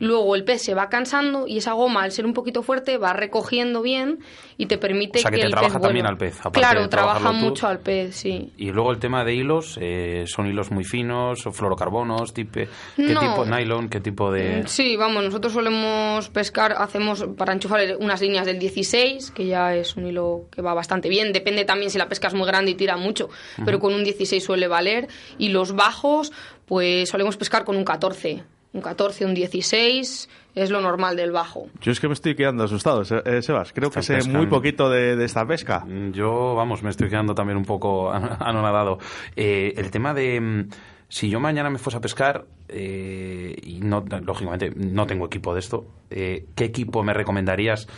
Luego 0.01 0.37
el 0.37 0.45
pez 0.45 0.63
se 0.63 0.75
va 0.75 0.89
cansando 0.89 1.47
y 1.47 1.59
esa 1.59 1.73
goma, 1.73 2.03
al 2.03 2.13
ser 2.13 2.25
un 2.25 2.33
poquito 2.33 2.63
fuerte, 2.63 2.99
va 2.99 3.13
recogiendo 3.13 3.83
bien 3.83 4.21
y 4.57 4.67
te 4.67 4.79
permite 4.79 5.19
o 5.19 5.23
sea, 5.23 5.31
que, 5.31 5.39
te 5.39 5.49
trabaja 5.49 5.81
también 5.81 6.07
al 6.07 6.17
pez. 6.17 6.39
Claro, 6.53 6.89
trabaja 6.89 7.33
mucho 7.33 7.67
al 7.67 7.81
pez, 7.81 8.15
sí. 8.15 8.53
Y 8.57 8.71
luego 8.71 8.93
el 8.93 8.99
tema 8.99 9.25
de 9.25 9.35
hilos, 9.35 9.79
eh, 9.81 10.25
¿son 10.27 10.47
hilos 10.47 10.71
muy 10.71 10.85
finos, 10.85 11.47
o 11.47 11.53
fluorocarbonos? 11.53 12.33
Tipo, 12.33 12.61
¿Qué 12.61 12.67
tipo 12.97 13.45
de 13.45 13.51
nylon? 13.51 13.89
¿Qué 13.89 14.01
tipo 14.01 14.31
de...? 14.31 14.63
Mm, 14.63 14.67
sí, 14.67 14.97
vamos, 14.97 15.25
nosotros 15.25 15.53
solemos 15.53 16.29
pescar, 16.29 16.75
hacemos 16.79 17.27
para 17.37 17.53
enchufar 17.53 17.97
unas 17.99 18.21
líneas 18.21 18.47
del 18.47 18.59
16, 18.59 19.33
que 19.33 19.47
ya 19.47 19.75
es 19.75 19.97
un 19.97 20.07
hilo 20.07 20.47
que 20.51 20.63
va 20.63 20.75
bastante 20.75 21.09
bien. 21.09 21.33
Depende 21.33 21.65
también 21.65 21.91
si 21.91 21.99
la 21.99 22.09
pesca 22.09 22.29
es 22.29 22.35
muy 22.35 22.47
grande 22.47 22.71
y 22.71 22.75
tira 22.75 22.97
mucho, 22.97 23.29
pero 23.65 23.81
con 23.81 23.95
un 23.95 24.05
16 24.05 24.43
suele 24.43 24.69
valer. 24.69 25.09
Y 25.39 25.49
los 25.49 25.75
bajos, 25.75 26.33
pues 26.67 27.09
solemos 27.09 27.37
pescar 27.37 27.65
con 27.65 27.77
un 27.77 27.85
14 27.85 28.45
un 28.73 28.81
14, 28.81 29.25
un 29.25 29.35
16 29.35 30.29
es 30.55 30.71
lo 30.71 30.81
normal 30.81 31.17
del 31.17 31.33
bajo. 31.33 31.69
Yo 31.81 31.93
es 31.93 32.01
que 32.01 32.09
me 32.09 32.15
estoy 32.15 32.35
quedando 32.35 32.65
asustado, 32.65 33.03
eh, 33.03 33.43
Sebas. 33.43 33.73
Creo 33.73 33.91
que 33.91 34.03
sé 34.03 34.29
muy 34.29 34.47
poquito 34.47 34.91
de, 34.91 35.25
esta 35.25 35.47
pesca. 35.47 35.81
Mm, 35.81 36.13
yo, 36.13 36.55
vamos, 36.55 36.83
me 36.83 36.91
estoy 36.91 37.09
quedando 37.09 37.35
también 37.35 37.57
un 37.57 37.65
poco 37.65 38.11
anonadado. 38.13 38.99
Eh, 39.37 39.75
el 39.77 39.91
tema 39.91 40.15
de 40.15 40.41
mm, 40.41 40.69
si 41.09 41.31
yo 41.31 41.41
mañana 41.41 41.71
me 41.71 41.79
fuese 41.79 41.99
a 41.99 42.01
pescar 42.01 42.47
eh, 42.69 43.57
y 43.63 43.81
no, 43.81 44.05
lógicamente 44.23 44.71
no 44.77 45.07
tengo 45.07 45.27
equipo 45.27 45.55
de 45.55 45.61
esto, 45.61 45.87
¿qué 46.11 46.45
equipo 46.57 47.03
me 47.03 47.15
recomendarías? 47.15 47.89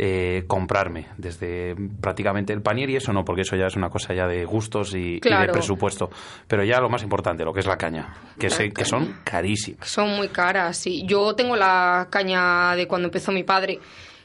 Eh, 0.00 0.44
comprarme 0.46 1.08
desde 1.16 1.74
prácticamente 2.00 2.52
el 2.52 2.62
panier 2.62 2.88
y 2.90 2.96
eso 2.96 3.12
no, 3.12 3.24
porque 3.24 3.42
eso 3.42 3.56
ya 3.56 3.66
es 3.66 3.74
una 3.74 3.90
cosa 3.90 4.14
ya 4.14 4.28
de 4.28 4.44
gustos 4.44 4.94
y, 4.94 5.18
de 5.18 5.48
presupuesto. 5.50 6.08
Pero 6.46 6.62
ya 6.62 6.80
lo 6.80 6.88
más 6.88 7.02
importante, 7.02 7.44
lo 7.44 7.52
que 7.52 7.58
es 7.60 7.66
la 7.66 7.76
caña, 7.76 8.14
que, 8.38 8.48
que 8.70 8.84
son 8.84 9.16
carísimas. 9.24 9.88
Son 9.88 10.10
muy 10.16 10.28
caras, 10.28 10.76
sí. 10.76 11.02
Yo 11.04 11.34
tengo 11.34 11.56
la 11.56 12.06
caña 12.10 12.76
de 12.76 12.86
cuando 12.86 13.08
empezó 13.08 13.32
mi 13.32 13.42
padre. 13.42 13.80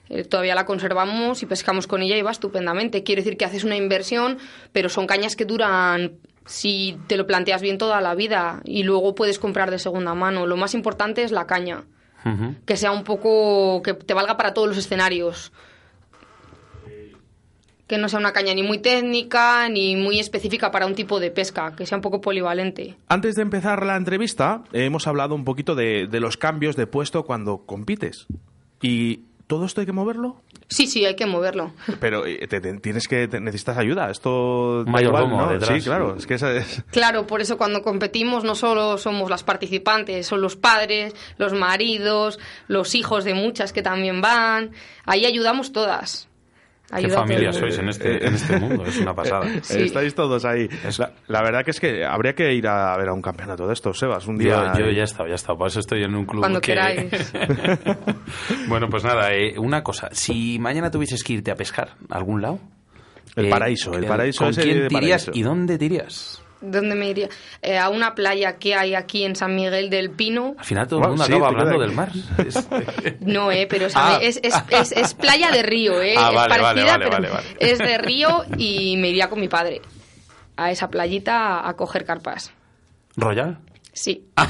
Eh, 0.10 0.26
todavía 0.26 0.54
la 0.54 0.66
conservamos 0.66 1.42
y 1.42 1.48
pescamos 1.48 1.88
con 1.88 2.04
ella 2.04 2.18
y 2.18 2.22
va 2.22 2.30
estupendamente. 2.30 3.02
Quiere 3.02 3.24
decir 3.24 3.36
que 3.36 3.46
haces 3.46 3.64
una 3.64 3.76
inversión, 3.76 4.38
pero 4.74 4.90
son 4.90 5.08
cañas 5.08 5.36
que 5.36 5.46
duran 5.46 6.18
si 6.46 7.00
te 7.08 7.18
lo 7.18 7.26
planteas 7.26 7.64
bien 7.64 7.80
toda 7.80 8.00
la 8.00 8.14
vida 8.14 8.62
y 8.64 8.84
luego 8.84 9.16
puedes 9.16 9.40
comprar 9.40 9.72
de 9.72 9.80
segunda 9.80 10.14
mano. 10.14 10.46
Lo 10.46 10.56
más 10.56 10.76
importante 10.76 11.24
es 11.24 11.32
la 11.32 11.48
caña 11.48 11.86
que 12.66 12.78
sea 12.78 12.92
un 12.92 13.04
poco, 13.04 13.82
que 13.84 13.94
te 13.94 14.14
valga 14.14 14.38
para 14.38 14.54
todos 14.54 14.68
los 14.68 14.78
escenarios. 14.78 15.52
Que 17.88 17.98
no 17.98 18.08
sea 18.08 18.20
una 18.20 18.32
caña 18.32 18.54
ni 18.54 18.64
muy 18.64 18.80
técnica 18.80 19.68
ni 19.70 19.96
muy 19.96 20.20
específica 20.20 20.72
para 20.72 20.86
un 20.86 20.96
tipo 20.96 21.20
de 21.20 21.32
pesca, 21.32 21.76
que 21.76 21.86
sea 21.86 21.98
un 21.98 22.02
poco 22.02 22.22
polivalente. 22.22 22.96
Antes 23.08 23.36
de 23.36 23.42
empezar 23.42 23.86
la 23.86 23.98
entrevista, 23.98 24.64
hemos 24.72 25.06
hablado 25.06 25.36
un 25.36 25.44
poquito 25.44 25.76
de, 25.76 26.08
de 26.08 26.20
los 26.20 26.38
cambios 26.38 26.76
de 26.76 26.88
puesto 26.88 27.24
cuando 27.24 27.66
compites. 27.66 28.28
Y 28.82 29.26
¿Todo 29.48 29.66
esto 29.66 29.82
hay 29.82 29.86
que 29.88 29.92
moverlo? 29.94 30.42
Sí, 30.70 30.88
sí, 30.88 31.06
hay 31.06 31.16
que 31.16 31.26
moverlo. 31.26 31.74
Pero 32.00 32.26
eh, 32.26 32.48
te- 32.48 32.62
te- 32.62 32.80
tienes 32.80 33.08
que 33.08 33.28
te- 33.28 33.40
necesitas 33.40 33.78
ayuda. 33.78 34.10
Esto 34.10 34.84
mayordomo 34.88 35.34
igual, 35.36 35.46
¿no? 35.48 35.52
detrás. 35.54 35.78
Sí, 35.78 35.84
claro. 35.84 36.16
Es 36.18 36.26
que 36.26 36.36
esa 36.36 36.52
es... 36.54 36.84
Claro, 36.92 37.28
por 37.28 37.42
eso 37.42 37.58
cuando 37.58 37.82
competimos 37.84 38.44
no 38.44 38.56
solo 38.56 38.98
somos 38.98 39.30
las 39.30 39.44
participantes, 39.44 40.26
son 40.26 40.42
los 40.42 40.56
padres, 40.56 41.14
los 41.38 41.54
maridos, 41.54 42.40
los 42.68 42.96
hijos 42.96 43.26
de 43.26 43.34
muchas 43.34 43.74
que 43.74 43.82
también 43.82 44.22
van. 44.22 44.72
Ahí 45.06 45.26
ayudamos 45.26 45.72
todas. 45.74 46.30
Qué 46.90 46.98
Ayuda 46.98 47.14
el 47.14 47.20
familia 47.22 47.52
mundo. 47.52 47.60
sois 47.60 47.78
en 47.80 47.90
este, 47.90 48.28
en 48.28 48.34
este 48.36 48.60
mundo, 48.60 48.86
es 48.86 49.00
una 49.00 49.16
pasada. 49.16 49.48
Sí. 49.64 49.84
Estáis 49.84 50.14
todos 50.14 50.46
ahí. 50.46 50.68
La, 51.00 51.12
la 51.28 51.42
verdad 51.42 51.64
que 51.64 51.72
es 51.72 51.80
que 51.80 52.06
habría 52.06 52.34
que 52.36 52.54
ir 52.54 52.68
a 52.68 52.96
ver 52.98 53.08
a 53.10 53.14
un 53.14 53.22
campeonato 53.22 53.66
de 53.66 53.74
estos, 53.74 53.98
Sebas, 53.98 54.28
un 54.28 54.38
día. 54.38 54.74
Yo, 54.78 54.86
yo 54.86 54.92
ya 54.92 55.02
he 55.02 55.06
estado, 55.06 55.26
ya 55.28 55.32
he 55.34 55.36
estado. 55.36 55.58
Por 55.58 55.68
eso 55.70 55.80
estoy 55.80 56.04
en 56.04 56.14
un 56.14 56.26
club 56.26 56.42
Cuando 56.42 56.62
que... 56.62 56.74
queráis. 56.74 57.34
bueno, 58.68 58.90
pues 58.90 59.04
nada, 59.04 59.34
eh, 59.34 59.56
una 59.58 59.82
cosa. 59.82 60.10
Si 60.12 60.60
mañana 60.60 60.92
tuvieses 60.92 61.24
que 61.24 61.34
irte 61.34 61.52
a 61.52 61.56
pescar 61.56 61.96
a 62.10 62.18
algún 62.18 62.42
lado... 62.42 62.60
El 63.36 63.46
eh, 63.46 63.50
paraíso, 63.50 63.94
el 63.94 64.06
paraíso 64.06 64.44
¿Con 64.44 64.54
quién 64.54 64.82
de 64.82 64.88
te 64.90 64.96
irías 64.98 65.26
paraíso. 65.26 65.32
y 65.34 65.42
dónde 65.42 65.78
te 65.80 65.86
irías? 65.86 66.43
¿Dónde 66.66 66.96
me 66.96 67.10
iría? 67.10 67.28
Eh, 67.62 67.78
a 67.78 67.90
una 67.90 68.16
playa 68.16 68.58
que 68.58 68.74
hay 68.76 68.96
aquí 68.96 69.24
en 69.26 69.36
San 69.36 69.54
Miguel 69.56 69.90
del 69.90 70.10
Pino. 70.12 70.56
Al 70.58 70.66
final 70.66 70.88
todo 70.88 71.02
el 71.02 71.08
mundo 71.10 71.24
sí, 71.26 71.34
acaba 71.34 71.50
queda 71.50 71.60
hablando 71.62 71.82
del 71.82 71.92
mar. 71.92 72.10
Es- 72.38 72.68
No, 73.20 73.52
eh, 73.52 73.68
pero 73.70 73.88
o 73.88 73.90
sea, 73.90 74.16
Ah. 74.16 74.20
es, 74.22 74.40
es, 74.44 74.54
es, 74.70 74.92
es 74.94 75.14
playa 75.14 75.52
de 75.52 75.62
río, 75.64 76.02
eh. 76.02 76.16
Ah, 76.18 76.30
es 76.30 76.36
vale, 76.36 76.48
vale, 76.50 76.64
parecida, 76.64 76.92
vale, 76.94 77.06
pero 77.06 77.12
vale, 77.12 77.30
vale. 77.30 77.48
es 77.60 77.78
de 77.80 77.98
río 77.98 78.44
y 78.58 78.96
me 78.98 79.10
iría 79.10 79.30
con 79.30 79.40
mi 79.42 79.48
padre 79.50 79.82
a 80.56 80.72
esa 80.72 80.90
playita 80.90 81.68
a 81.68 81.74
coger 81.76 82.06
carpas. 82.06 82.52
¿Royal? 83.16 83.58
Sí. 83.94 84.26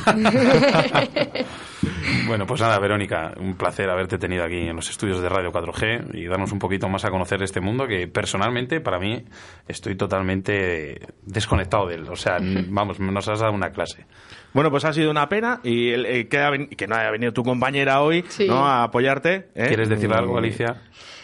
Bueno, 2.27 2.47
pues 2.47 2.61
nada, 2.61 2.79
Verónica, 2.79 3.33
un 3.37 3.55
placer 3.55 3.89
haberte 3.89 4.17
tenido 4.17 4.43
aquí 4.43 4.55
en 4.67 4.75
los 4.75 4.89
estudios 4.89 5.21
de 5.21 5.27
Radio 5.29 5.51
4G 5.51 6.13
y 6.15 6.25
darnos 6.27 6.51
un 6.51 6.59
poquito 6.59 6.87
más 6.87 7.03
a 7.05 7.11
conocer 7.11 7.41
este 7.43 7.59
mundo 7.59 7.87
que 7.87 8.07
personalmente 8.07 8.79
para 8.79 8.99
mí 8.99 9.25
estoy 9.67 9.95
totalmente 9.95 11.01
desconectado 11.23 11.87
de 11.87 11.95
él. 11.95 12.07
O 12.09 12.15
sea, 12.15 12.37
vamos, 12.69 12.99
nos 12.99 13.27
has 13.27 13.39
dado 13.39 13.51
una 13.51 13.71
clase. 13.71 14.05
Bueno, 14.53 14.71
pues 14.71 14.85
ha 14.85 14.93
sido 14.93 15.11
una 15.11 15.27
pena 15.27 15.59
y 15.63 15.89
el- 15.91 16.05
eh, 16.05 16.27
que, 16.27 16.37
ha 16.39 16.49
ven- 16.49 16.67
que 16.69 16.87
no 16.87 16.95
haya 16.95 17.11
venido 17.11 17.33
tu 17.33 17.43
compañera 17.43 18.01
hoy 18.01 18.23
Sí. 18.29 18.47
¿no? 18.47 18.65
a 18.65 18.83
apoyarte. 18.83 19.49
¿eh? 19.55 19.67
¿Quieres 19.67 19.89
decir 19.89 20.11
algo, 20.13 20.37
Alicia? 20.37 20.81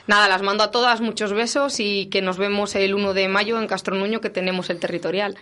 Nada, 0.07 0.27
las 0.27 0.41
mando 0.41 0.63
a 0.63 0.71
todas 0.71 0.99
muchos 1.01 1.31
besos 1.33 1.79
y 1.79 2.07
que 2.07 2.21
nos 2.21 2.37
vemos 2.37 2.75
el 2.75 2.93
1 2.95 3.13
de 3.13 3.27
mayo 3.29 3.59
en 3.59 3.67
Castronuño 3.67 4.19
que 4.21 4.29
tenemos 4.29 4.69
el 4.69 4.79
territorial. 4.79 5.35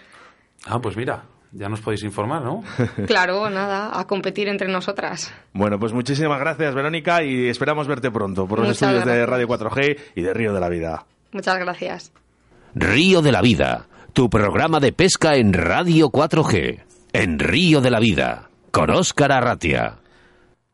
Ah, 0.66 0.80
pues 0.80 0.96
mira, 0.98 1.24
ya 1.52 1.70
nos 1.70 1.82
podéis 1.82 2.04
informar, 2.04 2.44
¿no? 2.44 2.64
Claro, 3.08 3.50
nada, 3.50 4.00
a 4.00 4.06
competir 4.06 4.48
entre 4.48 4.68
nosotras. 4.68 5.34
Bueno, 5.54 5.80
pues 5.80 5.94
muchísimas 5.94 6.40
gracias, 6.40 6.74
Verónica, 6.76 7.24
y 7.24 7.50
esperamos 7.50 7.88
verte 7.88 8.12
pronto 8.12 8.48
por 8.48 8.60
los 8.60 8.70
Muchas 8.70 8.82
estudios 8.82 9.06
de. 9.06 9.26
Radio 9.26 9.48
4G 9.48 9.98
y 10.16 10.22
de 10.22 10.34
Río 10.34 10.54
de 10.54 10.60
la 10.60 10.70
Vida. 10.70 11.06
Muchas 11.32 11.58
gracias. 11.60 12.12
Río 12.76 13.22
de 13.22 13.32
la 13.32 13.42
Vida, 13.42 13.88
tu 14.14 14.30
programa 14.30 14.80
de 14.80 14.94
pesca 14.94 15.36
en 15.36 15.54
Radio 15.54 16.08
4G, 16.08 16.84
en 17.14 17.40
Río 17.40 17.82
de 17.82 17.92
la 17.92 18.00
Vida, 18.00 18.50
con 18.72 18.90
Óscar 18.90 19.32
Arratia. 19.32 19.98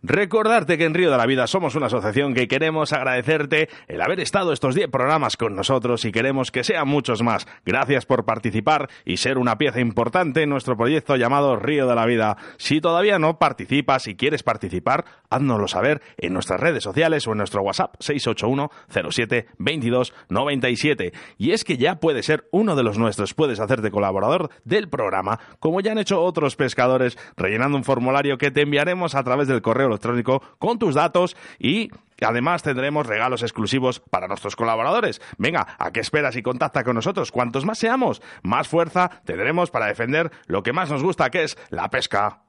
Recordarte 0.05 0.77
que 0.77 0.83
en 0.83 0.93
Río 0.93 1.09
de 1.09 1.17
la 1.17 1.25
Vida 1.25 1.47
somos 1.47 1.75
una 1.75 1.85
asociación 1.85 2.33
que 2.33 2.49
queremos 2.49 2.91
agradecerte 2.91 3.69
el 3.87 4.01
haber 4.01 4.19
estado 4.19 4.51
estos 4.51 4.75
10 4.75 4.89
programas 4.89 5.37
con 5.37 5.55
nosotros 5.55 6.03
y 6.03 6.11
queremos 6.11 6.51
que 6.51 6.65
sean 6.65 6.89
muchos 6.89 7.23
más. 7.23 7.47
Gracias 7.65 8.05
por 8.05 8.25
participar 8.25 8.89
y 9.05 9.15
ser 9.15 9.37
una 9.37 9.57
pieza 9.57 9.79
importante 9.79 10.41
en 10.41 10.49
nuestro 10.49 10.75
proyecto 10.75 11.15
llamado 11.15 11.55
Río 11.55 11.87
de 11.87 11.95
la 11.95 12.05
Vida. 12.05 12.35
Si 12.57 12.81
todavía 12.81 13.17
no 13.17 13.39
participas 13.39 14.09
y 14.09 14.15
quieres 14.15 14.43
participar, 14.43 15.05
háznoslo 15.29 15.69
saber 15.69 16.01
en 16.17 16.33
nuestras 16.33 16.59
redes 16.59 16.83
sociales 16.83 17.25
o 17.25 17.31
en 17.31 17.37
nuestro 17.37 17.61
WhatsApp 17.61 17.95
681 17.99 18.71
07 19.09 19.47
22 19.57 20.13
97. 20.27 21.13
Y 21.37 21.51
es 21.51 21.63
que 21.63 21.77
ya 21.77 22.01
puedes 22.01 22.25
ser 22.25 22.49
uno 22.51 22.75
de 22.75 22.83
los 22.83 22.97
nuestros, 22.97 23.33
puedes 23.33 23.61
hacerte 23.61 23.89
colaborador 23.89 24.49
del 24.65 24.89
programa, 24.89 25.39
como 25.59 25.79
ya 25.79 25.93
han 25.93 25.97
hecho 25.97 26.21
otros 26.21 26.57
pescadores, 26.57 27.17
rellenando 27.37 27.77
un 27.77 27.85
formulario 27.85 28.37
que 28.37 28.51
te 28.51 28.63
enviaremos 28.63 29.15
a 29.15 29.23
través 29.23 29.47
del 29.47 29.61
correo 29.61 29.92
electrónico 29.93 30.41
con 30.59 30.79
tus 30.79 30.95
datos 30.95 31.35
y 31.59 31.89
Además 32.21 32.63
tendremos 32.63 33.05
regalos 33.07 33.41
exclusivos 33.41 33.99
para 33.99 34.27
nuestros 34.27 34.55
colaboradores. 34.55 35.21
Venga, 35.37 35.75
¿a 35.77 35.91
qué 35.91 35.99
esperas 35.99 36.35
y 36.35 36.43
contacta 36.43 36.83
con 36.83 36.95
nosotros? 36.95 37.31
Cuantos 37.31 37.65
más 37.65 37.79
seamos, 37.79 38.21
más 38.43 38.67
fuerza 38.67 39.09
tendremos 39.25 39.71
para 39.71 39.87
defender 39.87 40.31
lo 40.45 40.63
que 40.63 40.73
más 40.73 40.89
nos 40.89 41.03
gusta, 41.03 41.29
que 41.29 41.43
es 41.43 41.57
la 41.69 41.89
pesca. 41.89 42.43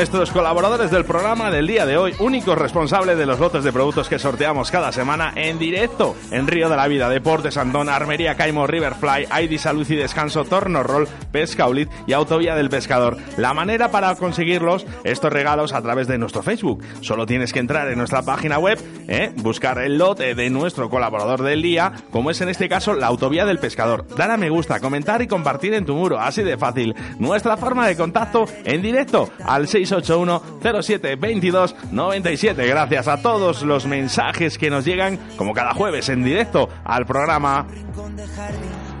Nuestros 0.00 0.30
colaboradores 0.30 0.90
del 0.90 1.04
programa 1.04 1.50
del 1.50 1.66
día 1.66 1.84
de 1.84 1.98
hoy, 1.98 2.14
únicos 2.20 2.56
responsables 2.56 3.18
de 3.18 3.26
los 3.26 3.38
lotes 3.38 3.64
de 3.64 3.70
productos 3.70 4.08
que 4.08 4.18
sorteamos 4.18 4.70
cada 4.70 4.92
semana 4.92 5.30
en 5.36 5.58
directo 5.58 6.16
en 6.30 6.46
Río 6.46 6.70
de 6.70 6.76
la 6.76 6.88
Vida, 6.88 7.10
Deportes 7.10 7.58
Andón, 7.58 7.90
Armería 7.90 8.34
Caimo, 8.34 8.66
Riverfly, 8.66 9.26
ID 9.42 9.58
Salud 9.58 9.86
y 9.90 9.96
Descanso, 9.96 10.46
Torno 10.46 10.82
Roll, 10.82 11.06
Pesca 11.30 11.68
Ulit 11.68 11.90
y 12.06 12.14
Autovía 12.14 12.54
del 12.54 12.70
Pescador. 12.70 13.18
La 13.36 13.52
manera 13.52 13.90
para 13.90 14.14
conseguirlos, 14.14 14.86
estos 15.04 15.30
regalos 15.30 15.74
a 15.74 15.82
través 15.82 16.08
de 16.08 16.16
nuestro 16.16 16.42
Facebook. 16.42 16.82
Solo 17.02 17.26
tienes 17.26 17.52
que 17.52 17.58
entrar 17.58 17.86
en 17.88 17.98
nuestra 17.98 18.22
página 18.22 18.58
web, 18.58 18.80
¿eh? 19.06 19.32
buscar 19.36 19.80
el 19.80 19.98
lote 19.98 20.34
de 20.34 20.48
nuestro 20.48 20.88
colaborador 20.88 21.42
del 21.42 21.60
día, 21.60 21.92
como 22.10 22.30
es 22.30 22.40
en 22.40 22.48
este 22.48 22.70
caso 22.70 22.94
la 22.94 23.08
Autovía 23.08 23.44
del 23.44 23.58
Pescador. 23.58 24.06
Dar 24.16 24.30
a 24.30 24.38
me 24.38 24.48
gusta, 24.48 24.80
comentar 24.80 25.20
y 25.20 25.26
compartir 25.26 25.74
en 25.74 25.84
tu 25.84 25.94
muro, 25.94 26.18
así 26.18 26.42
de 26.42 26.56
fácil. 26.56 26.94
Nuestra 27.18 27.58
forma 27.58 27.86
de 27.86 27.98
contacto 27.98 28.46
en 28.64 28.80
directo 28.80 29.28
al 29.44 29.68
681 29.68 29.89
07 29.90 31.16
22 31.16 31.76
97. 31.92 32.66
Gracias 32.66 33.08
a 33.08 33.20
todos 33.22 33.62
los 33.62 33.86
mensajes 33.86 34.58
que 34.58 34.70
nos 34.70 34.84
llegan, 34.84 35.18
como 35.36 35.52
cada 35.52 35.74
jueves 35.74 36.08
en 36.08 36.22
directo 36.22 36.68
al 36.84 37.04
programa. 37.06 37.66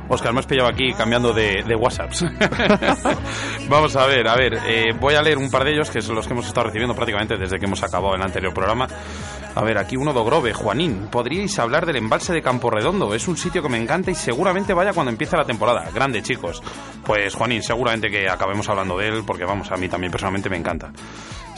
Oscar, 0.08 0.32
me 0.32 0.40
has 0.40 0.46
pillado 0.46 0.68
aquí 0.68 0.92
cambiando 0.92 1.32
de, 1.32 1.62
de 1.62 1.76
WhatsApps. 1.76 2.24
Vamos 3.68 3.94
a 3.94 4.06
ver, 4.06 4.26
a 4.26 4.34
ver, 4.34 4.54
eh, 4.66 4.92
voy 4.98 5.14
a 5.14 5.22
leer 5.22 5.38
un 5.38 5.48
par 5.48 5.62
de 5.62 5.72
ellos, 5.72 5.88
que 5.88 6.02
son 6.02 6.16
los 6.16 6.26
que 6.26 6.32
hemos 6.32 6.48
estado 6.48 6.66
recibiendo 6.66 6.96
prácticamente 6.96 7.36
desde 7.36 7.60
que 7.60 7.66
hemos 7.66 7.80
acabado 7.84 8.16
el 8.16 8.22
anterior 8.22 8.52
programa. 8.52 8.88
A 9.52 9.64
ver, 9.64 9.78
aquí 9.78 9.96
uno 9.96 10.12
de 10.12 10.22
Grove, 10.22 10.54
Juanín. 10.54 11.08
¿Podríais 11.10 11.58
hablar 11.58 11.84
del 11.84 11.96
embalse 11.96 12.32
de 12.32 12.40
Campo 12.40 12.70
Redondo? 12.70 13.14
Es 13.14 13.26
un 13.26 13.36
sitio 13.36 13.62
que 13.62 13.68
me 13.68 13.78
encanta 13.78 14.10
y 14.10 14.14
seguramente 14.14 14.72
vaya 14.72 14.92
cuando 14.92 15.10
empiece 15.10 15.36
la 15.36 15.44
temporada. 15.44 15.90
Grande, 15.92 16.22
chicos. 16.22 16.62
Pues 17.04 17.34
Juanín, 17.34 17.62
seguramente 17.62 18.10
que 18.10 18.28
acabemos 18.28 18.68
hablando 18.68 18.96
de 18.96 19.08
él, 19.08 19.24
porque 19.26 19.44
vamos, 19.44 19.70
a 19.72 19.76
mí 19.76 19.88
también 19.88 20.12
personalmente 20.12 20.48
me 20.48 20.56
encanta. 20.56 20.92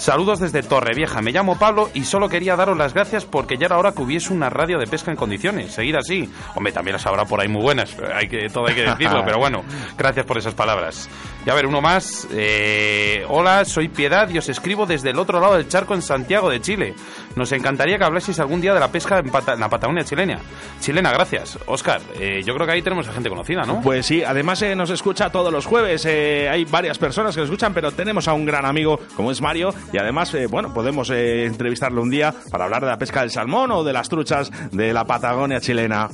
Saludos 0.03 0.41
desde 0.41 0.65
Torrevieja. 0.65 1.23
Me 1.23 1.31
llamo 1.31 1.57
Pablo 1.61 1.89
y 1.95 2.03
solo 2.03 2.29
quería 2.29 2.57
daros 2.57 2.77
las 2.77 2.93
gracias 2.93 3.25
porque 3.25 3.57
ya 3.57 3.67
era 3.67 3.79
hora 3.79 3.93
que 3.93 4.03
hubiese 4.03 4.33
una 4.33 4.51
radio 4.51 4.81
de 4.81 4.89
pesca 4.89 5.13
en 5.13 5.17
condiciones. 5.17 5.71
Seguir 5.75 5.97
así. 5.97 6.29
Hombre, 6.57 6.73
también 6.73 6.95
las 6.95 7.07
habrá 7.07 7.25
por 7.25 7.41
ahí 7.41 7.47
muy 7.47 7.63
buenas. 7.63 7.97
Hay 8.13 8.27
que, 8.27 8.49
todo 8.49 8.67
hay 8.67 8.75
que 8.75 8.83
decirlo, 8.83 9.23
pero 9.25 9.39
bueno, 9.39 9.63
gracias 9.97 10.27
por 10.27 10.39
esas 10.39 10.55
palabras. 10.55 11.09
Y 11.47 11.51
a 11.51 11.55
ver, 11.55 11.67
uno 11.67 11.81
más. 11.81 12.27
Eh, 12.33 13.25
hola, 13.29 13.65
soy 13.65 13.89
Piedad 13.91 14.29
y 14.29 14.39
os 14.39 14.49
escribo 14.49 14.87
desde 14.87 15.11
el 15.11 15.21
otro 15.21 15.39
lado 15.41 15.55
del 15.55 15.69
charco 15.69 15.95
en 15.95 16.03
Santiago 16.03 16.51
de 16.51 16.61
Chile. 16.61 16.95
Nos 17.37 17.53
encantaría 17.53 17.97
que 17.97 18.03
hablaseis 18.05 18.41
algún 18.41 18.61
día 18.61 18.75
de 18.75 18.81
la 18.81 18.89
pesca 18.91 19.21
en, 19.21 19.31
Pata- 19.31 19.53
en 19.55 19.61
la 19.61 19.69
Patagonia 19.69 20.03
chilena. 20.05 20.41
Chilena, 20.81 21.13
gracias. 21.13 21.61
Oscar, 21.67 22.01
eh, 22.19 22.43
yo 22.45 22.55
creo 22.57 22.67
que 22.67 22.73
ahí 22.73 22.83
tenemos 22.83 23.07
a 23.07 23.13
gente 23.13 23.29
conocida, 23.29 23.63
¿no? 23.63 23.81
Pues 23.81 24.05
sí, 24.05 24.25
además 24.25 24.61
eh, 24.63 24.75
nos 24.75 24.91
escucha 24.91 25.31
todos 25.31 25.53
los 25.53 25.65
jueves. 25.65 26.05
eh, 26.07 26.49
hay 26.51 26.65
varias 26.65 26.99
personas 26.99 27.37
que 27.37 27.41
nos 27.41 27.49
escuchan, 27.49 27.73
pero 27.73 27.93
tenemos 27.93 28.27
a 28.27 28.33
un 28.33 28.45
gran 28.45 28.67
amigo 28.67 28.99
como 29.15 29.31
es 29.31 29.41
Mario. 29.41 29.73
Y 29.93 29.99
además, 29.99 30.33
eh, 30.35 30.47
bueno, 30.47 30.73
podemos 30.73 31.11
eh, 31.11 31.45
entrevistarle 31.45 32.01
un 32.01 32.11
día 32.11 32.35
para 32.51 32.65
hablar 32.65 32.83
de 32.83 32.89
la 32.89 32.99
pesca 32.99 33.21
del 33.21 33.31
salmón 33.31 33.71
o 33.73 33.85
de 33.85 33.93
las 33.93 34.09
truchas 34.09 34.51
de 34.73 34.93
la 34.93 35.05
Patagonia 35.05 35.61
chilena. 35.61 36.09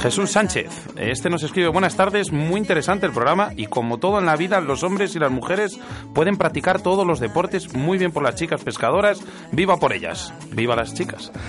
Jesús 0.00 0.30
Sánchez, 0.32 0.70
este 0.96 1.30
nos 1.30 1.42
escribe 1.42 1.68
buenas 1.68 1.96
tardes, 1.96 2.30
muy 2.32 2.58
interesante 2.60 3.06
el 3.06 3.12
programa 3.12 3.52
y 3.56 3.66
como 3.66 3.98
todo 3.98 4.18
en 4.18 4.26
la 4.26 4.36
vida 4.36 4.60
los 4.60 4.82
hombres 4.82 5.14
y 5.16 5.18
las 5.18 5.30
mujeres 5.30 5.78
pueden 6.14 6.36
practicar 6.36 6.80
todos 6.82 7.06
los 7.06 7.20
deportes 7.20 7.72
muy 7.74 7.98
bien 7.98 8.12
por 8.12 8.22
las 8.22 8.34
chicas 8.34 8.62
pescadoras, 8.62 9.20
viva 9.52 9.78
por 9.78 9.92
ellas, 9.92 10.32
viva 10.52 10.76
las 10.76 10.94
chicas. 10.94 11.32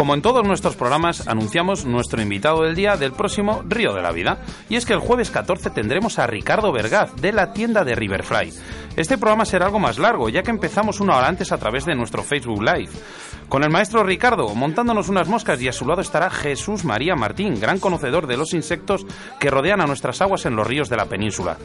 Como 0.00 0.14
en 0.14 0.22
todos 0.22 0.46
nuestros 0.46 0.76
programas, 0.76 1.28
anunciamos 1.28 1.84
nuestro 1.84 2.22
invitado 2.22 2.62
del 2.62 2.74
día 2.74 2.96
del 2.96 3.12
próximo 3.12 3.62
Río 3.68 3.92
de 3.92 4.00
la 4.00 4.12
Vida. 4.12 4.38
Y 4.70 4.76
es 4.76 4.86
que 4.86 4.94
el 4.94 4.98
jueves 4.98 5.30
14 5.30 5.68
tendremos 5.68 6.18
a 6.18 6.26
Ricardo 6.26 6.72
Vergaz, 6.72 7.14
de 7.16 7.32
la 7.32 7.52
tienda 7.52 7.84
de 7.84 7.94
Riverfly. 7.94 8.50
Este 9.00 9.16
programa 9.16 9.46
será 9.46 9.64
algo 9.64 9.78
más 9.78 9.98
largo, 9.98 10.28
ya 10.28 10.42
que 10.42 10.50
empezamos 10.50 11.00
una 11.00 11.16
hora 11.16 11.26
antes 11.26 11.52
a 11.52 11.56
través 11.56 11.86
de 11.86 11.94
nuestro 11.94 12.22
Facebook 12.22 12.62
Live. 12.62 12.90
Con 13.48 13.64
el 13.64 13.70
maestro 13.70 14.04
Ricardo 14.04 14.54
montándonos 14.54 15.08
unas 15.08 15.26
moscas 15.26 15.60
y 15.62 15.68
a 15.68 15.72
su 15.72 15.86
lado 15.86 16.02
estará 16.02 16.28
Jesús 16.28 16.84
María 16.84 17.16
Martín, 17.16 17.58
gran 17.58 17.80
conocedor 17.80 18.26
de 18.26 18.36
los 18.36 18.52
insectos 18.52 19.06
que 19.38 19.50
rodean 19.50 19.80
a 19.80 19.86
nuestras 19.86 20.20
aguas 20.20 20.44
en 20.44 20.54
los 20.54 20.66
ríos 20.66 20.90
de 20.90 20.98
la 20.98 21.06
península. 21.06 21.56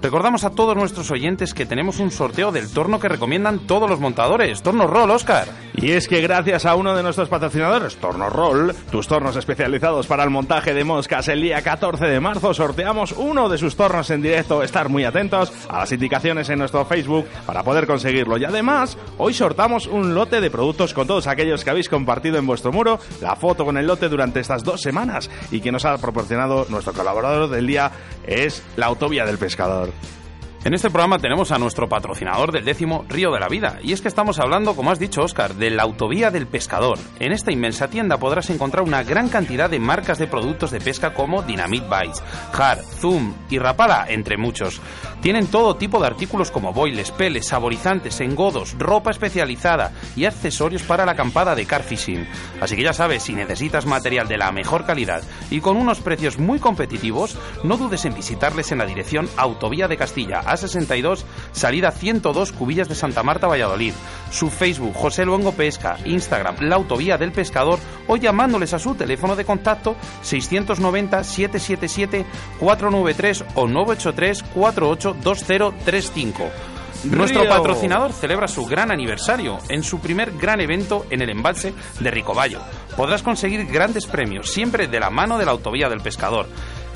Recordamos 0.00 0.44
a 0.44 0.50
todos 0.50 0.76
nuestros 0.76 1.10
oyentes 1.10 1.54
que 1.54 1.66
tenemos 1.66 1.98
un 1.98 2.12
sorteo 2.12 2.52
del 2.52 2.72
torno 2.72 3.00
que 3.00 3.08
recomiendan 3.08 3.66
todos 3.66 3.90
los 3.90 3.98
montadores. 3.98 4.62
Torno 4.62 4.86
Roll, 4.86 5.10
Oscar. 5.10 5.48
Y 5.74 5.90
es 5.90 6.06
que 6.06 6.20
gracias 6.20 6.66
a 6.66 6.76
uno 6.76 6.94
de 6.94 7.02
nuestros 7.02 7.28
patrocinadores, 7.28 7.96
Torno 7.96 8.30
Roll, 8.30 8.74
tus 8.90 9.08
tornos 9.08 9.36
especializados 9.36 10.06
para 10.06 10.22
el 10.22 10.30
montaje 10.30 10.72
de 10.72 10.84
moscas, 10.84 11.28
el 11.28 11.42
día 11.42 11.60
14 11.62 12.06
de 12.06 12.20
marzo 12.20 12.54
sorteamos 12.54 13.12
uno 13.12 13.48
de 13.48 13.58
sus 13.58 13.74
tornos 13.74 14.08
en 14.10 14.22
directo. 14.22 14.62
Estar 14.62 14.88
muy 14.88 15.04
atentos 15.04 15.52
a 15.68 15.80
las 15.80 15.92
indicaciones 15.92 16.48
en 16.48 16.60
nuestro 16.60 16.75
Facebook 16.84 17.26
para 17.46 17.62
poder 17.62 17.86
conseguirlo. 17.86 18.36
Y 18.38 18.44
además, 18.44 18.98
hoy 19.18 19.34
sortamos 19.34 19.86
un 19.86 20.14
lote 20.14 20.40
de 20.40 20.50
productos 20.50 20.94
con 20.94 21.06
todos 21.06 21.26
aquellos 21.26 21.64
que 21.64 21.70
habéis 21.70 21.88
compartido 21.88 22.38
en 22.38 22.46
vuestro 22.46 22.72
muro 22.72 22.98
la 23.20 23.36
foto 23.36 23.64
con 23.64 23.76
el 23.76 23.86
lote 23.86 24.08
durante 24.08 24.40
estas 24.40 24.64
dos 24.64 24.80
semanas 24.80 25.30
y 25.50 25.60
que 25.60 25.72
nos 25.72 25.84
ha 25.84 25.96
proporcionado 25.98 26.66
nuestro 26.68 26.92
colaborador 26.92 27.50
del 27.50 27.66
día 27.66 27.90
es 28.26 28.62
la 28.76 28.86
autovía 28.86 29.24
del 29.24 29.38
pescador. 29.38 29.90
En 30.66 30.74
este 30.74 30.90
programa 30.90 31.20
tenemos 31.20 31.52
a 31.52 31.60
nuestro 31.60 31.88
patrocinador 31.88 32.50
del 32.50 32.64
décimo 32.64 33.04
Río 33.08 33.30
de 33.30 33.38
la 33.38 33.46
Vida. 33.46 33.78
Y 33.84 33.92
es 33.92 34.02
que 34.02 34.08
estamos 34.08 34.40
hablando, 34.40 34.74
como 34.74 34.90
has 34.90 34.98
dicho 34.98 35.22
Oscar, 35.22 35.54
de 35.54 35.70
la 35.70 35.84
Autovía 35.84 36.32
del 36.32 36.48
Pescador. 36.48 36.98
En 37.20 37.30
esta 37.30 37.52
inmensa 37.52 37.86
tienda 37.88 38.18
podrás 38.18 38.50
encontrar 38.50 38.82
una 38.82 39.04
gran 39.04 39.28
cantidad 39.28 39.70
de 39.70 39.78
marcas 39.78 40.18
de 40.18 40.26
productos 40.26 40.72
de 40.72 40.80
pesca 40.80 41.14
como 41.14 41.42
Dynamite 41.42 41.86
Bites, 41.86 42.20
Har, 42.52 42.78
Zoom 42.82 43.32
y 43.48 43.60
Rapala, 43.60 44.06
entre 44.08 44.38
muchos. 44.38 44.80
Tienen 45.22 45.46
todo 45.46 45.76
tipo 45.76 46.00
de 46.00 46.08
artículos 46.08 46.50
como 46.50 46.72
boiles, 46.72 47.12
peles, 47.12 47.46
saborizantes, 47.46 48.20
engodos, 48.20 48.76
ropa 48.76 49.12
especializada 49.12 49.92
y 50.16 50.24
accesorios 50.24 50.82
para 50.82 51.06
la 51.06 51.12
acampada 51.12 51.54
de 51.54 51.64
car 51.64 51.84
fishing. 51.84 52.26
Así 52.60 52.74
que 52.74 52.82
ya 52.82 52.92
sabes, 52.92 53.22
si 53.22 53.34
necesitas 53.34 53.86
material 53.86 54.26
de 54.26 54.38
la 54.38 54.50
mejor 54.50 54.84
calidad 54.84 55.22
y 55.48 55.60
con 55.60 55.76
unos 55.76 56.00
precios 56.00 56.40
muy 56.40 56.58
competitivos, 56.58 57.38
no 57.62 57.76
dudes 57.76 58.04
en 58.04 58.14
visitarles 58.14 58.72
en 58.72 58.78
la 58.78 58.86
dirección 58.86 59.28
Autovía 59.36 59.86
de 59.86 59.96
Castilla, 59.96 60.40
A62, 60.56 61.24
salida 61.52 61.90
102, 61.90 62.52
Cubillas 62.52 62.88
de 62.88 62.94
Santa 62.94 63.22
Marta, 63.22 63.46
Valladolid. 63.46 63.94
Su 64.30 64.50
Facebook, 64.50 64.94
José 64.94 65.24
Luengo 65.24 65.52
Pesca, 65.52 65.96
Instagram, 66.04 66.56
La 66.60 66.76
Autovía 66.76 67.16
del 67.18 67.32
Pescador 67.32 67.78
o 68.06 68.16
llamándoles 68.16 68.74
a 68.74 68.78
su 68.78 68.94
teléfono 68.94 69.36
de 69.36 69.44
contacto 69.44 69.96
690 70.22 71.24
777 71.24 72.26
493 72.58 73.44
o 73.54 73.66
983 73.66 74.42
482035. 74.54 76.50
Nuestro 77.04 77.48
patrocinador 77.48 78.12
celebra 78.12 78.48
su 78.48 78.64
gran 78.66 78.90
aniversario 78.90 79.58
en 79.68 79.82
su 79.82 80.00
primer 80.00 80.32
gran 80.32 80.60
evento 80.60 81.06
en 81.10 81.22
el 81.22 81.30
embalse 81.30 81.72
de 82.00 82.10
Ricoballo. 82.10 82.60
Podrás 82.96 83.22
conseguir 83.22 83.66
grandes 83.66 84.06
premios, 84.06 84.50
siempre 84.50 84.88
de 84.88 84.98
la 84.98 85.10
mano 85.10 85.38
de 85.38 85.44
la 85.44 85.52
Autovía 85.52 85.88
del 85.88 86.00
Pescador. 86.00 86.46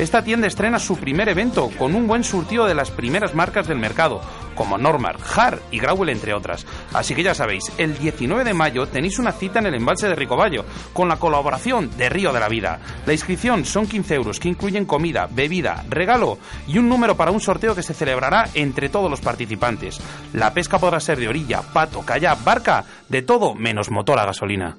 Esta 0.00 0.24
tienda 0.24 0.46
estrena 0.46 0.78
su 0.78 0.96
primer 0.96 1.28
evento 1.28 1.68
con 1.78 1.94
un 1.94 2.06
buen 2.06 2.24
surtido 2.24 2.64
de 2.64 2.74
las 2.74 2.90
primeras 2.90 3.34
marcas 3.34 3.68
del 3.68 3.76
mercado, 3.76 4.22
como 4.54 4.78
Normal, 4.78 5.16
Har 5.36 5.60
y 5.70 5.78
Grauel, 5.78 6.08
entre 6.08 6.32
otras. 6.32 6.64
Así 6.94 7.14
que 7.14 7.22
ya 7.22 7.34
sabéis, 7.34 7.70
el 7.76 7.98
19 7.98 8.42
de 8.44 8.54
mayo 8.54 8.86
tenéis 8.86 9.18
una 9.18 9.32
cita 9.32 9.58
en 9.58 9.66
el 9.66 9.74
embalse 9.74 10.08
de 10.08 10.14
Ricoballo, 10.14 10.64
con 10.94 11.10
la 11.10 11.18
colaboración 11.18 11.94
de 11.98 12.08
Río 12.08 12.32
de 12.32 12.40
la 12.40 12.48
Vida. 12.48 12.80
La 13.04 13.12
inscripción 13.12 13.66
son 13.66 13.86
15 13.86 14.14
euros, 14.14 14.40
que 14.40 14.48
incluyen 14.48 14.86
comida, 14.86 15.28
bebida, 15.30 15.84
regalo 15.90 16.38
y 16.66 16.78
un 16.78 16.88
número 16.88 17.18
para 17.18 17.30
un 17.30 17.40
sorteo 17.40 17.74
que 17.74 17.82
se 17.82 17.92
celebrará 17.92 18.48
entre 18.54 18.88
todos 18.88 19.10
los 19.10 19.20
participantes. 19.20 20.00
La 20.32 20.54
pesca 20.54 20.78
podrá 20.78 20.98
ser 21.00 21.18
de 21.18 21.28
orilla, 21.28 21.60
pato, 21.60 22.00
kayak, 22.00 22.42
barca, 22.42 22.86
de 23.10 23.20
todo 23.20 23.54
menos 23.54 23.90
motor 23.90 24.18
a 24.18 24.24
gasolina. 24.24 24.78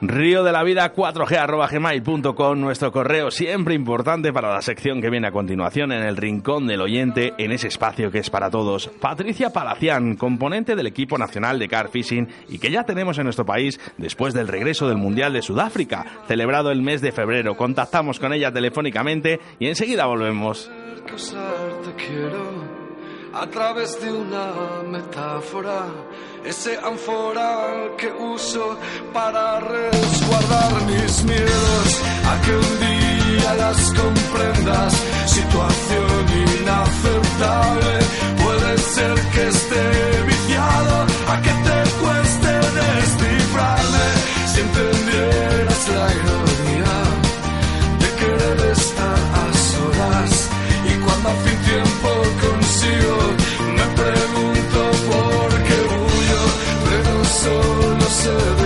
Río 0.00 0.44
de 0.44 0.52
la 0.52 0.62
Vida 0.62 0.92
4G 0.92 1.36
arroba 1.38 1.68
gmail.com, 1.68 2.60
nuestro 2.60 2.92
correo 2.92 3.30
siempre 3.30 3.74
importante 3.74 4.30
para 4.30 4.52
la 4.52 4.60
sección 4.60 5.00
que 5.00 5.08
viene 5.08 5.28
a 5.28 5.32
continuación 5.32 5.90
en 5.90 6.02
el 6.02 6.18
rincón 6.18 6.66
del 6.66 6.82
oyente, 6.82 7.32
en 7.38 7.50
ese 7.50 7.68
espacio 7.68 8.10
que 8.10 8.18
es 8.18 8.28
para 8.28 8.50
todos. 8.50 8.88
Patricia 9.00 9.50
Palacián, 9.50 10.16
componente 10.16 10.76
del 10.76 10.86
equipo 10.86 11.16
nacional 11.16 11.58
de 11.58 11.68
car 11.68 11.88
fishing 11.88 12.28
y 12.48 12.58
que 12.58 12.70
ya 12.70 12.84
tenemos 12.84 13.16
en 13.16 13.24
nuestro 13.24 13.46
país 13.46 13.80
después 13.96 14.34
del 14.34 14.48
regreso 14.48 14.86
del 14.86 14.98
Mundial 14.98 15.32
de 15.32 15.40
Sudáfrica, 15.40 16.04
celebrado 16.28 16.70
el 16.70 16.82
mes 16.82 17.00
de 17.00 17.12
febrero. 17.12 17.56
Contactamos 17.56 18.20
con 18.20 18.34
ella 18.34 18.52
telefónicamente 18.52 19.40
y 19.58 19.68
enseguida 19.68 20.04
volvemos. 20.04 20.70
A 23.38 23.46
través 23.48 24.00
de 24.00 24.10
una 24.10 24.82
metáfora, 24.88 25.84
ese 26.44 26.78
ánfora 26.78 27.94
que 27.98 28.10
uso 28.10 28.78
para 29.12 29.60
resguardar 29.60 30.72
mis 30.86 31.24
miedos, 31.24 31.88
a 32.30 32.40
que 32.42 32.52
un 32.56 32.72
día 32.80 33.54
las 33.54 33.92
comprendas, 33.92 34.92
situación 35.26 36.24
inaceptable, 36.46 37.98
puede 38.42 38.78
ser 38.78 39.14
que 39.32 39.48
esté 39.48 40.22
viciado, 40.26 41.06
a 41.32 41.42
que 41.42 41.54
te 41.66 41.78
cueste 42.00 42.52
descifrarme, 42.80 44.06
solo 57.46 58.08
sé 58.08 58.30
decirlo 58.30 58.65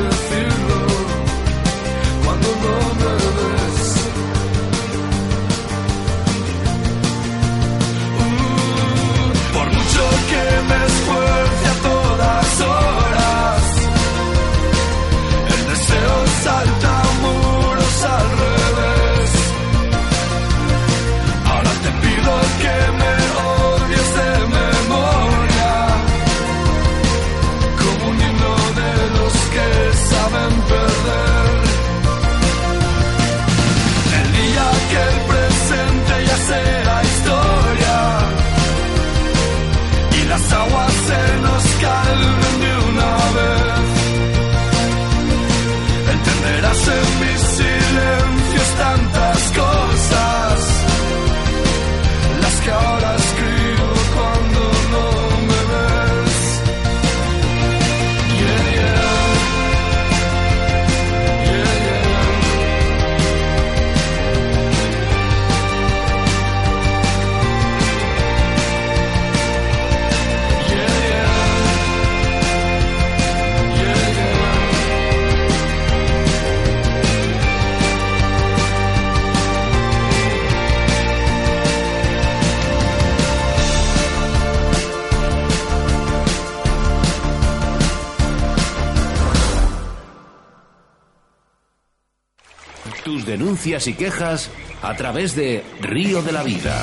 denuncias 93.61 93.89
y 93.89 93.95
quejas 93.95 94.51
a 94.81 94.97
través 94.97 95.37
de 95.37 95.63
Río 95.83 96.23
de 96.23 96.33
la 96.33 96.43
Vida. 96.43 96.83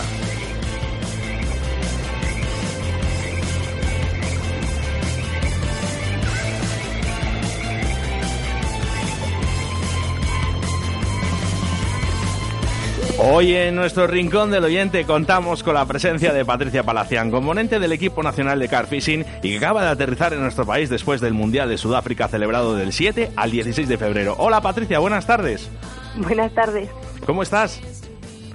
Hoy 13.20 13.56
en 13.56 13.76
nuestro 13.76 14.06
rincón 14.06 14.52
del 14.52 14.64
oyente 14.64 15.04
contamos 15.06 15.64
con 15.64 15.74
la 15.74 15.86
presencia 15.88 16.32
de 16.32 16.46
Patricia 16.46 16.84
Palacián, 16.84 17.32
componente 17.32 17.80
del 17.80 17.92
equipo 17.92 18.22
nacional 18.22 18.60
de 18.60 18.68
car 18.68 18.86
fishing 18.86 19.26
y 19.42 19.50
que 19.50 19.58
acaba 19.58 19.82
de 19.82 19.90
aterrizar 19.90 20.34
en 20.34 20.42
nuestro 20.42 20.68
país 20.68 20.92
después 20.92 21.22
del 21.22 21.34
Mundial 21.34 21.70
de 21.70 21.80
Sudáfrica 21.80 22.28
celebrado 22.28 22.76
del 22.76 22.94
7 22.94 23.32
al 23.36 23.50
16 23.50 23.90
de 23.90 23.98
febrero. 23.98 24.36
Hola 24.38 24.62
Patricia, 24.62 25.00
buenas 25.00 25.26
tardes. 25.26 25.72
Buenas 26.22 26.54
tardes. 26.54 26.90
¿Cómo 27.26 27.44
estás? 27.44 27.80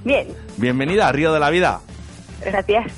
Bien, 0.03 0.27
Bienvenida 0.57 1.07
a 1.07 1.11
Río 1.11 1.31
de 1.33 1.39
la 1.39 1.49
Vida. 1.49 1.79
gracias. 2.43 2.91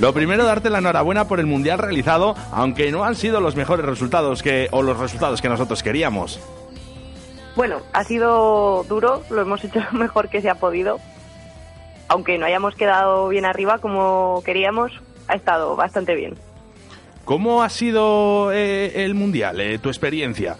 Lo 0.00 0.14
primero, 0.14 0.44
darte 0.44 0.70
la 0.70 0.78
enhorabuena 0.78 1.26
por 1.26 1.40
el 1.40 1.46
Mundial 1.46 1.78
realizado, 1.78 2.36
aunque 2.52 2.92
no 2.92 3.04
han 3.04 3.16
sido 3.16 3.40
los 3.40 3.56
mejores 3.56 3.84
resultados 3.84 4.42
que, 4.42 4.68
o 4.70 4.82
los 4.82 4.98
resultados 4.98 5.42
que 5.42 5.48
nosotros 5.48 5.82
queríamos. 5.82 6.40
Bueno, 7.56 7.80
ha 7.92 8.04
sido 8.04 8.84
duro, 8.84 9.22
lo 9.28 9.42
hemos 9.42 9.64
hecho 9.64 9.80
lo 9.92 9.98
mejor 9.98 10.28
que 10.28 10.40
se 10.40 10.48
ha 10.48 10.54
podido. 10.54 11.00
Aunque 12.08 12.38
no 12.38 12.46
hayamos 12.46 12.74
quedado 12.76 13.28
bien 13.28 13.44
arriba 13.44 13.78
como 13.78 14.42
queríamos, 14.44 14.92
ha 15.28 15.34
estado 15.34 15.76
bastante 15.76 16.14
bien. 16.14 16.36
¿Cómo 17.24 17.62
ha 17.62 17.68
sido 17.68 18.52
eh, 18.52 19.04
el 19.04 19.14
Mundial, 19.14 19.60
eh, 19.60 19.78
tu 19.78 19.88
experiencia? 19.88 20.56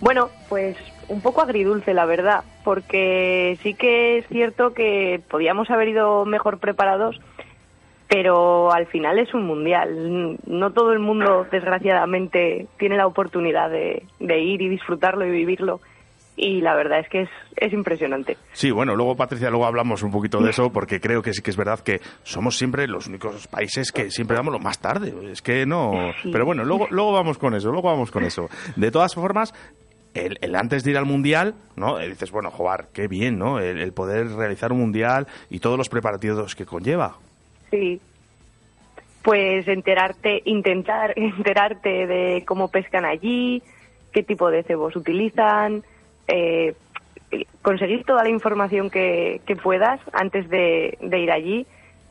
Bueno, 0.00 0.28
pues 0.48 0.76
un 1.08 1.20
poco 1.20 1.42
agridulce, 1.42 1.94
la 1.94 2.04
verdad, 2.04 2.44
porque 2.64 3.58
sí 3.62 3.74
que 3.74 4.18
es 4.18 4.26
cierto 4.28 4.74
que 4.74 5.20
podíamos 5.30 5.70
haber 5.70 5.88
ido 5.88 6.24
mejor 6.24 6.58
preparados, 6.58 7.20
pero 8.08 8.72
al 8.72 8.86
final 8.86 9.18
es 9.18 9.32
un 9.34 9.46
mundial. 9.46 10.38
No 10.46 10.72
todo 10.72 10.92
el 10.92 11.00
mundo, 11.00 11.46
desgraciadamente, 11.50 12.66
tiene 12.78 12.96
la 12.96 13.06
oportunidad 13.06 13.70
de, 13.70 14.04
de 14.20 14.40
ir 14.40 14.62
y 14.62 14.68
disfrutarlo 14.68 15.26
y 15.26 15.30
vivirlo. 15.30 15.80
Y 16.36 16.60
la 16.62 16.74
verdad 16.74 16.98
es 16.98 17.08
que 17.08 17.22
es, 17.22 17.28
es 17.56 17.72
impresionante. 17.72 18.36
Sí, 18.52 18.72
bueno, 18.72 18.96
luego 18.96 19.16
Patricia, 19.16 19.50
luego 19.50 19.66
hablamos 19.66 20.02
un 20.02 20.10
poquito 20.10 20.40
de 20.40 20.50
eso, 20.50 20.70
porque 20.70 21.00
creo 21.00 21.22
que 21.22 21.32
sí 21.32 21.42
que 21.42 21.50
es 21.50 21.56
verdad 21.56 21.78
que 21.80 22.00
somos 22.24 22.56
siempre 22.56 22.88
los 22.88 23.06
únicos 23.06 23.46
países 23.46 23.92
que 23.92 24.10
siempre 24.10 24.36
damos 24.36 24.52
lo 24.52 24.58
más 24.58 24.80
tarde. 24.80 25.14
Es 25.30 25.42
que 25.42 25.64
no. 25.64 25.92
Sí. 26.22 26.30
Pero 26.32 26.44
bueno, 26.44 26.64
luego, 26.64 26.88
luego 26.90 27.12
vamos 27.12 27.38
con 27.38 27.54
eso, 27.54 27.70
luego 27.70 27.88
vamos 27.88 28.10
con 28.10 28.24
eso. 28.24 28.48
De 28.74 28.90
todas 28.90 29.14
formas, 29.14 29.54
el, 30.14 30.38
el 30.40 30.54
antes 30.54 30.84
de 30.84 30.92
ir 30.92 30.96
al 30.96 31.06
mundial, 31.06 31.54
¿no? 31.76 32.00
Eh, 32.00 32.08
dices, 32.08 32.30
bueno, 32.30 32.50
joder, 32.50 32.86
qué 32.92 33.08
bien, 33.08 33.38
¿no? 33.38 33.58
El, 33.58 33.92
poder 33.92 34.28
realizar 34.30 34.72
un 34.72 34.78
mundial 34.80 35.26
y 35.50 35.58
todos 35.58 35.76
los 35.76 35.88
preparativos 35.88 36.54
que 36.54 36.64
conlleva. 36.64 37.16
Sí. 37.70 38.00
Pues 39.22 39.66
enterarte, 39.68 40.42
intentar 40.44 41.12
enterarte 41.16 42.06
de 42.06 42.44
cómo 42.46 42.68
pescan 42.68 43.04
allí, 43.04 43.62
qué 44.12 44.22
tipo 44.22 44.50
de 44.50 44.62
cebos 44.62 44.96
utilizan, 44.96 45.82
eh, 46.28 46.74
conseguir 47.62 48.04
toda 48.04 48.22
la 48.22 48.30
información 48.30 48.90
que, 48.90 49.40
puedas 49.62 50.00
antes 50.12 50.48
de 50.48 50.96
ir 51.00 51.30
allí 51.30 51.66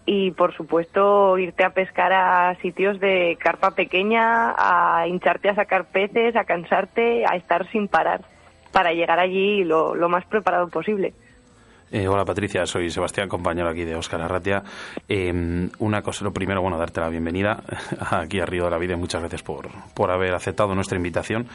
y, 0.06 0.32
por 0.32 0.54
supuesto, 0.56 1.38
irte 1.38 1.64
a 1.64 1.74
pescar 1.74 2.12
a 2.12 2.56
sitios 2.62 3.00
de 3.00 3.38
carpa 3.40 3.72
pequeña, 3.72 4.54
a 4.58 5.08
hincharte 5.08 5.50
a 5.50 5.56
sacar 5.56 5.86
peces, 5.86 6.36
a 6.36 6.44
cansarte, 6.44 7.26
a 7.26 7.36
estar 7.36 7.70
sin 7.72 7.88
parar 7.88 8.22
para 8.72 8.92
llegar 8.92 9.20
allí 9.20 9.64
lo, 9.64 9.96
lo 9.96 10.10
más 10.10 10.26
preparado 10.26 10.68
posible. 10.68 11.14
Eh, 11.96 12.08
hola 12.08 12.26
Patricia, 12.26 12.66
soy 12.66 12.90
Sebastián, 12.90 13.30
compañero 13.30 13.70
aquí 13.70 13.84
de 13.84 13.94
Óscar 13.96 14.20
Arratia. 14.20 14.64
Eh, 15.08 15.70
una 15.78 16.02
cosa, 16.02 16.26
lo 16.26 16.34
primero, 16.34 16.60
bueno, 16.60 16.76
darte 16.80 17.00
la 17.00 17.08
bienvenida 17.10 17.62
aquí 18.10 18.40
a 18.40 18.48
Río 18.48 18.64
de 18.66 18.72
la 18.72 18.80
Vida 18.80 18.94
y 18.94 18.96
muchas 18.96 19.22
gracias 19.22 19.44
por, 19.44 19.70
por 19.94 20.10
haber 20.10 20.34
aceptado 20.34 20.74
nuestra 20.74 20.98
invitación. 20.98 21.46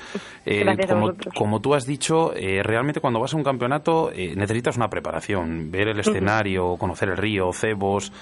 Eh, 0.46 0.60
Gracias 0.62 0.92
como, 0.92 1.12
como 1.34 1.60
tú 1.60 1.74
has 1.74 1.84
dicho, 1.86 2.32
eh, 2.36 2.62
realmente 2.62 3.00
cuando 3.00 3.18
vas 3.18 3.34
a 3.34 3.36
un 3.36 3.42
campeonato 3.42 4.12
eh, 4.12 4.34
necesitas 4.36 4.76
una 4.76 4.88
preparación, 4.88 5.72
ver 5.72 5.88
el 5.88 5.98
escenario, 5.98 6.76
conocer 6.76 7.08
el 7.08 7.16
río, 7.16 7.52
cebos, 7.52 8.12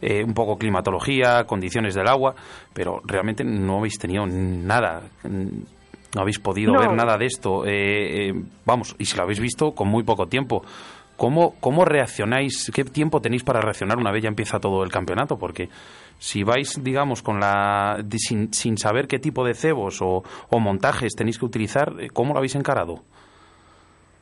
eh, 0.00 0.22
un 0.22 0.32
poco 0.32 0.56
climatología, 0.56 1.42
condiciones 1.42 1.96
del 1.96 2.06
agua, 2.06 2.36
pero 2.72 3.00
realmente 3.04 3.42
no 3.42 3.78
habéis 3.78 3.98
tenido 3.98 4.24
nada. 4.28 5.02
mm, 5.24 5.48
No 6.14 6.20
habéis 6.20 6.38
podido 6.38 6.72
No. 6.72 6.78
ver 6.78 6.92
nada 6.92 7.18
de 7.18 7.26
esto. 7.26 7.66
Eh, 7.66 8.28
eh, 8.28 8.34
vamos, 8.64 8.94
y 9.00 9.04
si 9.06 9.16
lo 9.16 9.24
habéis 9.24 9.40
visto 9.40 9.72
con 9.74 9.88
muy 9.88 10.04
poco 10.04 10.28
tiempo. 10.28 10.62
¿Cómo, 11.16 11.54
¿Cómo 11.60 11.84
reaccionáis? 11.84 12.70
¿Qué 12.74 12.84
tiempo 12.84 13.20
tenéis 13.20 13.44
para 13.44 13.60
reaccionar 13.60 13.98
una 13.98 14.10
vez 14.10 14.22
ya 14.22 14.28
empieza 14.28 14.58
todo 14.58 14.82
el 14.82 14.90
campeonato? 14.90 15.38
Porque 15.38 15.68
si 16.18 16.42
vais, 16.42 16.82
digamos, 16.82 17.22
con 17.22 17.38
la 17.38 18.04
sin, 18.16 18.52
sin 18.52 18.78
saber 18.78 19.06
qué 19.06 19.18
tipo 19.18 19.44
de 19.44 19.54
cebos 19.54 20.02
o, 20.02 20.22
o 20.50 20.58
montajes 20.58 21.14
tenéis 21.14 21.38
que 21.38 21.44
utilizar, 21.44 21.92
eh, 22.00 22.08
¿cómo 22.12 22.32
lo 22.32 22.38
habéis 22.38 22.56
encarado? 22.56 23.00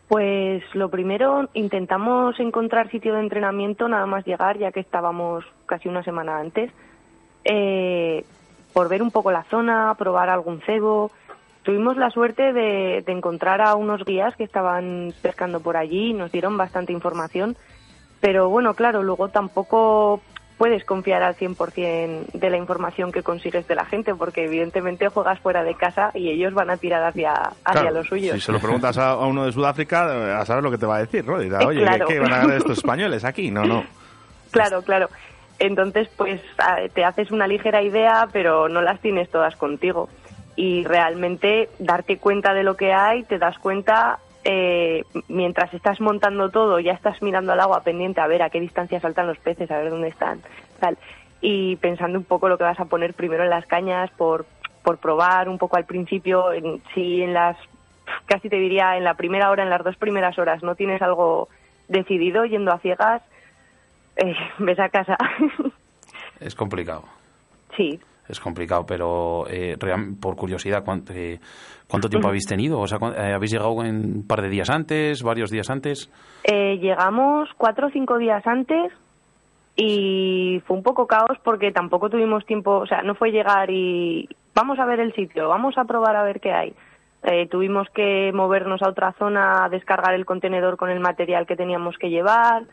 Pues 0.08 0.62
lo 0.74 0.90
primero, 0.90 1.48
intentamos 1.54 2.38
encontrar 2.38 2.90
sitio 2.90 3.14
de 3.14 3.20
entrenamiento 3.20 3.88
nada 3.88 4.04
más 4.04 4.26
llegar, 4.26 4.58
ya 4.58 4.70
que 4.70 4.80
estábamos 4.80 5.44
casi 5.64 5.88
una 5.88 6.02
semana 6.02 6.38
antes, 6.38 6.70
eh, 7.44 8.22
por 8.74 8.90
ver 8.90 9.02
un 9.02 9.10
poco 9.10 9.32
la 9.32 9.44
zona, 9.44 9.94
probar 9.96 10.28
algún 10.28 10.60
cebo. 10.62 11.10
Tuvimos 11.62 11.96
la 11.96 12.10
suerte 12.10 12.52
de, 12.52 13.02
de 13.06 13.12
encontrar 13.12 13.60
a 13.60 13.74
unos 13.76 14.04
guías 14.04 14.34
que 14.36 14.44
estaban 14.44 15.12
pescando 15.22 15.60
por 15.60 15.76
allí 15.76 16.10
y 16.10 16.12
nos 16.14 16.32
dieron 16.32 16.56
bastante 16.56 16.92
información, 16.92 17.56
pero 18.20 18.48
bueno, 18.48 18.74
claro, 18.74 19.02
luego 19.02 19.28
tampoco 19.28 20.20
puedes 20.58 20.84
confiar 20.84 21.22
al 21.24 21.34
100% 21.36 22.32
de 22.32 22.50
la 22.50 22.56
información 22.56 23.10
que 23.10 23.22
consigues 23.22 23.66
de 23.66 23.74
la 23.74 23.84
gente, 23.84 24.14
porque 24.14 24.44
evidentemente 24.44 25.08
juegas 25.08 25.40
fuera 25.40 25.64
de 25.64 25.74
casa 25.74 26.10
y 26.14 26.30
ellos 26.30 26.54
van 26.54 26.70
a 26.70 26.76
tirar 26.76 27.02
hacia, 27.02 27.32
hacia 27.32 27.80
Claro, 27.80 27.90
lo 27.96 28.04
suyo. 28.04 28.34
Si 28.34 28.40
se 28.40 28.52
lo 28.52 28.60
preguntas 28.60 28.96
a, 28.98 29.10
a 29.10 29.26
uno 29.26 29.44
de 29.44 29.52
Sudáfrica, 29.52 30.06
eh, 30.14 30.32
a 30.34 30.44
saber 30.44 30.62
lo 30.62 30.70
que 30.70 30.78
te 30.78 30.86
va 30.86 30.96
a 30.96 31.00
decir, 31.00 31.24
¿no? 31.26 31.38
Dirá, 31.38 31.62
Eh, 31.62 31.66
oye, 31.66 31.80
claro. 31.82 32.06
¿qué, 32.06 32.14
qué 32.14 32.20
van 32.20 32.32
a 32.32 32.38
ganar 32.38 32.56
estos 32.58 32.78
españoles 32.78 33.24
aquí? 33.24 33.50
No, 33.50 33.64
no. 33.64 33.84
Claro, 34.52 34.82
claro. 34.82 35.08
Entonces, 35.58 36.08
pues 36.16 36.40
a- 36.58 36.88
te 36.92 37.04
haces 37.04 37.30
una 37.32 37.46
ligera 37.48 37.82
idea, 37.82 38.28
pero 38.32 38.68
no 38.68 38.82
las 38.82 39.00
tienes 39.00 39.30
todas 39.30 39.56
contigo. 39.56 40.08
Y 40.56 40.84
realmente 40.84 41.70
darte 41.78 42.18
cuenta 42.18 42.52
de 42.54 42.62
lo 42.62 42.76
que 42.76 42.92
hay, 42.92 43.22
te 43.24 43.38
das 43.38 43.58
cuenta 43.58 44.18
eh, 44.44 45.04
mientras 45.28 45.72
estás 45.72 46.00
montando 46.00 46.50
todo, 46.50 46.80
ya 46.80 46.92
estás 46.92 47.22
mirando 47.22 47.52
al 47.52 47.60
agua 47.60 47.84
pendiente 47.84 48.20
a 48.20 48.26
ver 48.26 48.42
a 48.42 48.50
qué 48.50 48.60
distancia 48.60 49.00
saltan 49.00 49.28
los 49.28 49.38
peces, 49.38 49.70
a 49.70 49.78
ver 49.78 49.90
dónde 49.90 50.08
están, 50.08 50.40
tal. 50.80 50.98
Y 51.40 51.76
pensando 51.76 52.18
un 52.18 52.24
poco 52.24 52.48
lo 52.48 52.58
que 52.58 52.64
vas 52.64 52.80
a 52.80 52.86
poner 52.86 53.14
primero 53.14 53.44
en 53.44 53.50
las 53.50 53.66
cañas 53.66 54.10
por, 54.10 54.46
por 54.82 54.98
probar 54.98 55.48
un 55.48 55.58
poco 55.58 55.76
al 55.76 55.84
principio, 55.84 56.52
en, 56.52 56.82
si 56.94 57.22
en 57.22 57.34
las, 57.34 57.56
casi 58.26 58.48
te 58.48 58.56
diría, 58.56 58.96
en 58.96 59.04
la 59.04 59.14
primera 59.14 59.50
hora, 59.50 59.62
en 59.62 59.70
las 59.70 59.84
dos 59.84 59.96
primeras 59.96 60.38
horas 60.38 60.62
no 60.62 60.74
tienes 60.74 61.00
algo 61.02 61.48
decidido 61.88 62.44
yendo 62.44 62.72
a 62.72 62.78
ciegas, 62.78 63.22
eh, 64.16 64.34
ves 64.58 64.78
a 64.80 64.88
casa. 64.88 65.16
Es 66.40 66.54
complicado. 66.54 67.04
sí. 67.76 68.00
Es 68.32 68.40
complicado, 68.40 68.84
pero 68.86 69.46
eh, 69.48 69.76
real- 69.78 70.14
por 70.20 70.34
curiosidad, 70.36 70.82
¿cuánto, 70.84 71.12
eh, 71.12 71.38
¿cuánto 71.86 72.08
tiempo 72.08 72.28
habéis 72.28 72.46
tenido? 72.46 72.80
O 72.80 72.86
sea, 72.88 72.98
¿cuán- 72.98 73.12
eh, 73.14 73.34
¿habéis 73.34 73.52
llegado 73.52 73.84
en 73.84 74.16
un 74.16 74.26
par 74.26 74.40
de 74.40 74.48
días 74.48 74.70
antes, 74.70 75.22
varios 75.22 75.50
días 75.50 75.68
antes? 75.68 76.10
Eh, 76.44 76.78
llegamos 76.78 77.50
cuatro 77.58 77.88
o 77.88 77.90
cinco 77.90 78.16
días 78.16 78.42
antes 78.46 78.90
y 79.76 80.62
fue 80.66 80.76
un 80.78 80.82
poco 80.82 81.06
caos 81.06 81.38
porque 81.44 81.72
tampoco 81.72 82.10
tuvimos 82.10 82.44
tiempo, 82.46 82.78
o 82.78 82.86
sea, 82.86 83.02
no 83.02 83.14
fue 83.14 83.30
llegar 83.32 83.70
y 83.70 84.28
vamos 84.54 84.78
a 84.78 84.86
ver 84.86 85.00
el 85.00 85.12
sitio, 85.14 85.48
vamos 85.48 85.76
a 85.78 85.84
probar 85.84 86.16
a 86.16 86.22
ver 86.24 86.40
qué 86.40 86.52
hay. 86.52 86.74
Eh, 87.24 87.46
tuvimos 87.48 87.86
que 87.94 88.32
movernos 88.34 88.82
a 88.82 88.88
otra 88.88 89.12
zona, 89.12 89.68
descargar 89.70 90.14
el 90.14 90.24
contenedor 90.26 90.76
con 90.76 90.90
el 90.90 91.00
material 91.00 91.46
que 91.46 91.56
teníamos 91.56 91.96
que 91.98 92.10
llevar. 92.10 92.64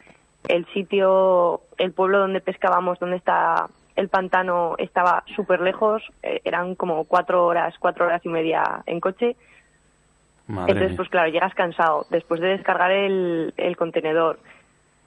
El 0.48 0.66
sitio, 0.74 1.62
el 1.78 1.92
pueblo 1.92 2.18
donde 2.20 2.40
pescábamos, 2.42 2.98
donde 2.98 3.18
está 3.18 3.68
el 4.00 4.08
pantano, 4.10 4.76
estaba 4.78 5.24
súper 5.36 5.60
lejos. 5.62 6.02
eh, 6.24 6.42
eran 6.46 6.76
como 6.76 7.04
cuatro 7.04 7.46
horas, 7.46 7.76
cuatro 7.80 8.06
horas 8.06 8.22
y 8.26 8.30
media 8.30 8.82
en 8.86 9.00
coche. 9.00 9.36
Madre 10.48 10.72
Entonces, 10.72 10.92
mía. 10.92 10.98
pues 10.98 11.10
claro, 11.10 11.30
llegas 11.30 11.54
cansado 11.54 12.06
después 12.10 12.40
de 12.42 12.48
descargar 12.48 12.92
el, 12.92 13.54
el 13.58 13.76
contenedor, 13.78 14.40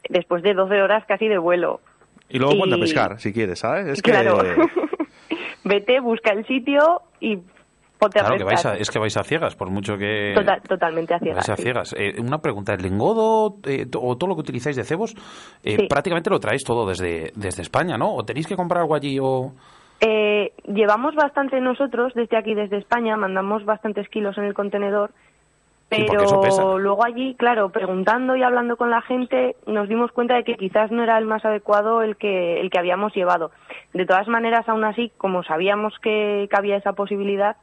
después 0.09 0.43
de 0.43 0.55
12 0.55 0.83
horas 0.83 1.05
casi 1.07 1.27
de 1.27 1.39
vuelo. 1.39 1.81
Y 2.29 2.39
luego 2.39 2.59
ponte 2.59 2.77
a 2.77 2.79
pescar, 2.79 3.19
si 3.19 3.33
quieres, 3.33 3.59
¿sabes? 3.59 3.87
Es 3.87 4.03
que... 4.03 4.11
Claro. 4.11 4.39
Vete, 5.65 6.01
busca 6.01 6.33
el 6.33 6.47
sitio 6.47 7.03
y 7.21 7.39
ponte 8.03 8.19
Claro, 8.19 8.35
a 8.35 8.39
que 8.39 8.45
vais 8.45 8.67
a, 8.67 8.75
es 8.77 8.91
que 8.91 8.99
vais 8.99 9.17
a 9.17 9.23
ciegas, 9.23 9.55
por 9.57 9.71
mucho 9.71 9.97
que... 9.97 10.33
Total- 10.35 10.61
totalmente 10.63 11.15
a 11.15 11.19
ciegas. 11.19 11.37
Vais 11.37 11.51
a 11.51 11.57
sí. 11.57 11.63
ciegas. 11.63 11.95
Eh, 11.99 12.21
una 12.21 12.39
pregunta, 12.39 12.75
¿el 12.75 12.83
lingodo 12.83 13.57
eh, 13.67 13.87
o 13.97 14.17
todo 14.17 14.29
lo 14.29 14.35
que 14.35 14.41
utilizáis 14.43 14.77
de 14.77 14.85
cebos, 14.85 15.15
eh, 15.65 15.77
Sí. 15.79 15.87
prácticamente 15.89 16.31
lo 16.31 16.39
traéis 16.41 16.65
todo 16.65 16.87
desde, 16.87 17.33
desde 17.37 17.63
España, 17.63 17.97
¿no? 17.97 18.15
¿O 18.15 18.23
tenéis 18.25 18.47
que 18.47 18.57
comprar 18.57 18.83
algo 18.83 18.95
allí 18.95 19.19
o...? 19.21 19.53
Eh, 20.01 20.53
llevamos 20.67 21.15
bastante 21.15 21.61
nosotros, 21.61 22.13
desde 22.15 22.37
aquí, 22.37 22.55
desde 22.55 22.79
España, 22.79 23.17
mandamos 23.17 23.65
bastantes 23.65 24.09
kilos 24.09 24.37
en 24.39 24.45
el 24.45 24.55
contenedor, 24.55 25.11
Sí. 25.95 26.07
Pero 26.09 26.79
luego 26.79 27.05
allí, 27.05 27.35
claro, 27.35 27.69
preguntando 27.69 28.35
y 28.35 28.43
hablando 28.43 28.79
con 28.79 28.89
la 28.89 29.03
gente, 29.03 29.57
nos 29.67 29.91
dimos 29.91 30.11
cuenta 30.11 30.37
de 30.37 30.43
que 30.43 30.55
quizás 30.55 30.91
no 30.91 31.03
era 31.03 31.19
el 31.19 31.27
más 31.27 31.45
adecuado 31.45 32.01
el 32.01 32.17
que, 32.17 32.63
el 32.63 32.71
que 32.71 32.79
habíamos 32.79 33.15
llevado. 33.15 33.51
De 33.93 34.07
todas 34.07 34.27
maneras, 34.27 34.67
aún 34.71 34.85
así, 34.85 35.13
como 35.19 35.43
sabíamos 35.43 35.93
que, 36.01 36.49
que 36.51 36.57
había 36.57 36.79
esa 36.79 36.95
posibilidad, 36.95 37.57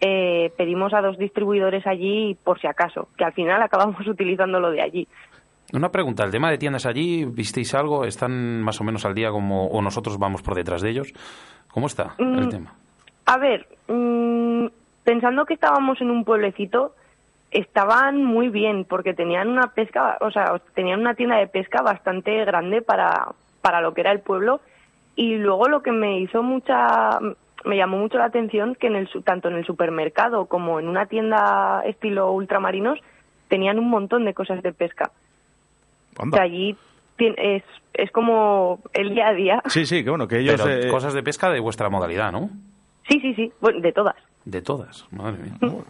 eh, 0.00 0.52
pedimos 0.56 0.94
a 0.94 1.00
dos 1.00 1.18
distribuidores 1.18 1.86
allí 1.86 2.36
por 2.42 2.60
si 2.60 2.66
acaso, 2.66 3.08
que 3.16 3.24
al 3.24 3.32
final 3.32 3.60
acabamos 3.62 4.06
utilizando 4.06 4.60
lo 4.60 4.70
de 4.70 4.82
allí. 4.82 5.08
Una 5.72 5.90
pregunta, 5.90 6.24
el 6.24 6.32
tema 6.32 6.50
de 6.50 6.58
tiendas 6.58 6.84
allí, 6.86 7.24
¿visteis 7.24 7.74
algo? 7.74 8.04
¿Están 8.04 8.60
más 8.62 8.80
o 8.80 8.84
menos 8.84 9.04
al 9.04 9.14
día 9.14 9.30
como 9.30 9.66
o 9.68 9.80
nosotros 9.82 10.18
vamos 10.18 10.42
por 10.42 10.54
detrás 10.56 10.82
de 10.82 10.90
ellos? 10.90 11.12
¿Cómo 11.70 11.86
está 11.86 12.14
el 12.18 12.46
Mm, 12.46 12.48
tema? 12.48 12.74
A 13.26 13.38
ver, 13.38 13.68
mm, 13.86 14.66
pensando 15.04 15.44
que 15.46 15.54
estábamos 15.54 16.00
en 16.00 16.10
un 16.10 16.24
pueblecito, 16.24 16.94
estaban 17.52 18.24
muy 18.24 18.48
bien 18.48 18.84
porque 18.84 19.14
tenían 19.14 19.48
una 19.48 19.68
pesca, 19.68 20.18
o 20.20 20.30
sea, 20.32 20.60
tenían 20.74 21.00
una 21.00 21.14
tienda 21.14 21.36
de 21.36 21.46
pesca 21.46 21.82
bastante 21.82 22.44
grande 22.44 22.82
para, 22.82 23.28
para 23.60 23.80
lo 23.80 23.94
que 23.94 24.00
era 24.00 24.10
el 24.10 24.20
pueblo. 24.20 24.60
Y 25.14 25.36
luego 25.36 25.68
lo 25.68 25.82
que 25.82 25.92
me 25.92 26.18
hizo 26.20 26.42
mucha, 26.42 27.18
me 27.64 27.76
llamó 27.76 27.98
mucho 27.98 28.18
la 28.18 28.24
atención 28.26 28.74
que 28.74 28.86
en 28.88 28.96
el, 28.96 29.08
su- 29.08 29.22
tanto 29.22 29.48
en 29.48 29.54
el 29.56 29.64
supermercado 29.66 30.46
como 30.46 30.80
en 30.80 30.88
una 30.88 31.06
tienda 31.06 31.82
estilo 31.84 32.32
ultramarinos 32.32 32.98
tenían 33.48 33.78
un 33.78 33.88
montón 33.90 34.24
de 34.24 34.32
cosas 34.34 34.62
de 34.62 34.72
pesca. 34.72 35.10
O 36.18 36.28
sea, 36.30 36.42
allí 36.42 36.76
es, 37.18 37.62
es 37.94 38.10
como 38.12 38.80
el 38.92 39.14
día 39.14 39.28
a 39.28 39.32
día. 39.34 39.62
Sí, 39.66 39.86
sí, 39.86 40.02
que 40.04 40.10
bueno, 40.10 40.26
que 40.28 40.38
ellos... 40.40 40.60
Pero 40.62 40.86
eh, 40.86 40.88
cosas 40.88 41.12
de 41.14 41.22
pesca 41.22 41.50
de 41.50 41.60
vuestra 41.60 41.88
modalidad, 41.90 42.32
¿no? 42.32 42.50
Sí, 43.08 43.18
sí, 43.20 43.34
sí, 43.34 43.52
bueno, 43.60 43.80
de 43.80 43.92
todas. 43.92 44.16
De 44.44 44.62
todas, 44.62 45.06
madre 45.10 45.38
mía. 45.42 45.52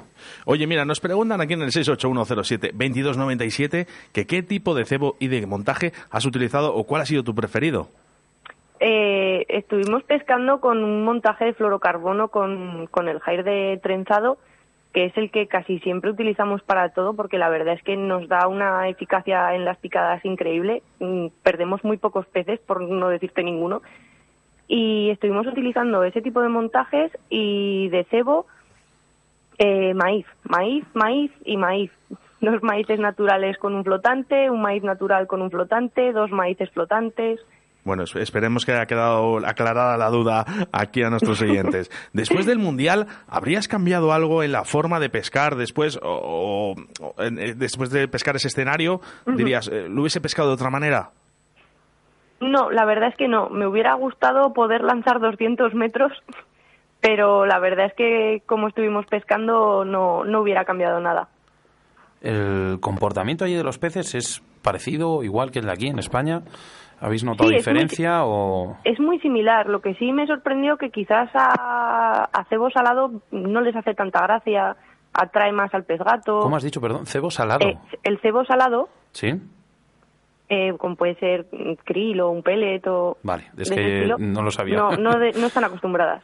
Oye, 0.45 0.67
mira, 0.67 0.85
nos 0.85 0.99
preguntan 1.01 1.41
aquí 1.41 1.53
en 1.55 1.63
el 1.63 1.71
68107-2297 1.71 3.87
que 4.13 4.27
qué 4.27 4.43
tipo 4.43 4.75
de 4.75 4.85
cebo 4.85 5.17
y 5.19 5.29
de 5.29 5.47
montaje 5.47 5.93
has 6.11 6.27
utilizado 6.27 6.75
o 6.75 6.85
cuál 6.85 7.03
ha 7.03 7.07
sido 7.07 7.23
tu 7.23 7.35
preferido. 7.35 7.89
Eh, 8.83 9.45
estuvimos 9.51 10.03
pescando 10.05 10.59
con 10.61 10.83
un 10.83 11.05
montaje 11.05 11.45
de 11.45 11.53
fluorocarbono 11.53 12.29
con, 12.29 12.87
con 12.87 13.09
el 13.09 13.21
jair 13.21 13.45
de 13.45 13.79
trenzado, 13.83 14.39
que 14.95 15.05
es 15.05 15.17
el 15.19 15.31
que 15.31 15.47
casi 15.47 15.79
siempre 15.81 16.11
utilizamos 16.11 16.63
para 16.63 16.89
todo, 16.89 17.13
porque 17.15 17.37
la 17.37 17.51
verdad 17.51 17.75
es 17.75 17.83
que 17.83 17.99
nos 17.99 18.27
da 18.27 18.49
una 18.49 18.89
eficacia 18.89 19.55
en 19.55 19.67
las 19.67 19.77
picadas 19.77 20.25
increíble. 20.25 20.83
Mm, 20.99 21.27
Perdemos 21.43 21.85
muy 21.85 21.99
pocos 21.99 22.27
peces, 22.27 22.59
por 22.61 22.81
no 22.81 23.11
decirte 23.11 23.43
ninguno. 23.43 23.83
Y 24.67 25.11
estuvimos 25.11 25.47
utilizando 25.47 26.03
ese 26.03 26.23
tipo 26.23 26.41
de 26.41 26.49
montajes 26.49 27.13
y 27.29 27.89
de 27.91 28.05
cebo, 28.05 28.47
eh, 29.59 29.93
maíz, 29.93 30.27
maíz, 30.45 30.85
maíz 30.95 31.31
y 31.45 31.59
maíz. 31.59 31.91
Dos 32.41 32.63
maíces 32.63 32.99
naturales 32.99 33.59
con 33.59 33.75
un 33.75 33.85
flotante, 33.85 34.49
un 34.49 34.63
maíz 34.63 34.83
natural 34.83 35.27
con 35.27 35.43
un 35.43 35.51
flotante, 35.51 36.13
dos 36.13 36.31
maíces 36.31 36.71
flotantes. 36.71 37.41
Bueno, 37.85 38.03
es- 38.05 38.15
esperemos 38.17 38.67
que 38.67 38.73
haya 38.73 38.87
quedado 38.87 39.39
aclarada 39.47 39.97
la 39.97 40.11
duda 40.11 40.45
aquí 40.73 41.03
a 41.03 41.11
nuestros 41.11 41.41
oyentes. 41.43 41.91
Después 42.13 42.45
del 42.47 42.59
Mundial, 42.59 43.07
¿habrías 43.29 43.69
cambiado 43.69 44.13
algo 44.13 44.43
en 44.43 44.53
la 44.53 44.65
forma 44.65 45.01
de 45.01 45.09
pescar 45.11 45.57
después 45.57 45.99
o, 46.03 46.03
o- 46.03 46.75
o 47.01 47.23
en- 47.23 47.39
eh, 47.39 47.55
después 47.55 47.91
de 47.91 48.07
pescar 48.09 48.37
ese 48.37 48.49
escenario? 48.49 49.01
Dirías, 49.27 49.69
eh, 49.69 49.87
¿lo 49.89 50.03
hubiese 50.03 50.21
pescado 50.21 50.49
de 50.49 50.55
otra 50.55 50.71
manera? 50.71 51.11
No, 52.41 52.71
la 52.71 52.85
verdad 52.85 53.09
es 53.11 53.17
que 53.17 53.29
no. 53.29 53.49
Me 53.51 53.67
hubiera 53.67 53.95
gustado 53.95 54.53
poder 54.55 54.83
lanzar 54.83 55.21
200 55.21 55.75
metros, 55.75 56.13
pero 57.01 57.45
la 57.47 57.59
verdad 57.59 57.87
es 57.87 57.95
que 57.95 58.43
como 58.47 58.69
estuvimos 58.69 59.05
pescando 59.07 59.85
no, 59.85 60.25
no 60.25 60.41
hubiera 60.41 60.65
cambiado 60.65 61.01
nada. 61.01 61.29
¿El 62.23 62.79
comportamiento 62.81 63.45
allí 63.45 63.55
de 63.55 63.65
los 63.65 63.79
peces 63.79 64.15
es 64.15 64.43
parecido, 64.63 65.23
igual 65.23 65.51
que 65.51 65.59
el 65.61 65.67
de 65.67 65.73
aquí 65.73 65.87
en 65.89 65.99
España? 65.99 66.43
¿Habéis 67.01 67.25
notado 67.25 67.49
Sí, 67.49 67.57
es 67.57 67.67
muy- 67.67 67.73
diferencia 67.75 68.25
o...? 68.25 68.77
Es 68.85 69.01
muy 69.01 69.19
similar. 69.21 69.67
Lo 69.69 69.81
que 69.81 69.95
sí 69.95 70.13
me 70.13 70.27
sorprendió 70.27 70.77
que 70.77 70.91
quizás 70.91 71.31
a, 71.35 72.25
a 72.33 72.45
cebo 72.51 72.71
salado 72.71 73.11
no 73.31 73.61
les 73.63 73.75
hace 73.75 73.95
tanta 73.95 74.21
gracia, 74.23 74.77
atrae 75.15 75.51
más 75.53 75.73
al 75.75 75.85
pez 75.85 75.99
gato. 76.01 76.41
¿Cómo 76.41 76.57
has 76.57 76.63
dicho, 76.63 76.81
perdón? 76.81 77.07
¿Cebo 77.07 77.31
salado? 77.31 77.67
Eh, 77.67 77.79
el 78.03 78.21
cebo 78.21 78.45
salado, 78.45 78.89
¿Sí? 79.13 79.33
eh, 80.49 80.75
como 80.79 80.97
puede 80.97 81.15
ser 81.17 81.47
krill 81.85 82.21
o 82.21 82.31
un 82.31 82.43
pellet 82.43 82.87
o... 82.87 83.17
Vale, 83.23 83.45
es 83.57 83.71
que 83.71 83.97
estilo, 83.99 84.17
no 84.19 84.43
lo 84.43 84.51
sabía. 84.51 84.77
No, 84.77 84.91
no, 84.97 85.19
de- 85.19 85.33
no 85.33 85.47
están 85.47 85.65
acostumbradas. 85.65 86.23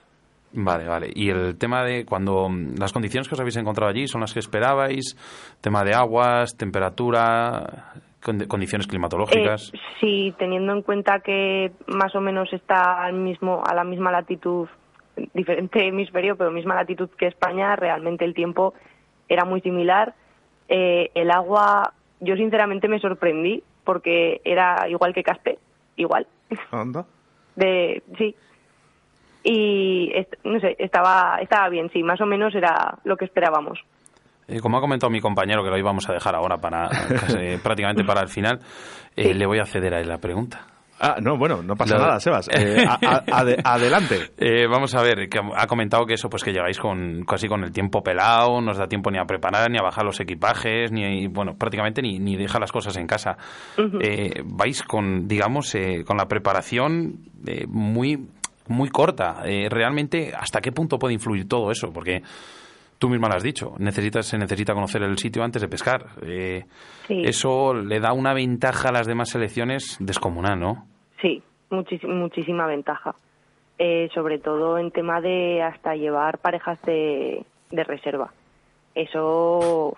Vale, 0.53 0.87
vale. 0.87 1.11
Y 1.15 1.29
el 1.31 1.59
tema 1.59 1.83
de 1.85 2.05
cuando 2.07 2.49
las 2.79 2.93
condiciones 2.93 3.29
que 3.29 3.35
os 3.35 3.41
habéis 3.41 3.57
encontrado 3.57 3.91
allí 3.91 4.07
son 4.07 4.21
las 4.21 4.33
que 4.33 4.41
esperabais, 4.41 5.17
tema 5.61 5.85
de 5.85 5.95
aguas, 5.95 6.57
temperatura, 6.57 7.93
condiciones 8.49 8.87
climatológicas. 8.87 9.73
Eh, 9.73 9.79
sí, 10.01 10.35
teniendo 10.39 10.73
en 10.73 10.83
cuenta 10.83 11.21
que 11.21 11.73
más 11.87 12.15
o 12.15 12.21
menos 12.21 12.53
está 12.53 13.03
al 13.05 13.15
mismo, 13.15 13.63
a 13.67 13.75
la 13.75 13.85
misma 13.85 14.11
latitud, 14.11 14.69
diferente 15.33 15.87
hemisferio, 15.87 16.37
pero 16.37 16.51
misma 16.51 16.75
latitud 16.75 17.09
que 17.17 17.27
España, 17.27 17.77
realmente 17.77 18.25
el 18.25 18.35
tiempo 18.35 18.75
era 19.29 19.45
muy 19.45 19.61
similar. 19.61 20.15
Eh, 20.69 21.11
el 21.15 21.31
agua, 21.31 21.93
yo 22.21 22.37
sinceramente 22.37 22.89
me 22.89 22.99
sorprendí 23.01 23.63
porque 23.85 24.41
era 24.45 24.89
igual 24.89 25.15
que 25.15 25.23
Caspe, 25.23 25.59
igual. 25.97 26.27
Anda. 26.71 27.07
De, 27.55 28.03
sí. 28.19 28.35
Y 29.45 30.11
est- 30.15 30.35
no 30.45 30.59
sé, 30.61 30.75
estaba, 30.79 31.39
estaba 31.41 31.69
bien, 31.69 31.89
sí, 31.93 32.03
más 32.03 32.21
o 32.21 32.27
menos 32.27 32.55
era 32.55 32.99
lo 33.05 33.17
que 33.17 33.25
esperábamos. 33.25 33.79
Eh, 34.49 34.61
como 34.61 34.79
ha 34.79 34.81
comentado 34.81 35.11
mi 35.11 35.21
compañero, 35.21 35.65
que 35.65 35.71
lo 35.71 35.79
íbamos 35.79 36.09
a 36.09 36.13
dejar 36.13 36.35
ahora 36.37 36.57
para 36.59 36.89
casi 37.21 37.57
prácticamente 37.63 38.05
para 38.05 38.21
el 38.23 38.29
final, 38.29 38.61
eh, 39.17 39.35
le 39.35 39.47
voy 39.47 39.59
a 39.59 39.67
ceder 39.67 39.95
a 39.95 40.01
él 40.01 40.09
la 40.09 40.19
pregunta. 40.19 40.67
Ah, 40.99 41.17
no, 41.21 41.37
bueno, 41.37 41.63
no 41.63 41.77
pasa 41.77 41.99
nada, 41.99 42.19
Sebas. 42.21 42.49
Eh, 42.51 42.83
a- 42.89 42.95
a- 42.95 43.25
ade- 43.27 43.61
adelante. 43.65 44.31
Eh, 44.39 44.67
vamos 44.67 44.95
a 44.95 45.03
ver, 45.03 45.29
que 45.29 45.39
ha 45.55 45.67
comentado 45.67 46.07
que 46.07 46.15
eso, 46.15 46.31
pues 46.31 46.43
que 46.43 46.55
llegáis 46.55 46.79
con 46.79 47.23
casi 47.27 47.49
con 47.49 47.65
el 47.65 47.71
tiempo 47.73 48.03
pelado, 48.03 48.63
no 48.63 48.71
os 48.71 48.79
da 48.79 48.87
tiempo 48.87 49.11
ni 49.11 49.19
a 49.19 49.27
preparar, 49.27 49.71
ni 49.71 49.77
a 49.77 49.83
bajar 49.83 50.07
los 50.07 50.19
equipajes, 50.21 50.91
ni, 50.93 51.27
bueno, 51.27 51.55
prácticamente 51.59 52.01
ni, 52.01 52.19
ni 52.19 52.35
deja 52.37 52.59
las 52.59 52.73
cosas 52.73 52.97
en 52.97 53.07
casa. 53.07 53.37
Eh, 54.01 54.41
vais 54.47 54.83
con, 54.85 55.29
digamos, 55.29 55.75
eh, 55.75 56.03
con 56.07 56.17
la 56.17 56.29
preparación 56.29 57.19
eh, 57.47 57.67
muy, 57.69 58.29
muy 58.69 58.89
corta. 58.89 59.43
Eh, 59.45 59.69
realmente, 59.69 60.33
¿hasta 60.35 60.63
qué 60.63 60.73
punto 60.73 60.99
puede 60.99 61.13
influir 61.13 61.47
todo 61.47 61.71
eso? 61.71 61.93
Porque 61.93 62.23
tú 62.99 63.09
misma 63.09 63.29
lo 63.29 63.35
has 63.35 63.43
dicho, 63.43 63.75
necesitas, 63.79 64.27
se 64.27 64.39
necesita 64.39 64.75
conocer 64.75 65.03
el 65.03 65.19
sitio 65.19 65.43
antes 65.45 65.63
de 65.63 65.69
pescar. 65.69 66.07
Eh, 66.23 66.65
Sí. 67.07 67.23
Eso 67.25 67.73
le 67.75 68.01
da 68.01 68.13
una 68.13 68.35
ventaja 68.35 68.89
a 68.89 68.93
las 68.93 69.07
demás 69.07 69.29
selecciones 69.31 69.97
descomunal, 70.01 70.59
¿no? 70.59 70.87
Sí, 71.23 71.43
muchis- 71.71 72.07
muchísima 72.07 72.67
ventaja. 72.67 73.15
Eh, 73.79 74.09
sobre 74.15 74.39
todo 74.39 74.79
en 74.79 74.91
tema 74.91 75.21
de 75.21 75.63
hasta 75.63 75.95
llevar 75.95 76.39
parejas 76.39 76.81
de, 76.83 77.45
de 77.71 77.85
reserva. 77.85 78.33
Eso, 78.95 79.97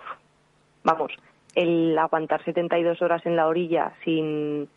vamos, 0.83 1.11
el 1.55 1.97
aguantar 1.97 2.43
72 2.43 3.01
horas 3.01 3.25
en 3.25 3.35
la 3.37 3.47
orilla 3.47 3.93
sin, 4.03 4.67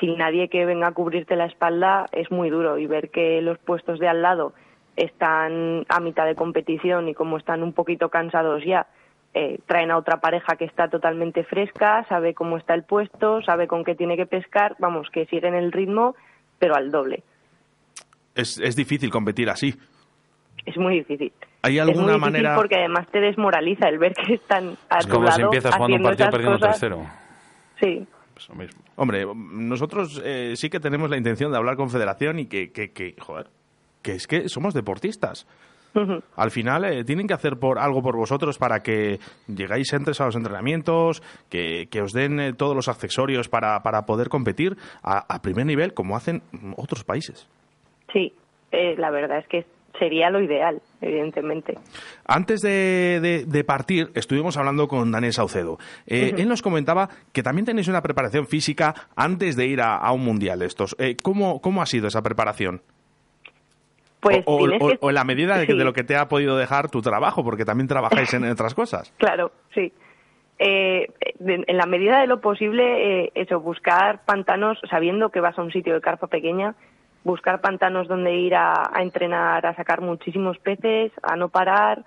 sin 0.00 0.18
nadie 0.18 0.48
que 0.48 0.64
venga 0.66 0.88
a 0.88 0.92
cubrirte 0.92 1.36
la 1.36 1.46
espalda 1.46 2.06
es 2.12 2.30
muy 2.30 2.50
duro 2.50 2.78
y 2.78 2.86
ver 2.86 3.10
que 3.10 3.40
los 3.40 3.58
puestos 3.58 3.98
de 4.00 4.08
al 4.08 4.20
lado 4.22 4.52
están 4.96 5.84
a 5.88 6.00
mitad 6.00 6.26
de 6.26 6.34
competición 6.34 7.08
y 7.08 7.14
como 7.14 7.38
están 7.38 7.62
un 7.62 7.72
poquito 7.72 8.08
cansados 8.08 8.62
ya, 8.64 8.86
eh, 9.34 9.58
traen 9.66 9.90
a 9.90 9.96
otra 9.96 10.20
pareja 10.20 10.56
que 10.56 10.64
está 10.66 10.88
totalmente 10.88 11.44
fresca, 11.44 12.04
sabe 12.08 12.34
cómo 12.34 12.58
está 12.58 12.74
el 12.74 12.84
puesto, 12.84 13.40
sabe 13.42 13.66
con 13.66 13.84
qué 13.84 13.94
tiene 13.94 14.16
que 14.16 14.26
pescar, 14.26 14.76
vamos, 14.78 15.08
que 15.10 15.24
siguen 15.26 15.54
el 15.54 15.72
ritmo, 15.72 16.14
pero 16.58 16.74
al 16.74 16.90
doble. 16.90 17.22
Es, 18.34 18.58
es 18.58 18.76
difícil 18.76 19.10
competir 19.10 19.48
así. 19.50 19.74
Es 20.66 20.76
muy 20.76 20.94
difícil. 20.98 21.32
¿Hay 21.62 21.78
es 21.78 21.84
muy 21.84 21.90
alguna 21.94 22.12
difícil 22.14 22.32
manera...? 22.32 22.56
porque 22.56 22.76
además 22.76 23.06
te 23.10 23.20
desmoraliza 23.20 23.88
el 23.88 23.98
ver 23.98 24.12
que 24.14 24.34
están 24.34 24.76
a 24.90 24.98
Es 24.98 25.06
tu 25.06 25.12
como 25.14 25.26
si 25.30 25.38
lado 25.38 25.42
empiezas 25.44 25.74
jugando 25.74 25.96
un 25.96 26.02
partido 26.02 26.30
perdiendo 26.30 26.56
un 26.56 26.60
cosas. 26.60 26.80
tercero. 26.80 27.06
Sí, 27.80 28.06
Eso 28.36 28.54
mismo. 28.54 28.80
Hombre, 28.96 29.26
nosotros 29.34 30.20
eh, 30.24 30.52
sí 30.56 30.68
que 30.70 30.78
tenemos 30.80 31.08
la 31.10 31.16
intención 31.16 31.50
de 31.50 31.58
hablar 31.58 31.76
con 31.76 31.90
Federación 31.90 32.38
y 32.38 32.46
que, 32.46 32.70
que, 32.72 32.92
que, 32.92 33.16
joder, 33.18 33.46
que 34.02 34.12
es 34.12 34.26
que 34.26 34.48
somos 34.48 34.74
deportistas. 34.74 35.46
Al 36.36 36.50
final 36.50 36.86
eh, 36.86 37.04
tienen 37.04 37.26
que 37.26 37.34
hacer 37.34 37.58
por 37.58 37.78
algo 37.78 38.02
por 38.02 38.16
vosotros 38.16 38.56
para 38.56 38.80
que 38.80 39.20
llegáis 39.46 39.92
antes 39.92 40.18
a 40.22 40.24
los 40.24 40.34
entrenamientos, 40.36 41.22
que, 41.50 41.86
que 41.90 42.00
os 42.00 42.12
den 42.14 42.40
eh, 42.40 42.52
todos 42.54 42.74
los 42.74 42.88
accesorios 42.88 43.50
para, 43.50 43.82
para 43.82 44.06
poder 44.06 44.30
competir 44.30 44.78
a, 45.02 45.18
a 45.34 45.42
primer 45.42 45.66
nivel 45.66 45.92
como 45.92 46.16
hacen 46.16 46.42
otros 46.76 47.04
países. 47.04 47.46
sí. 48.12 48.32
Eh, 48.74 48.94
la 48.96 49.10
verdad 49.10 49.36
es 49.40 49.46
que 49.48 49.66
sería 49.98 50.30
lo 50.30 50.40
ideal, 50.40 50.80
evidentemente. 51.02 51.76
Antes 52.24 52.62
de, 52.62 53.20
de- 53.20 53.44
de 53.44 53.64
partir, 53.64 54.10
estuvimos 54.14 54.56
hablando 54.56 54.88
con 54.88 55.12
Daniel 55.12 55.34
Saucedo. 55.34 55.76
Eh. 56.06 56.32
Él 56.38 56.48
nos 56.48 56.62
comentaba 56.62 57.10
que 57.34 57.42
también 57.42 57.66
tenéis 57.66 57.88
una 57.88 58.00
preparación 58.00 58.46
física 58.46 58.94
antes 59.14 59.56
de 59.56 59.66
ir 59.66 59.82
a, 59.82 59.96
a 59.98 60.10
un 60.12 60.24
mundial 60.24 60.62
estos. 60.62 60.96
Eh, 60.98 61.18
¿cómo, 61.22 61.60
¿Cómo 61.60 61.82
ha 61.82 61.86
sido 61.86 62.08
esa 62.08 62.22
preparación? 62.22 62.80
Pues 64.22 64.42
o, 64.46 64.54
o- 64.54 64.58
tienes 64.58 64.80
o- 64.82 64.88
que- 64.88 64.98
o 65.00 65.08
en 65.10 65.14
la 65.16 65.24
medida 65.24 65.58
de, 65.58 65.66
sí. 65.66 65.76
de 65.76 65.84
lo 65.84 65.92
que 65.92 66.04
te 66.04 66.16
ha 66.16 66.28
podido 66.28 66.56
dejar 66.56 66.88
tu 66.90 67.02
trabajo, 67.02 67.42
porque 67.44 67.64
también 67.66 67.88
trabajáis 67.88 68.32
en 68.32 68.44
otras 68.48 68.72
cosas. 68.74 69.12
Claro, 69.18 69.50
sí. 69.74 69.92
eh, 70.58 71.08
en 71.40 71.76
la 71.76 71.86
medida 71.86 72.20
de 72.20 72.28
lo 72.28 72.40
posible, 72.40 73.24
eh, 73.24 73.32
eso, 73.34 73.58
buscar 73.60 74.24
pantanos, 74.24 74.78
sabiendo 74.88 75.30
que 75.30 75.40
vas 75.40 75.58
a 75.58 75.62
un 75.62 75.72
sitio 75.72 75.92
de 75.94 76.00
carpa 76.00 76.28
pequeña, 76.28 76.76
buscar 77.24 77.60
pantanos 77.60 78.06
donde 78.06 78.32
ir 78.36 78.54
a, 78.54 78.90
a 78.96 79.02
entrenar, 79.02 79.66
a 79.66 79.74
sacar 79.74 80.00
muchísimos 80.02 80.56
peces, 80.58 81.10
a 81.24 81.34
no 81.36 81.48
parar, 81.48 82.04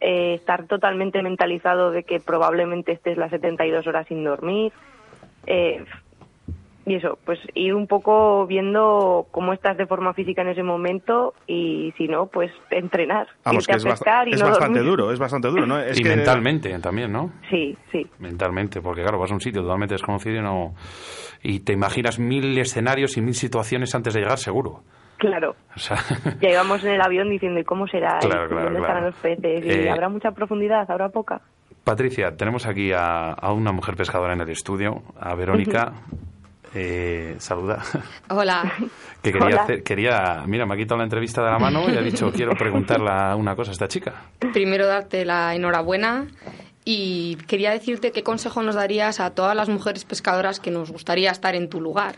eh, 0.00 0.34
estar 0.34 0.66
totalmente 0.66 1.20
mentalizado 1.22 1.90
de 1.90 2.04
que 2.04 2.20
probablemente 2.20 2.92
estés 2.92 3.16
las 3.18 3.30
72 3.30 3.86
horas 3.88 4.06
sin 4.06 4.22
dormir. 4.22 4.72
Y 6.86 6.94
eso, 6.94 7.18
pues 7.24 7.38
ir 7.54 7.74
un 7.74 7.86
poco 7.88 8.46
viendo 8.46 9.26
cómo 9.32 9.52
estás 9.52 9.76
de 9.76 9.86
forma 9.86 10.14
física 10.14 10.42
en 10.42 10.48
ese 10.48 10.62
momento 10.62 11.34
y 11.46 11.92
si 11.98 12.06
no, 12.08 12.26
pues 12.26 12.50
entrenar, 12.70 13.26
Vamos, 13.44 13.64
irte 13.64 13.66
que 13.66 13.72
a 13.72 13.76
es, 13.76 13.84
bast- 13.84 13.90
pescar 13.98 14.28
y 14.28 14.32
es 14.34 14.40
no 14.40 14.46
bastante 14.46 14.78
dormir. 14.78 14.90
duro, 14.96 15.12
es 15.12 15.18
bastante 15.18 15.48
duro, 15.48 15.66
¿no? 15.66 15.78
Es 15.80 15.98
y 15.98 16.02
que- 16.04 16.08
mentalmente 16.16 16.78
también, 16.78 17.12
¿no? 17.12 17.32
Sí, 17.50 17.76
sí. 17.90 18.06
Mentalmente, 18.20 18.80
porque 18.80 19.02
claro, 19.02 19.18
vas 19.18 19.30
a 19.30 19.34
un 19.34 19.40
sitio 19.40 19.62
totalmente 19.62 19.94
desconocido 19.94 20.36
y, 20.36 20.42
no, 20.42 20.74
y 21.42 21.60
te 21.60 21.72
imaginas 21.72 22.18
mil 22.18 22.56
escenarios 22.56 23.16
y 23.16 23.20
mil 23.20 23.34
situaciones 23.34 23.94
antes 23.94 24.14
de 24.14 24.20
llegar, 24.20 24.38
seguro. 24.38 24.82
Claro. 25.18 25.56
O 25.74 25.78
sea, 25.78 25.96
Ya 26.40 26.50
íbamos 26.50 26.84
en 26.84 26.90
el 26.92 27.00
avión 27.00 27.28
diciendo, 27.30 27.58
¿y 27.58 27.64
cómo 27.64 27.86
será? 27.88 28.18
¿Y 28.22 28.26
Claro, 28.28 28.48
claro, 28.48 28.64
¿Dónde 28.66 28.78
claro. 28.78 28.84
estarán 28.84 29.04
los 29.06 29.14
peces? 29.16 29.64
¿Y 29.64 29.70
Eh, 29.86 29.90
habrá 29.90 30.08
mucha 30.08 30.30
profundidad? 30.30 30.88
¿Habrá 30.90 31.08
poca? 31.08 31.40
Patricia, 31.84 32.36
tenemos 32.36 32.66
aquí 32.66 32.92
a, 32.92 33.30
a 33.32 33.52
una 33.52 33.70
mujer 33.72 33.94
pescadora 33.96 34.32
en 34.34 34.40
el 34.40 34.50
estudio, 34.50 35.02
a 35.20 35.34
Verónica. 35.36 35.92
Eh, 36.78 37.36
saluda. 37.38 37.82
Hola. 38.28 38.70
Que 39.22 39.32
quería, 39.32 39.46
Hola. 39.48 39.62
hacer- 39.62 39.82
quería, 39.82 40.44
mira, 40.46 40.66
me 40.66 40.74
ha 40.74 40.76
quitado 40.76 40.98
la 40.98 41.02
entrevista 41.04 41.42
de 41.44 41.50
la 41.50 41.58
mano 41.58 41.90
y 41.90 41.96
ha 41.96 42.00
dicho, 42.00 42.30
quiero 42.36 42.52
preguntarle 42.54 43.10
una 43.34 43.56
cosa 43.56 43.70
a 43.70 43.72
esta 43.72 43.88
chica. 43.88 44.22
Primero 44.52 44.86
darte 44.86 45.24
la 45.24 45.52
enhorabuena 45.56 46.28
y 46.84 47.34
quería 47.48 47.72
decirte 47.72 48.12
qué 48.12 48.22
consejo 48.22 48.62
nos 48.62 48.76
darías 48.76 49.18
a 49.18 49.34
todas 49.34 49.56
las 49.56 49.68
mujeres 49.68 50.04
pescadoras 50.04 50.60
que 50.60 50.70
nos 50.70 50.92
gustaría 50.92 51.32
estar 51.32 51.56
en 51.56 51.68
tu 51.68 51.80
lugar. 51.80 52.16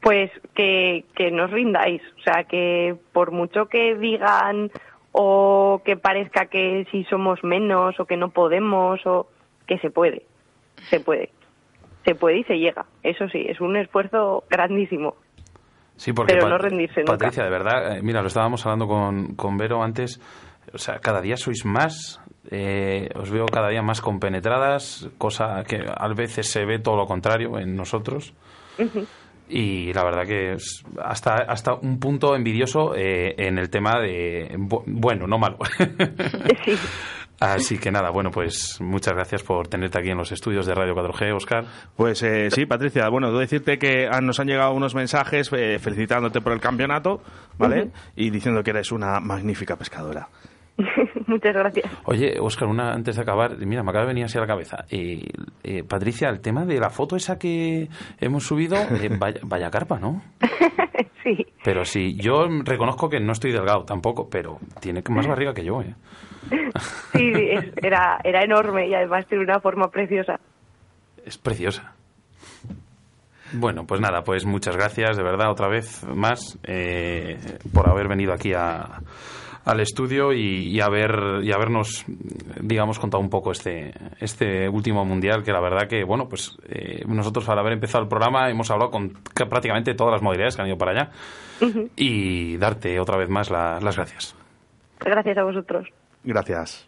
Pues 0.00 0.30
que, 0.56 1.04
que 1.14 1.30
no 1.30 1.44
os 1.44 1.50
rindáis. 1.52 2.02
O 2.18 2.22
sea, 2.22 2.42
que 2.44 2.96
por 3.12 3.30
mucho 3.30 3.66
que 3.66 3.94
digan 3.94 4.72
o 5.12 5.80
que 5.84 5.96
parezca 5.96 6.46
que 6.46 6.88
si 6.90 7.04
somos 7.04 7.44
menos 7.44 8.00
o 8.00 8.04
que 8.06 8.16
no 8.16 8.30
podemos 8.30 8.98
o 9.06 9.28
que 9.68 9.78
se 9.78 9.90
puede. 9.90 10.24
Se 10.88 10.98
puede. 10.98 11.30
Se 12.04 12.14
puede 12.14 12.38
y 12.38 12.44
se 12.44 12.54
llega. 12.58 12.84
Eso 13.02 13.28
sí, 13.28 13.44
es 13.48 13.60
un 13.60 13.76
esfuerzo 13.76 14.44
grandísimo. 14.48 15.14
Sí, 15.96 16.12
porque 16.14 16.32
Pero 16.34 16.48
no 16.48 16.56
rendirse 16.58 17.00
nunca. 17.00 17.12
Patricia, 17.12 17.44
de 17.44 17.50
verdad, 17.50 17.96
eh, 17.98 18.02
mira, 18.02 18.22
lo 18.22 18.28
estábamos 18.28 18.64
hablando 18.64 18.86
con, 18.86 19.34
con 19.34 19.58
Vero 19.58 19.82
antes, 19.82 20.18
o 20.72 20.78
sea, 20.78 20.98
cada 20.98 21.20
día 21.20 21.36
sois 21.36 21.66
más, 21.66 22.22
eh, 22.50 23.10
os 23.14 23.30
veo 23.30 23.44
cada 23.44 23.68
día 23.68 23.82
más 23.82 24.00
compenetradas, 24.00 25.10
cosa 25.18 25.62
que 25.68 25.76
a 25.94 26.08
veces 26.14 26.50
se 26.50 26.64
ve 26.64 26.78
todo 26.78 26.96
lo 26.96 27.06
contrario 27.06 27.58
en 27.58 27.76
nosotros. 27.76 28.32
Y 29.48 29.92
la 29.92 30.04
verdad 30.04 30.24
que 30.26 30.52
es 30.52 30.82
hasta, 31.02 31.34
hasta 31.34 31.74
un 31.74 31.98
punto 32.00 32.34
envidioso 32.34 32.94
eh, 32.96 33.34
en 33.36 33.58
el 33.58 33.68
tema 33.68 33.98
de 34.00 34.56
bu- 34.56 34.84
bueno, 34.86 35.26
no 35.26 35.38
malo. 35.38 35.58
Así 37.40 37.78
que 37.78 37.90
nada, 37.90 38.10
bueno, 38.10 38.30
pues 38.30 38.78
muchas 38.82 39.14
gracias 39.14 39.42
por 39.42 39.66
tenerte 39.66 39.98
aquí 39.98 40.10
en 40.10 40.18
los 40.18 40.30
estudios 40.30 40.66
de 40.66 40.74
Radio 40.74 40.94
4G, 40.94 41.34
Oscar. 41.34 41.64
Pues 41.96 42.22
eh, 42.22 42.50
sí, 42.50 42.66
Patricia, 42.66 43.08
bueno, 43.08 43.28
debo 43.28 43.38
decirte 43.38 43.78
que 43.78 44.06
ah, 44.06 44.20
nos 44.20 44.38
han 44.40 44.46
llegado 44.46 44.74
unos 44.74 44.94
mensajes 44.94 45.50
eh, 45.52 45.78
felicitándote 45.78 46.42
por 46.42 46.52
el 46.52 46.60
campeonato, 46.60 47.22
¿vale? 47.56 47.90
Y 48.14 48.28
diciendo 48.28 48.62
que 48.62 48.70
eres 48.70 48.92
una 48.92 49.20
magnífica 49.20 49.76
pescadora. 49.76 50.28
Muchas 51.26 51.54
gracias. 51.54 51.90
Oye, 52.04 52.38
Óscar, 52.40 52.68
una 52.68 52.92
antes 52.92 53.16
de 53.16 53.22
acabar, 53.22 53.56
mira, 53.58 53.82
me 53.82 53.90
acaba 53.90 54.04
de 54.04 54.08
venir 54.08 54.24
así 54.24 54.38
a 54.38 54.42
la 54.42 54.46
cabeza. 54.46 54.84
Eh, 54.90 55.28
eh, 55.62 55.84
Patricia, 55.84 56.28
el 56.28 56.40
tema 56.40 56.64
de 56.64 56.78
la 56.78 56.90
foto 56.90 57.16
esa 57.16 57.38
que 57.38 57.88
hemos 58.18 58.44
subido, 58.44 58.76
eh, 58.76 59.10
vaya, 59.18 59.40
vaya 59.42 59.70
carpa, 59.70 59.98
¿no? 59.98 60.22
Pero 61.62 61.84
sí, 61.84 62.14
yo 62.16 62.46
reconozco 62.64 63.08
que 63.10 63.20
no 63.20 63.32
estoy 63.32 63.52
delgado 63.52 63.84
tampoco, 63.84 64.28
pero 64.30 64.58
tiene 64.80 65.02
más 65.10 65.26
barriga 65.26 65.52
que 65.54 65.64
yo, 65.64 65.82
¿eh? 65.82 65.94
Sí, 67.12 67.32
es- 67.34 67.72
era, 67.82 68.18
era 68.24 68.42
enorme 68.42 68.88
y 68.88 68.94
además 68.94 69.26
tiene 69.26 69.44
una 69.44 69.60
forma 69.60 69.88
preciosa. 69.90 70.40
Es 71.26 71.36
preciosa. 71.36 71.92
Bueno, 73.52 73.84
pues 73.84 74.00
nada, 74.00 74.22
pues 74.22 74.46
muchas 74.46 74.76
gracias 74.76 75.16
de 75.16 75.22
verdad 75.24 75.50
otra 75.50 75.68
vez 75.68 76.04
más 76.04 76.56
eh, 76.62 77.36
por 77.74 77.88
haber 77.90 78.06
venido 78.06 78.32
aquí 78.32 78.52
a, 78.54 79.00
al 79.64 79.80
estudio 79.80 80.32
y, 80.32 80.68
y 80.68 80.80
haber 80.80 81.40
y 81.42 81.50
habernos 81.52 82.04
digamos 82.60 83.00
contado 83.00 83.20
un 83.20 83.28
poco 83.28 83.50
este 83.50 83.92
este 84.20 84.68
último 84.68 85.04
mundial 85.04 85.42
que 85.42 85.50
la 85.52 85.60
verdad 85.60 85.88
que 85.88 86.04
bueno 86.04 86.28
pues 86.28 86.56
eh, 86.68 87.02
nosotros 87.08 87.48
al 87.48 87.58
haber 87.58 87.72
empezado 87.72 88.04
el 88.04 88.08
programa 88.08 88.48
hemos 88.48 88.70
hablado 88.70 88.90
con 88.92 89.10
ca- 89.34 89.46
prácticamente 89.46 89.94
todas 89.94 90.12
las 90.12 90.22
modalidades 90.22 90.54
que 90.54 90.62
han 90.62 90.68
ido 90.68 90.78
para 90.78 90.92
allá 90.92 91.10
Ujú. 91.60 91.90
y 91.96 92.56
darte 92.56 92.98
otra 93.00 93.16
vez 93.16 93.28
más 93.28 93.50
la- 93.50 93.78
las 93.80 93.96
gracias. 93.96 94.34
Gracias 95.00 95.36
a 95.38 95.42
vosotros. 95.44 95.88
Gracias. 96.24 96.86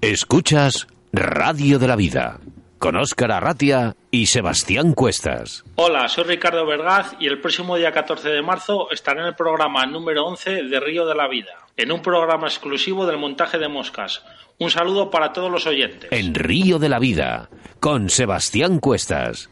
Escuchas 0.00 0.86
Radio 1.12 1.78
de 1.78 1.86
la 1.88 1.96
Vida 1.96 2.40
con 2.78 2.96
Óscar 2.96 3.30
Arratia 3.30 3.94
y 4.10 4.26
Sebastián 4.26 4.92
Cuestas. 4.94 5.64
Hola, 5.76 6.08
soy 6.08 6.24
Ricardo 6.24 6.66
Vergaz 6.66 7.14
y 7.20 7.28
el 7.28 7.40
próximo 7.40 7.76
día 7.76 7.92
14 7.92 8.28
de 8.30 8.42
marzo 8.42 8.90
estaré 8.90 9.20
en 9.20 9.26
el 9.26 9.34
programa 9.36 9.86
número 9.86 10.24
11 10.26 10.64
de 10.64 10.80
Río 10.80 11.06
de 11.06 11.14
la 11.14 11.28
Vida, 11.28 11.52
en 11.76 11.92
un 11.92 12.02
programa 12.02 12.48
exclusivo 12.48 13.06
del 13.06 13.18
montaje 13.18 13.58
de 13.58 13.68
moscas. 13.68 14.24
Un 14.58 14.70
saludo 14.70 15.10
para 15.10 15.32
todos 15.32 15.50
los 15.50 15.66
oyentes. 15.66 16.10
En 16.10 16.34
Río 16.34 16.78
de 16.80 16.88
la 16.88 16.98
Vida 16.98 17.48
con 17.78 18.08
Sebastián 18.08 18.80
Cuestas. 18.80 19.48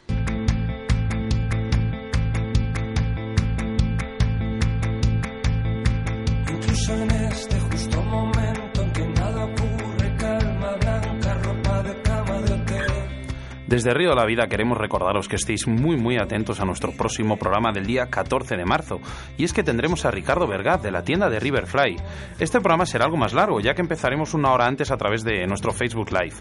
Desde 13.71 13.95
Río 13.95 14.11
de 14.11 14.17
la 14.17 14.27
Vida 14.27 14.49
queremos 14.49 14.77
recordaros 14.79 15.29
que 15.29 15.37
estéis 15.37 15.69
muy 15.69 15.97
muy 15.97 16.17
atentos 16.17 16.59
a 16.59 16.65
nuestro 16.65 16.91
próximo 16.91 17.37
programa 17.37 17.71
del 17.71 17.87
día 17.87 18.11
14 18.11 18.57
de 18.57 18.65
marzo. 18.65 19.01
Y 19.39 19.45
es 19.45 19.53
que 19.53 19.63
tendremos 19.63 20.05
a 20.05 20.11
Ricardo 20.11 20.49
Vergaz 20.49 20.83
de 20.83 20.91
la 20.91 21.05
tienda 21.05 21.31
de 21.31 21.39
Riverfly. 21.39 21.95
Este 22.41 22.59
programa 22.59 22.85
será 22.85 23.05
algo 23.05 23.17
más 23.17 23.33
largo, 23.33 23.61
ya 23.61 23.73
que 23.75 23.83
empezaremos 23.83 24.35
una 24.35 24.51
hora 24.51 24.67
antes 24.67 24.91
a 24.91 24.97
través 24.97 25.23
de 25.23 25.47
nuestro 25.47 25.71
Facebook 25.71 26.11
Live. 26.11 26.35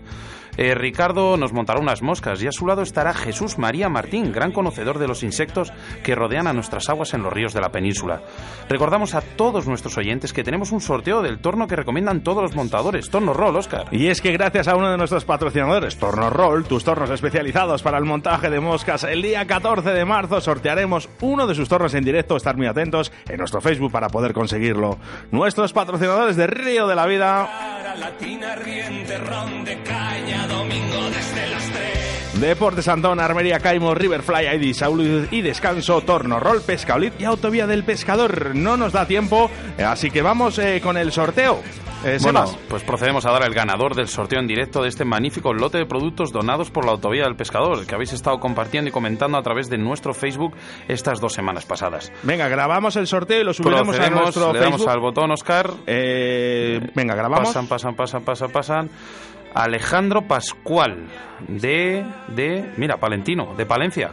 Eh, 0.62 0.76
Ricardo 0.76 1.38
nos 1.38 1.54
montará 1.54 1.80
unas 1.80 2.02
moscas 2.02 2.44
y 2.44 2.48
a 2.48 2.52
su 2.52 2.68
lado 2.68 2.82
estará 2.82 3.14
Jesús 3.14 3.58
María 3.58 3.88
Martín, 3.88 4.34
gran 4.34 4.52
conocedor 4.52 5.00
de 5.00 5.08
los 5.08 5.24
insectos 5.24 5.72
que 6.04 6.16
rodean 6.16 6.48
a 6.48 6.54
nuestras 6.54 6.90
aguas 6.90 7.14
en 7.14 7.24
los 7.24 7.32
ríos 7.32 7.54
de 7.54 7.62
la 7.62 7.72
península. 7.72 8.24
Recordamos 8.68 9.16
a 9.16 9.22
todos 9.22 9.68
nuestros 9.68 9.98
oyentes 9.98 10.34
que 10.34 10.44
tenemos 10.44 10.74
un 10.74 10.82
sorteo 10.82 11.22
del 11.22 11.40
torno 11.40 11.66
que 11.66 11.78
recomiendan 11.78 12.24
todos 12.26 12.44
los 12.44 12.56
montadores, 12.56 13.10
Torno 13.10 13.34
Roll, 13.34 13.56
Oscar. 13.56 13.86
Y 13.92 14.08
es 14.08 14.20
que 14.20 14.34
gracias 14.34 14.68
a 14.68 14.76
uno 14.76 14.92
de 14.92 14.98
nuestros 14.98 15.24
patrocinadores, 15.24 15.98
Torno 15.98 16.30
Roll, 16.30 16.66
tus 16.66 16.84
tornos 16.84 17.10
especializados 17.10 17.82
para 17.82 17.98
el 17.98 18.04
montaje 18.04 18.50
de 18.50 18.60
moscas, 18.60 19.06
el 19.06 19.22
día 19.22 19.48
14 19.48 19.92
de 19.92 20.04
marzo 20.04 20.42
sortearemos 20.42 21.08
uno 21.22 21.48
de 21.48 21.56
sus 21.56 21.70
tornos 21.70 21.94
en 21.94 22.04
directo. 22.04 22.36
Estar 22.36 22.58
muy 22.58 22.68
atentos 22.68 23.14
en 23.30 23.38
nuestro 23.38 23.62
Facebook 23.62 23.94
para 23.94 24.10
poder 24.10 24.34
conseguirlo. 24.34 24.98
Nuestros 25.32 25.72
patrocinadores 25.72 26.36
de 26.36 26.48
Río 26.48 26.86
de 26.86 26.96
la 26.96 27.06
Vida, 27.06 27.79
latina, 28.00 28.56
riente, 28.56 29.18
ron 29.18 29.66
de 29.66 29.84
caña, 29.84 30.48
domingo 30.48 31.10
desde 31.10 31.48
las 31.50 31.72
tres. 31.72 32.09
Deportes 32.36 32.88
Antón, 32.88 33.20
Armería 33.20 33.60
Caimo, 33.60 33.94
Riverfly, 33.94 34.48
ID, 34.56 34.74
Salud 34.74 35.28
y 35.32 35.42
Descanso, 35.42 36.02
Torno 36.02 36.40
Roll, 36.40 36.62
Pescaolid 36.62 37.14
y 37.20 37.26
Autovía 37.26 37.68
del 37.68 37.84
Pescador. 37.84 38.56
No 38.56 38.78
nos 38.78 38.94
da 38.94 39.06
tiempo, 39.08 39.50
eh, 39.78 39.84
así 39.84 40.10
que 40.10 40.22
vamos 40.22 40.58
eh, 40.60 40.80
con 40.82 40.96
el 40.98 41.12
sorteo. 41.12 41.62
Eh, 42.06 42.18
Bueno, 42.22 42.48
Sebas. 42.48 42.58
pues 42.70 42.84
procedemos 42.84 43.26
a 43.26 43.32
dar 43.32 43.44
al 43.44 43.54
ganador 43.54 43.94
del 43.94 44.08
sorteo 44.08 44.40
en 44.40 44.48
directo 44.48 44.82
de 44.82 44.88
este 44.88 45.04
magnífico 45.04 45.54
lote 45.54 45.80
de 45.80 45.86
productos 45.86 46.32
donados 46.32 46.72
por 46.72 46.86
la 46.86 46.92
Autovía 46.94 47.24
del 47.24 47.36
Pescador, 47.36 47.86
que 47.86 47.94
habéis 47.94 48.14
estado 48.14 48.40
compartiendo 48.40 48.88
y 48.90 48.94
comentando 48.94 49.38
a 49.38 49.42
través 49.42 49.68
de 49.70 49.78
nuestro 49.78 50.14
Facebook 50.14 50.56
estas 50.88 51.20
dos 51.20 51.34
semanas 51.34 51.66
pasadas. 51.66 52.10
Venga, 52.24 52.48
grabamos 52.48 52.96
el 52.96 53.06
sorteo 53.06 53.42
y 53.42 53.44
lo 53.44 53.54
subiremos 53.54 54.00
a 54.00 54.10
nuestro 54.12 54.54
le 54.54 54.60
damos 54.60 54.78
Facebook. 54.78 54.90
al 54.92 55.00
botón, 55.02 55.32
Oscar. 55.32 55.72
Eh, 55.88 56.80
venga, 56.96 57.16
grabamos. 57.16 57.50
Pasan, 57.50 57.68
pasan, 57.68 57.96
pasan, 57.96 58.24
pasan, 58.24 58.50
pasan. 58.52 58.90
Alejandro 59.54 60.24
Pascual, 60.24 61.08
de, 61.48 62.06
de, 62.36 62.66
mira, 62.78 62.98
Palentino, 62.98 63.56
de 63.56 63.66
Palencia. 63.66 64.12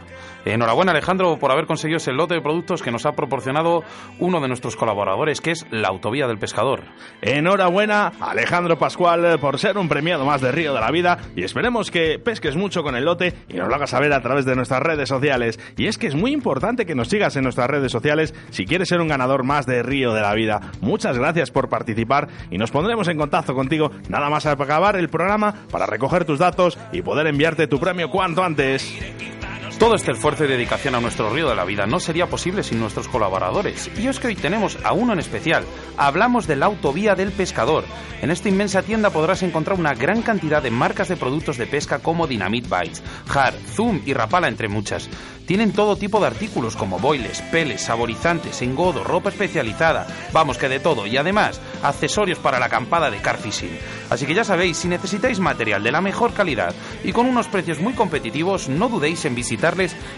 Enhorabuena 0.53 0.93
Alejandro 0.93 1.37
por 1.37 1.51
haber 1.51 1.65
conseguido 1.65 1.97
ese 1.97 2.13
lote 2.13 2.35
de 2.35 2.41
productos 2.41 2.81
que 2.81 2.91
nos 2.91 3.05
ha 3.05 3.11
proporcionado 3.11 3.83
uno 4.19 4.39
de 4.39 4.47
nuestros 4.47 4.77
colaboradores, 4.77 5.41
que 5.41 5.51
es 5.51 5.65
la 5.71 5.89
Autovía 5.89 6.27
del 6.27 6.37
Pescador. 6.37 6.83
Enhorabuena 7.21 8.13
Alejandro 8.21 8.77
Pascual 8.77 9.39
por 9.39 9.59
ser 9.59 9.77
un 9.77 9.89
premiado 9.89 10.25
más 10.25 10.39
de 10.39 10.53
Río 10.53 10.73
de 10.73 10.79
la 10.79 10.89
Vida 10.89 11.17
y 11.35 11.43
esperemos 11.43 11.91
que 11.91 12.17
pesques 12.17 12.55
mucho 12.55 12.81
con 12.81 12.95
el 12.95 13.03
lote 13.03 13.33
y 13.49 13.55
nos 13.55 13.67
lo 13.67 13.75
hagas 13.75 13.89
saber 13.89 14.13
a 14.13 14.21
través 14.21 14.45
de 14.45 14.55
nuestras 14.55 14.81
redes 14.81 15.09
sociales. 15.09 15.59
Y 15.75 15.87
es 15.87 15.97
que 15.97 16.07
es 16.07 16.15
muy 16.15 16.31
importante 16.31 16.85
que 16.85 16.95
nos 16.95 17.09
sigas 17.09 17.35
en 17.35 17.43
nuestras 17.43 17.69
redes 17.69 17.91
sociales 17.91 18.33
si 18.49 18.65
quieres 18.65 18.87
ser 18.87 19.01
un 19.01 19.09
ganador 19.09 19.43
más 19.43 19.65
de 19.65 19.83
Río 19.83 20.13
de 20.13 20.21
la 20.21 20.33
Vida. 20.33 20.61
Muchas 20.79 21.17
gracias 21.17 21.51
por 21.51 21.67
participar 21.67 22.29
y 22.49 22.57
nos 22.57 22.71
pondremos 22.71 23.07
en 23.09 23.17
contacto 23.17 23.53
contigo 23.53 23.91
nada 24.07 24.29
más 24.29 24.45
acabar 24.45 24.95
el 24.95 25.09
programa 25.09 25.53
para 25.71 25.85
recoger 25.85 26.23
tus 26.23 26.39
datos 26.39 26.77
y 26.93 27.01
poder 27.01 27.27
enviarte 27.27 27.67
tu 27.67 27.79
premio 27.79 28.09
cuanto 28.09 28.43
antes. 28.43 29.36
Todo 29.79 29.93
este 29.93 30.11
esfuerzo 30.11 30.43
y 30.43 30.47
dedicación 30.47 30.95
a 30.95 30.99
nuestro 30.99 31.29
río 31.29 31.47
de 31.47 31.55
la 31.55 31.63
vida 31.63 31.85
no 31.85 31.99
sería 31.99 32.25
posible 32.25 32.63
sin 32.63 32.79
nuestros 32.79 33.07
colaboradores. 33.07 33.91
Y 33.95 34.07
es 34.07 34.19
que 34.19 34.25
hoy 34.25 34.35
tenemos 34.35 34.75
a 34.83 34.93
uno 34.93 35.13
en 35.13 35.19
especial. 35.19 35.65
Hablamos 35.97 36.47
de 36.47 36.55
la 36.55 36.65
Autovía 36.65 37.13
del 37.13 37.31
Pescador. 37.31 37.83
En 38.23 38.31
esta 38.31 38.49
inmensa 38.49 38.81
tienda 38.81 39.11
podrás 39.11 39.43
encontrar 39.43 39.79
una 39.79 39.93
gran 39.93 40.23
cantidad 40.23 40.63
de 40.63 40.71
marcas 40.71 41.09
de 41.09 41.15
productos 41.15 41.57
de 41.57 41.67
pesca 41.67 41.99
como 41.99 42.25
Dynamite 42.25 42.67
Bites, 42.67 43.03
Har, 43.31 43.53
Zoom 43.53 44.01
y 44.03 44.13
Rapala, 44.13 44.47
entre 44.47 44.67
muchas. 44.67 45.11
Tienen 45.47 45.71
todo 45.71 45.95
tipo 45.95 46.19
de 46.19 46.27
artículos 46.27 46.75
como 46.75 46.99
boiles, 46.99 47.41
peles, 47.43 47.81
saborizantes, 47.83 48.61
engodo, 48.61 49.05
ropa 49.05 49.29
especializada, 49.29 50.05
vamos 50.33 50.57
que 50.57 50.67
de 50.67 50.81
todo, 50.81 51.07
y 51.07 51.15
además 51.15 51.61
accesorios 51.83 52.37
para 52.37 52.59
la 52.59 52.65
acampada 52.65 53.09
de 53.09 53.19
car 53.19 53.37
fishing. 53.37 53.79
Así 54.09 54.25
que 54.25 54.33
ya 54.33 54.43
sabéis, 54.43 54.75
si 54.75 54.89
necesitáis 54.89 55.39
material 55.39 55.83
de 55.83 55.93
la 55.93 56.01
mejor 56.01 56.33
calidad 56.33 56.75
y 57.01 57.13
con 57.13 57.27
unos 57.27 57.47
precios 57.47 57.79
muy 57.79 57.93
competitivos, 57.93 58.67
no 58.67 58.89
dudéis 58.89 59.23
en 59.23 59.35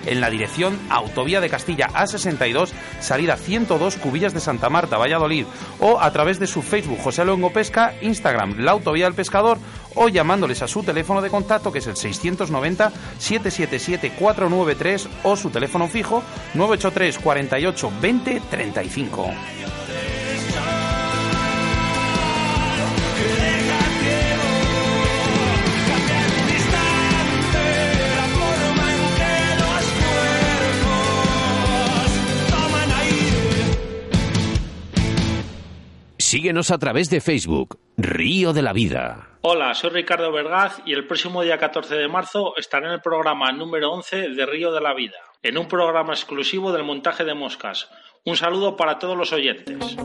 en 0.05 0.21
la 0.21 0.29
dirección 0.29 0.79
Autovía 0.89 1.41
de 1.41 1.49
Castilla 1.49 1.87
A62, 1.87 2.69
salida 2.99 3.35
102 3.35 3.95
Cubillas 3.95 4.33
de 4.33 4.39
Santa 4.39 4.69
Marta, 4.69 4.97
Valladolid, 4.97 5.45
o 5.79 5.99
a 5.99 6.11
través 6.11 6.39
de 6.39 6.47
su 6.47 6.61
Facebook 6.61 6.99
José 7.01 7.25
Luengo 7.25 7.51
Pesca, 7.51 7.93
Instagram 8.01 8.59
La 8.59 8.71
Autovía 8.71 9.05
del 9.05 9.13
Pescador 9.15 9.57
o 9.95 10.07
llamándoles 10.07 10.61
a 10.61 10.67
su 10.67 10.83
teléfono 10.83 11.21
de 11.21 11.29
contacto 11.29 11.71
que 11.71 11.79
es 11.79 11.87
el 11.87 11.95
690 11.95 12.91
777 13.17 14.11
493 14.19 15.09
o 15.23 15.35
su 15.35 15.49
teléfono 15.49 15.87
fijo 15.87 16.21
983 16.53 17.19
48 17.19 17.91
20 18.01 18.41
35. 18.49 19.78
Síguenos 36.29 36.69
a 36.69 36.77
través 36.77 37.09
de 37.09 37.21
Facebook, 37.21 37.79
Río 37.97 38.53
de 38.53 38.61
la 38.61 38.71
Vida. 38.71 39.29
Hola, 39.41 39.73
soy 39.73 39.89
Ricardo 39.89 40.31
Vergaz 40.31 40.79
y 40.85 40.93
el 40.93 41.07
próximo 41.07 41.41
día 41.41 41.57
14 41.57 41.95
de 41.95 42.07
marzo 42.07 42.55
estaré 42.55 42.85
en 42.85 42.93
el 42.93 43.01
programa 43.01 43.51
número 43.51 43.91
11 43.93 44.29
de 44.29 44.45
Río 44.45 44.71
de 44.71 44.79
la 44.79 44.93
Vida, 44.93 45.17
en 45.41 45.57
un 45.57 45.67
programa 45.67 46.13
exclusivo 46.13 46.71
del 46.71 46.83
montaje 46.83 47.25
de 47.25 47.33
moscas. 47.33 47.89
Un 48.25 48.37
saludo 48.37 48.77
para 48.77 48.99
todos 48.99 49.17
los 49.17 49.33
oyentes. 49.33 49.97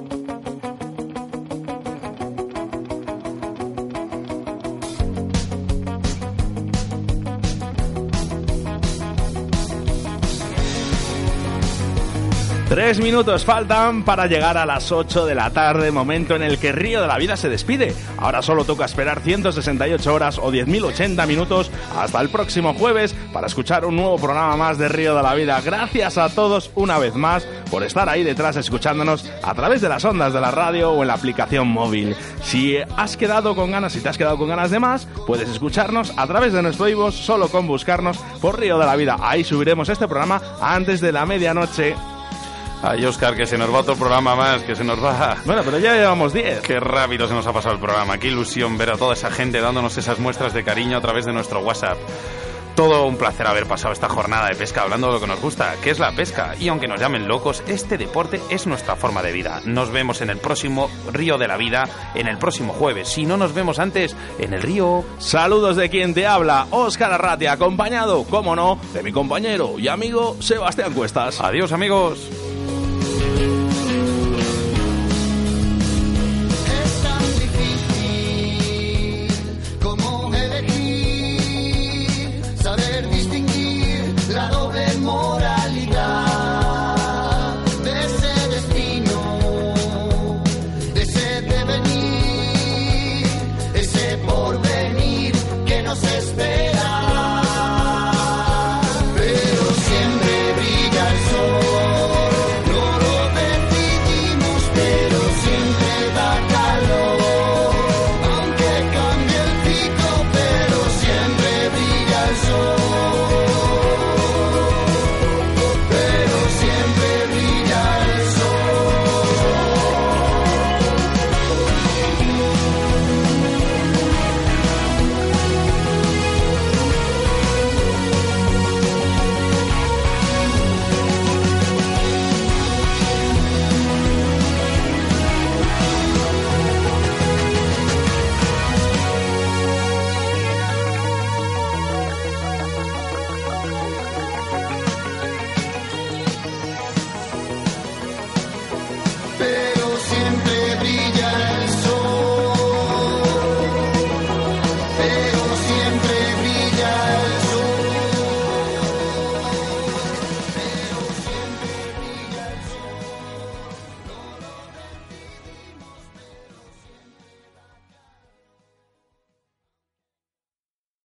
Tres 12.75 12.99
minutos 12.99 13.45
faltan 13.45 14.03
para 14.03 14.27
llegar 14.27 14.59
a 14.59 14.67
las 14.67 14.91
8 14.91 15.27
de 15.27 15.37
la 15.37 15.51
tarde, 15.51 15.93
momento 15.93 16.35
en 16.35 16.43
el 16.43 16.59
que 16.59 16.73
Río 16.73 17.01
de 17.01 17.07
la 17.07 17.19
Vida 17.19 17.37
se 17.37 17.49
despide. 17.49 17.95
Ahora 18.19 18.43
solo 18.43 18.65
toca 18.65 18.85
esperar 18.85 19.21
168 19.21 20.13
horas 20.13 20.39
o 20.39 20.51
10.080 20.51 21.25
minutos 21.29 21.71
hasta 21.97 22.21
el 22.21 22.31
próximo 22.31 22.75
jueves 22.75 23.15
para 23.33 23.47
escuchar 23.47 23.85
un 23.85 23.95
nuevo 23.95 24.17
programa 24.17 24.57
más 24.57 24.77
de 24.77 24.89
Río 24.89 25.15
de 25.15 25.23
la 25.23 25.37
Vida. 25.37 25.61
Gracias 25.65 26.19
a 26.19 26.29
todos 26.31 26.73
una 26.75 26.99
vez 26.99 27.15
más 27.15 27.47
por 27.71 27.85
estar 27.85 28.09
ahí 28.09 28.25
detrás 28.25 28.57
escuchándonos 28.57 29.25
a 29.45 29.55
través 29.55 29.81
de 29.81 29.89
las 29.89 30.05
ondas 30.05 30.33
de 30.33 30.41
la 30.41 30.51
radio 30.51 30.91
o 30.91 31.03
en 31.03 31.07
la 31.07 31.15
aplicación 31.15 31.69
móvil. 31.69 32.17
Si 32.43 32.77
has 32.97 33.17
quedado 33.17 33.55
con 33.55 33.71
ganas, 33.71 33.93
si 33.93 34.01
te 34.01 34.09
has 34.09 34.19
quedado 34.19 34.37
con 34.37 34.49
ganas 34.49 34.73
de 34.73 34.81
más, 34.81 35.07
puedes 35.29 35.49
escucharnos 35.49 36.13
a 36.17 36.27
través 36.27 36.53
de 36.53 36.63
nuestro 36.63 36.89
iVoox 36.89 37.15
solo 37.15 37.47
con 37.47 37.69
buscarnos 37.69 38.19
por 38.41 38.59
Río 38.59 38.81
de 38.81 38.87
la 38.87 38.97
Vida. 38.97 39.17
Ahí 39.21 39.45
subiremos 39.45 39.89
este 39.89 40.09
programa 40.09 40.43
antes 40.61 41.01
de 41.01 41.13
la 41.13 41.25
medianoche. 41.25 41.95
Ay, 42.83 43.05
Oscar, 43.07 43.35
que 43.35 43.47
se 43.47 43.57
nos 43.57 43.73
va 43.73 43.81
otro 43.81 43.97
programa 43.97 44.35
más, 44.37 44.63
que 44.63 44.77
se 44.77 44.85
nos 44.85 45.03
va. 45.03 45.39
Bueno, 45.45 45.63
pero 45.65 45.79
ya 45.79 45.95
llevamos 45.95 46.33
10. 46.33 46.61
Qué 46.61 46.81
rápido 46.81 47.27
se 47.27 47.35
nos 47.35 47.47
ha 47.47 47.53
pasado 47.53 47.75
el 47.75 47.81
programa. 47.81 48.19
Qué 48.19 48.29
ilusión 48.29 48.77
ver 48.77 48.91
a 48.91 48.97
toda 48.97 49.15
esa 49.15 49.31
gente 49.31 49.61
dándonos 49.61 49.97
esas 49.97 50.19
muestras 50.19 50.53
de 50.53 50.65
cariño 50.65 50.99
a 50.99 51.01
través 51.01 51.25
de 51.25 51.33
nuestro 51.33 51.61
WhatsApp. 51.61 51.97
Todo 52.75 53.07
un 53.07 53.17
placer 53.17 53.47
haber 53.47 53.67
pasado 53.67 53.93
esta 53.93 54.09
jornada 54.09 54.49
de 54.49 54.57
pesca 54.57 54.83
hablando 54.83 55.07
de 55.07 55.13
lo 55.13 55.21
que 55.21 55.29
nos 55.29 55.41
gusta, 55.41 55.77
que 55.81 55.91
es 55.91 56.01
la 56.01 56.11
pesca. 56.11 56.57
Y 56.59 56.67
aunque 56.67 56.89
nos 56.89 56.99
llamen 56.99 57.29
locos, 57.29 57.63
este 57.69 57.97
deporte 57.97 58.41
es 58.51 58.67
nuestra 58.67 58.97
forma 58.97 59.23
de 59.23 59.31
vida. 59.31 59.61
Nos 59.65 59.91
vemos 59.93 60.21
en 60.23 60.31
el 60.31 60.39
próximo 60.39 60.91
Río 61.13 61.39
de 61.39 61.47
la 61.47 61.57
Vida, 61.57 61.85
en 62.17 62.27
el 62.27 62.37
próximo 62.37 62.73
jueves. 62.73 63.09
Si 63.09 63.27
no 63.27 63.37
nos 63.37 63.55
vemos 63.55 63.79
antes, 63.79 64.17
en 64.41 64.55
el 64.55 64.63
río. 64.63 65.05
Saludos 65.19 65.77
de 65.77 65.89
quien 65.89 66.15
te 66.15 66.27
habla, 66.27 66.67
Óscar 66.71 67.13
Arratia, 67.13 67.53
acompañado, 67.53 68.25
como 68.25 68.57
no, 68.57 68.81
de 68.93 69.05
mi 69.05 69.13
compañero 69.13 69.79
y 69.79 69.87
amigo 69.87 70.37
Sebastián 70.41 70.95
Cuestas. 70.95 71.41
Adiós, 71.41 71.71
amigos. 71.71 72.29